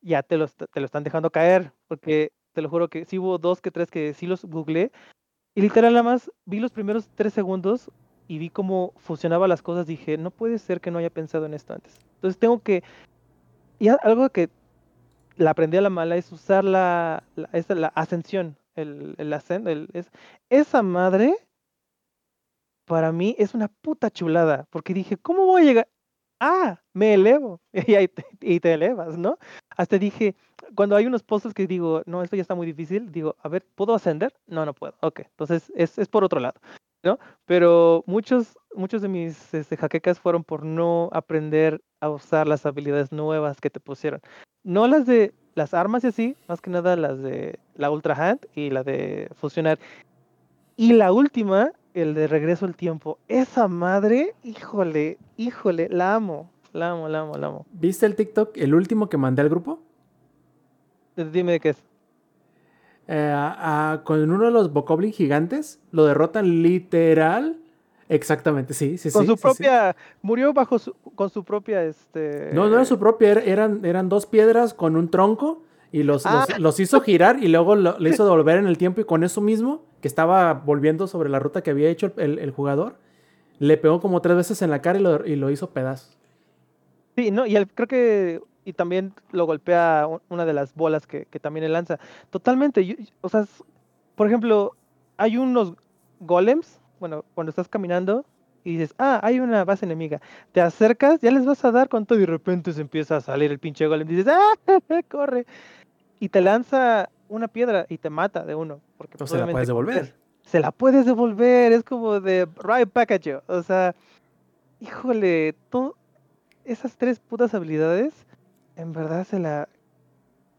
[0.01, 1.73] ya te lo, te lo están dejando caer.
[1.89, 4.93] Porque te lo juro que sí hubo dos que tres que sí los googleé.
[5.57, 7.90] Y literal nada más vi los primeros tres segundos
[8.28, 9.89] y vi cómo funcionaban las cosas.
[9.89, 11.98] Dije, no puede ser que no haya pensado en esto antes.
[12.15, 12.85] Entonces tengo que...
[13.81, 14.48] Y algo que
[15.36, 20.11] la aprendí a la mala es usar la, la, la ascensión, el, el ascend, es,
[20.48, 21.35] esa madre
[22.85, 25.89] para mí es una puta chulada, porque dije, ¿cómo voy a llegar?
[26.40, 29.39] Ah, me elevo, y, ahí te, y te elevas, ¿no?
[29.77, 30.35] Hasta dije,
[30.74, 33.65] cuando hay unos puzzles que digo, no, esto ya está muy difícil, digo, a ver,
[33.74, 34.35] ¿puedo ascender?
[34.47, 36.61] No, no puedo, ok, entonces es, es por otro lado,
[37.02, 37.18] ¿no?
[37.47, 43.12] Pero muchos, muchos de mis este, jaquecas fueron por no aprender a usar las habilidades
[43.12, 44.20] nuevas que te pusieron.
[44.62, 48.47] No las de las armas y así, más que nada las de la Ultra Hand
[48.55, 49.78] y la de fusionar.
[50.77, 53.18] Y la última, el de regreso al tiempo.
[53.28, 57.66] Esa madre, híjole, híjole, la amo, la amo, la amo, la amo.
[57.72, 59.82] ¿Viste el TikTok, el último que mandé al grupo?
[61.16, 61.89] Eh, Dime de qué es.
[63.12, 67.56] Eh, a- a- con uno de los Bokoblin gigantes, lo derrotan literal.
[68.08, 69.42] Exactamente, sí, sí, Con sí, su sí, sí.
[69.42, 72.50] propia, murió bajo su, con su propia, este...
[72.52, 76.24] No, no era su propia, era- eran, eran dos piedras con un tronco y los,
[76.24, 76.46] Ah.
[76.48, 79.24] los, los hizo girar y luego lo- le hizo devolver en el tiempo y con
[79.24, 82.94] eso mismo, que estaba volviendo sobre la ruta que había hecho el, el jugador,
[83.58, 86.16] le pegó como tres veces en la cara y lo, y lo hizo pedazos.
[87.16, 88.40] Sí, no, y él creo que
[88.70, 91.98] y también lo golpea una de las bolas que, que también él lanza.
[92.30, 93.64] Totalmente, yo- o sea, es-
[94.14, 94.74] por ejemplo,
[95.16, 95.74] hay unos
[96.20, 98.24] golems, bueno, cuando estás caminando
[98.64, 100.20] y dices, ah, hay una base enemiga,
[100.52, 103.20] te acercas, ya les vas a dar con todo y de repente se empieza a
[103.20, 104.52] salir el pinche golem, dices, ah,
[105.10, 105.47] corre,
[106.18, 108.80] y te lanza una piedra y te mata de uno.
[108.98, 110.14] Porque se la puedes devolver.
[110.42, 113.38] se la puedes devolver, es como de right back at you.
[113.47, 113.94] O sea,
[114.80, 115.97] híjole, to-
[116.64, 118.12] esas tres putas habilidades,
[118.81, 119.69] en verdad se la.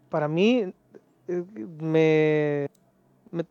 [0.09, 0.73] Para mí,
[1.27, 1.43] eh,
[1.79, 2.69] me,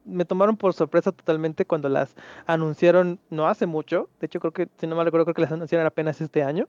[0.05, 2.15] me, tomaron por sorpresa totalmente cuando las
[2.47, 4.09] anunciaron no hace mucho.
[4.21, 6.69] De hecho, creo que, si no me recuerdo, creo que las anunciaron apenas este año,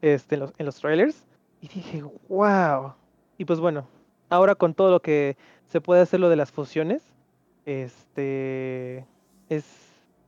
[0.00, 1.24] este, en los, trailers.
[1.60, 2.94] Y dije, wow.
[3.36, 3.86] Y pues bueno,
[4.28, 5.36] ahora con todo lo que
[5.66, 7.02] se puede hacer lo de las fusiones,
[7.66, 9.06] este
[9.48, 9.64] es,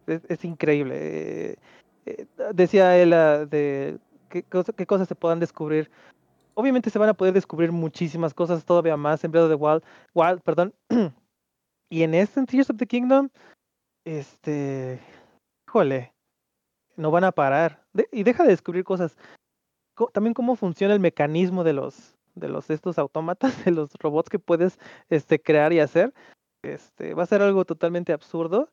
[0.07, 0.97] es, increíble.
[0.97, 1.57] Eh,
[2.07, 3.99] eh, decía él ah, de
[4.29, 4.45] qué,
[4.77, 5.91] qué cosas se puedan descubrir.
[6.55, 9.83] Obviamente se van a poder descubrir muchísimas cosas todavía más en Breath of the
[10.15, 10.75] Wild, perdón.
[11.91, 13.29] y en este en Tears of the Kingdom,
[14.05, 15.01] este,
[15.69, 16.13] híjole,
[16.97, 17.83] no van a parar.
[18.11, 19.17] Y deja de descubrir cosas.
[19.95, 24.31] Co- también cómo funciona el mecanismo de los de los estos autómatas, de los robots
[24.31, 24.79] que puedes
[25.11, 26.15] este crear y hacer.
[26.63, 28.71] Este, va a ser algo totalmente absurdo.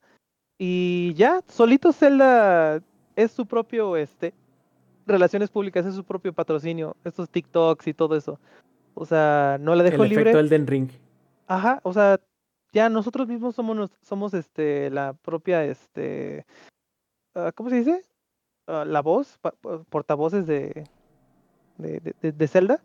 [0.58, 2.82] Y ya, solito Zelda
[3.16, 4.34] es su propio, este,
[5.10, 8.40] relaciones públicas, es su propio patrocinio, estos TikToks y todo eso.
[8.94, 10.32] O sea, no la dejo el libre.
[10.32, 10.90] efecto Elden Ring.
[11.48, 12.20] Ajá, o sea,
[12.74, 16.46] ya nosotros mismos somos, somos, este, la propia, este,
[17.36, 18.02] ah, ¿cómo se dice?
[18.68, 19.40] Ah, la voz,
[19.90, 20.86] portavoces de,
[21.78, 22.82] de- de Zelda.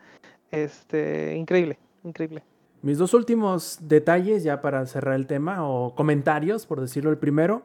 [0.50, 2.42] Este, increíble, increíble.
[2.82, 7.62] Mis dos últimos detalles, ya para cerrar el tema, o comentarios, por decirlo el primero.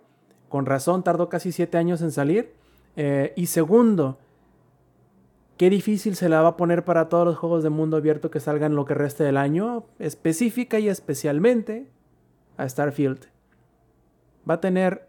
[0.47, 2.51] Con razón, tardó casi siete años en salir.
[2.95, 4.17] Eh, y segundo,
[5.59, 8.39] qué difícil se la va a poner para todos los juegos de mundo abierto que
[8.39, 11.85] salgan lo que reste del año, específica y especialmente
[12.55, 13.25] a Starfield.
[14.49, 15.05] Va a tener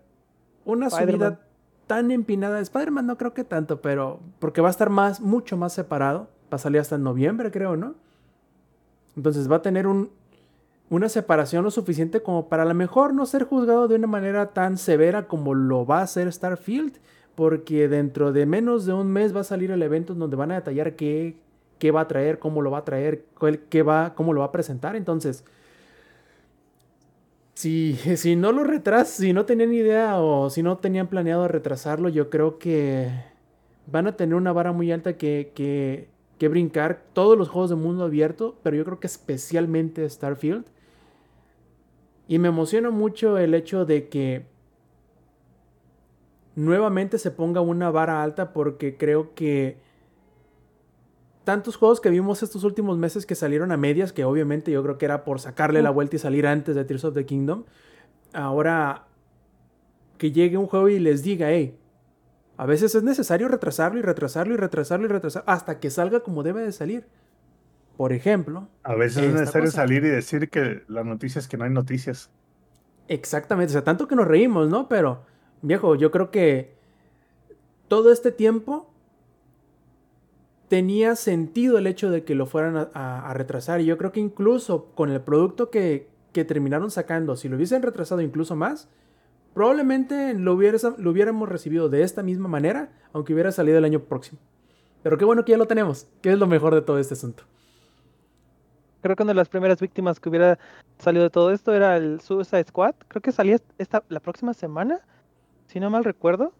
[0.65, 1.39] una subida
[1.87, 2.59] tan empinada.
[2.59, 6.29] Spider-Man no creo que tanto, pero porque va a estar más, mucho más separado.
[6.53, 7.95] Va a salir hasta en noviembre, creo, ¿no?
[9.17, 10.11] Entonces va a tener un,
[10.89, 14.47] una separación lo suficiente como para a lo mejor no ser juzgado de una manera
[14.47, 16.99] tan severa como lo va a hacer Starfield,
[17.41, 20.51] porque dentro de menos de un mes va a salir el evento en donde van
[20.51, 21.37] a detallar qué,
[21.79, 23.25] qué va a traer, cómo lo va a traer,
[23.71, 24.95] qué va, cómo lo va a presentar.
[24.95, 25.43] Entonces,
[27.55, 32.11] si, si no lo retrasan, si no tenían idea o si no tenían planeado retrasarlo,
[32.11, 33.09] yo creo que
[33.87, 37.77] van a tener una vara muy alta que, que, que brincar todos los juegos de
[37.77, 40.67] mundo abierto, pero yo creo que especialmente Starfield.
[42.29, 44.50] Y me emociona mucho el hecho de que
[46.57, 49.79] nuevamente se ponga una vara alta porque creo que
[51.45, 54.99] tantos juegos que vimos estos últimos meses que salieron a medias, que obviamente yo creo
[54.99, 57.65] que era por sacarle la vuelta y salir antes de Tears of the Kingdom,
[58.33, 59.07] ahora
[60.19, 61.77] que llegue un juego y les diga, hey,
[62.57, 66.43] a veces es necesario retrasarlo y retrasarlo y retrasarlo y retrasarlo hasta que salga como
[66.43, 67.07] debe de salir.
[67.97, 69.83] Por ejemplo, A veces es necesario cosa.
[69.83, 72.31] salir y decir que la noticia es que no hay noticias.
[73.09, 74.89] Exactamente, o sea, tanto que nos reímos, ¿no?
[74.89, 75.25] Pero,
[75.63, 76.75] viejo, yo creo que
[77.89, 78.91] todo este tiempo
[80.69, 83.81] tenía sentido el hecho de que lo fueran a, retrasar.
[83.81, 87.83] Y yo creo que incluso con el producto que, que terminaron sacando, si lo hubiesen
[87.83, 88.89] retrasado incluso más,
[89.53, 94.39] probablemente lo hubiéramos recibido de esta misma manera, aunque hubiera salido el año próximo.
[95.03, 97.43] Pero qué bueno que ya lo tenemos, que es lo mejor de todo este asunto.
[99.01, 100.59] creo que una de las primeras víctimas que hubiera
[100.99, 102.95] salido de todo esto era el Suicide Squad.
[103.09, 105.01] Creo que salía esta la próxima semana,
[105.71, 106.53] si no mal recuerdo.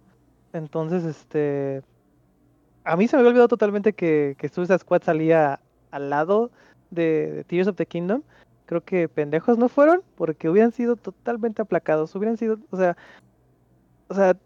[0.53, 1.83] Entonces, este
[2.85, 6.51] a mí se me había olvidado totalmente que, que Suicide Squad salía al lado
[6.91, 8.23] de, Tears of the Kingdom.
[8.67, 12.15] Creo que pendejos no fueron porque hubieran sido totalmente aplacados.
[12.15, 12.97] Hubieran sido, o sea,
[14.09, 14.37] o sea,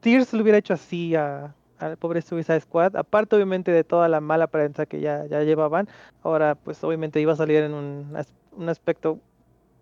[0.00, 2.96] Tears le hubiera hecho así a, al pobre Suicide Squad.
[2.96, 5.88] Aparte, obviamente, de toda la mala prensa que ya, ya llevaban.
[6.22, 8.16] Ahora, pues, obviamente iba a salir en un,
[8.52, 9.18] un aspecto.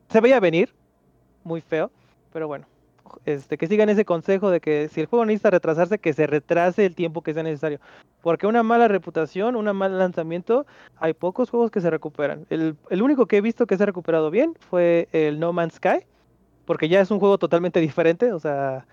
[0.09, 0.75] Se veía venir,
[1.45, 1.91] muy feo,
[2.33, 2.67] pero bueno.
[3.25, 6.87] Este, que sigan ese consejo de que si el juego necesita retrasarse, que se retrase
[6.87, 7.81] el tiempo que sea necesario.
[8.23, 12.47] Porque una mala reputación, un mal lanzamiento, hay pocos juegos que se recuperan.
[12.51, 15.75] El, el único que he visto que se ha recuperado bien fue el No Man's
[15.75, 16.07] Sky,
[16.65, 18.87] porque ya es un juego totalmente diferente, o sea,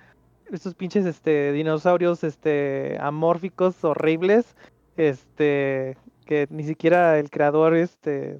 [0.51, 4.55] estos pinches este, dinosaurios este, amórficos, horribles,
[4.97, 8.39] este, que ni siquiera el creador este,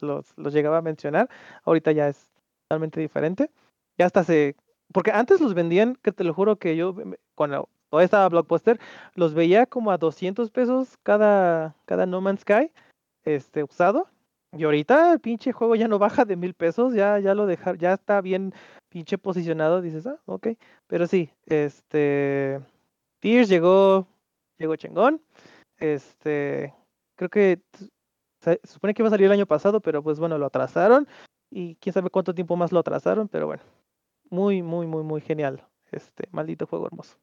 [0.00, 1.28] los, los llegaba a mencionar,
[1.64, 2.30] ahorita ya es
[2.68, 3.50] totalmente diferente.
[3.96, 4.56] Ya hasta se...
[4.92, 6.94] Porque antes los vendían, que te lo juro que yo,
[7.34, 8.80] cuando todavía estaba Blockbuster,
[9.14, 12.72] los veía como a 200 pesos cada, cada No Man's Sky
[13.24, 14.08] este, usado.
[14.56, 17.76] Y ahorita el pinche juego ya no baja de mil pesos, ya, ya lo dejar,
[17.76, 18.54] ya está bien
[18.88, 20.48] pinche posicionado, dices, ah, ok.
[20.86, 22.60] Pero sí, este
[23.20, 24.06] Tears llegó,
[24.58, 25.20] llegó chingón.
[25.78, 26.74] Este,
[27.16, 27.60] creo que
[28.40, 31.06] se supone que iba a salir el año pasado, pero pues bueno, lo atrasaron.
[31.50, 33.62] Y quién sabe cuánto tiempo más lo atrasaron, pero bueno.
[34.30, 35.66] Muy, muy, muy, muy genial.
[35.90, 37.16] Este maldito juego hermoso.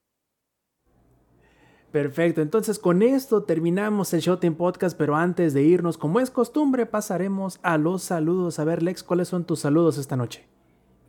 [1.91, 6.85] Perfecto, entonces con esto terminamos el Showtime Podcast, pero antes de irnos, como es costumbre,
[6.85, 8.59] pasaremos a los saludos.
[8.59, 10.45] A ver, Lex, ¿cuáles son tus saludos esta noche?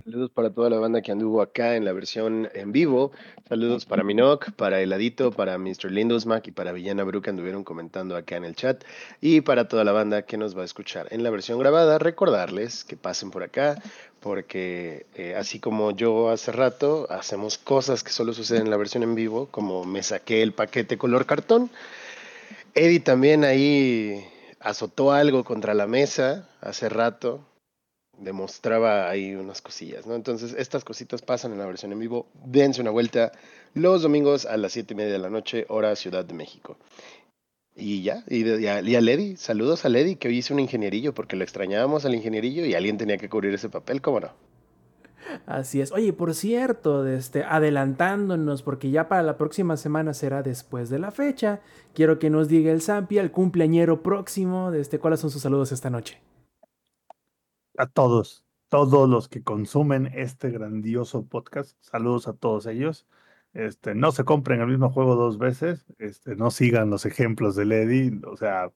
[0.06, 3.10] Saludos para toda la banda que anduvo acá en la versión en vivo.
[3.48, 5.90] Saludos para Minok, para Heladito, para Mr.
[5.90, 8.84] Lindosmack y para Villana Bru que anduvieron comentando acá en el chat.
[9.20, 12.84] Y para toda la banda que nos va a escuchar en la versión grabada, recordarles
[12.84, 13.82] que pasen por acá,
[14.26, 19.04] porque eh, así como yo hace rato, hacemos cosas que solo suceden en la versión
[19.04, 21.70] en vivo, como me saqué el paquete color cartón.
[22.74, 24.26] Eddie también ahí
[24.58, 27.46] azotó algo contra la mesa hace rato
[28.18, 30.14] demostraba ahí unas cosillas, ¿no?
[30.14, 32.26] Entonces, estas cositas pasan en la versión en vivo.
[32.44, 33.32] Dense una vuelta
[33.74, 36.78] los domingos a las siete y media de la noche, hora Ciudad de México.
[37.76, 40.54] Y ya, y, de- y a, y a Lady, saludos a Lady, que hoy hizo
[40.54, 44.20] un ingenierillo, porque lo extrañábamos al ingenierillo y alguien tenía que cubrir ese papel, ¿cómo
[44.20, 44.30] no?
[45.44, 45.92] Así es.
[45.92, 50.98] Oye, por cierto, de este, adelantándonos, porque ya para la próxima semana será después de
[50.98, 51.60] la fecha,
[51.94, 55.72] quiero que nos diga el Zampi, el cumpleañero próximo, de este, cuáles son sus saludos
[55.72, 56.20] esta noche.
[57.76, 63.06] A todos, todos los que consumen este grandioso podcast, saludos a todos ellos.
[63.56, 67.64] Este, no se compren el mismo juego dos veces, este, no sigan los ejemplos de
[67.64, 68.70] Lady, o sea,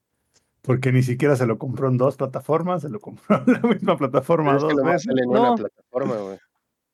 [0.62, 3.99] porque ni siquiera se lo compró en dos plataformas, se lo compró en la misma
[3.99, 5.02] plataforma dos veces.
[5.02, 5.41] sale en No.
[5.41, 6.39] una plataforma, güey.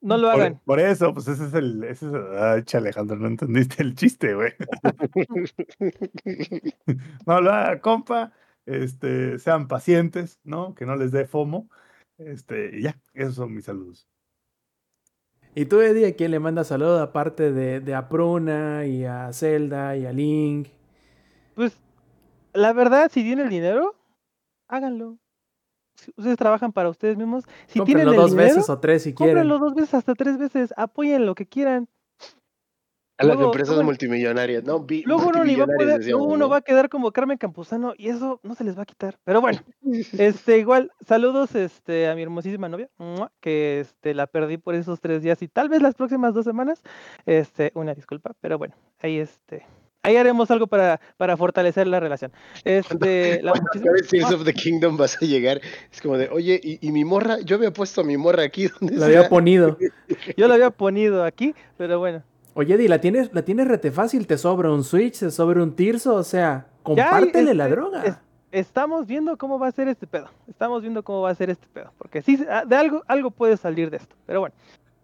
[0.01, 0.61] No lo hagan.
[0.65, 3.95] por eso, pues ese es el, ese es el, ah, echa, Alejandro, no entendiste el
[3.95, 4.53] chiste, güey.
[7.27, 8.33] no lo haga, compa,
[8.67, 10.75] este, sean pacientes, ¿no?
[10.75, 11.71] Que no les dé FOMO,
[12.19, 14.09] este, y ya, esos son mis saludos.
[15.59, 19.33] Y tú, Eddie, ¿a quién le mandas saludos aparte de, de a Pruna y a
[19.33, 20.69] Zelda y a Link?
[21.55, 21.81] Pues,
[22.53, 23.95] la verdad, si tienen el dinero,
[24.69, 25.17] háganlo.
[25.95, 27.45] Si ustedes trabajan para ustedes mismos.
[27.69, 29.35] Si tienen el dos dinero, veces o tres si quieren.
[29.35, 30.75] cómprenlo dos veces, hasta tres veces.
[30.77, 31.89] Apoyen lo que quieran.
[33.19, 36.19] A las Luego- empresas luego- multimillonarias, no, bi- Luego uno va a multimillonarias poder, decíamos,
[36.21, 36.49] luego uno ¿no?
[36.51, 39.17] va a quedar como Carmen Campuzano y eso no se les va a quitar.
[39.25, 39.59] Pero bueno,
[40.19, 42.91] este igual, saludos este a mi hermosísima novia,
[43.41, 46.83] que este la perdí por esos tres días y tal vez las próximas dos semanas.
[47.25, 49.65] Este, una disculpa, pero bueno, ahí este,
[50.03, 52.33] ahí haremos algo para, para fortalecer la relación.
[52.65, 56.61] Este, la Cuando muchísima- Tears of the Kingdom vas a llegar, es como de, oye,
[56.63, 57.39] ¿y, y mi morra?
[57.41, 59.79] Yo había puesto a mi morra aquí, ¿dónde La había está?" ponido.
[60.37, 62.23] yo la había ponido aquí, pero bueno.
[62.59, 65.77] Oye, Eddie, la tienes, la tienes rete fácil, te sobra un Switch, te sobra un
[65.77, 68.03] Tirso, o sea, compártele la este, droga.
[68.03, 68.17] es-
[68.51, 70.31] estamos viendo cómo va a ser este pedo.
[70.49, 71.93] Estamos viendo cómo va a ser este pedo.
[71.99, 74.17] Porque sí, ah, de algo, algo puede salir de esto.
[74.25, 74.55] Pero bueno.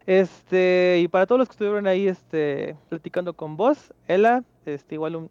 [0.07, 5.17] Este, y para todos los que estuvieron ahí, este, platicando con vos, Ela, este, igual
[5.17, 5.31] un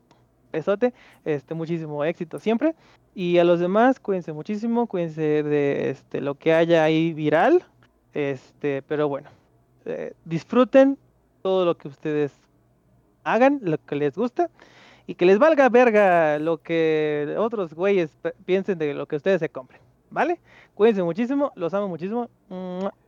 [0.53, 0.93] besote,
[1.25, 2.75] este, muchísimo éxito siempre.
[3.15, 7.63] Y a los demás, cuídense muchísimo, cuídense de este, lo que haya ahí viral.
[8.13, 9.29] Este, pero bueno,
[9.85, 10.99] eh, disfruten
[11.41, 12.31] todo lo que ustedes
[13.23, 14.49] hagan, lo que les gusta.
[15.07, 18.11] Y que les valga verga lo que otros güeyes
[18.45, 19.81] piensen de lo que ustedes se compren.
[20.09, 20.39] ¿Vale?
[20.75, 22.29] Cuídense muchísimo, los amo muchísimo.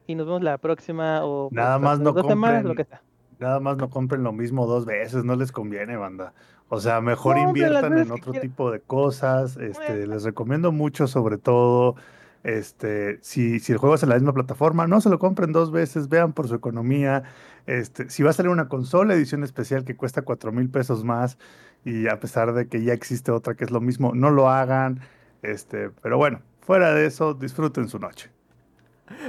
[0.08, 2.76] Y nos vemos la próxima o pues, Nada más hasta no dos semanas, compren- lo
[2.76, 3.02] que sea.
[3.40, 6.34] Nada más no compren lo mismo dos veces, no les conviene, banda.
[6.70, 9.58] O sea, mejor inviertan en otro tipo de cosas.
[9.58, 10.14] Este, Bueno.
[10.14, 11.96] les recomiendo mucho, sobre todo,
[12.44, 15.72] Este, si, si el juego es en la misma plataforma, no se lo compren dos
[15.72, 17.24] veces, vean por su economía.
[17.66, 21.38] Este, si va a salir una consola edición especial que cuesta cuatro mil pesos más,
[21.86, 25.00] y a pesar de que ya existe otra que es lo mismo, no lo hagan.
[25.42, 28.30] Este, pero bueno, fuera de eso, disfruten su noche.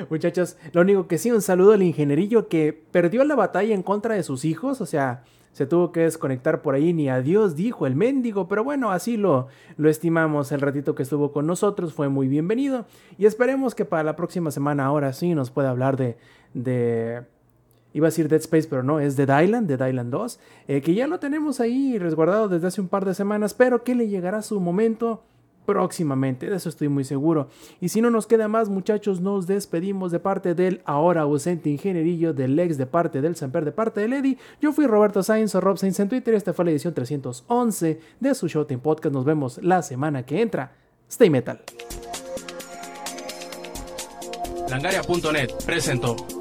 [0.08, 4.14] Muchachos, lo único que sí, un saludo al ingenierillo que perdió la batalla en contra
[4.14, 7.94] de sus hijos, o sea, se tuvo que desconectar por ahí, ni adiós dijo el
[7.94, 10.50] mendigo, pero bueno, así lo, lo estimamos.
[10.50, 12.86] El ratito que estuvo con nosotros fue muy bienvenido
[13.18, 16.16] y esperemos que para la próxima semana ahora sí nos pueda hablar de,
[16.54, 17.22] de
[17.92, 20.92] iba a decir Dead Space, pero no, es Dead Island, Dead Island 2, eh, que
[20.92, 24.42] ya lo tenemos ahí resguardado desde hace un par de semanas, pero que le llegará
[24.42, 25.22] su momento
[25.66, 27.48] próximamente, de eso estoy muy seguro.
[27.80, 32.32] Y si no nos queda más, muchachos, nos despedimos de parte del ahora ausente ingenierillo,
[32.32, 34.38] del ex de parte del Samper, de parte de Lady.
[34.60, 36.34] Yo fui Roberto Sainz o Rob Sainz en Twitter.
[36.34, 39.14] Esta fue la edición 311 de su Showtime Podcast.
[39.14, 40.72] Nos vemos la semana que entra.
[41.08, 41.60] Stay Metal.
[44.68, 46.33] Langaria.net presentó.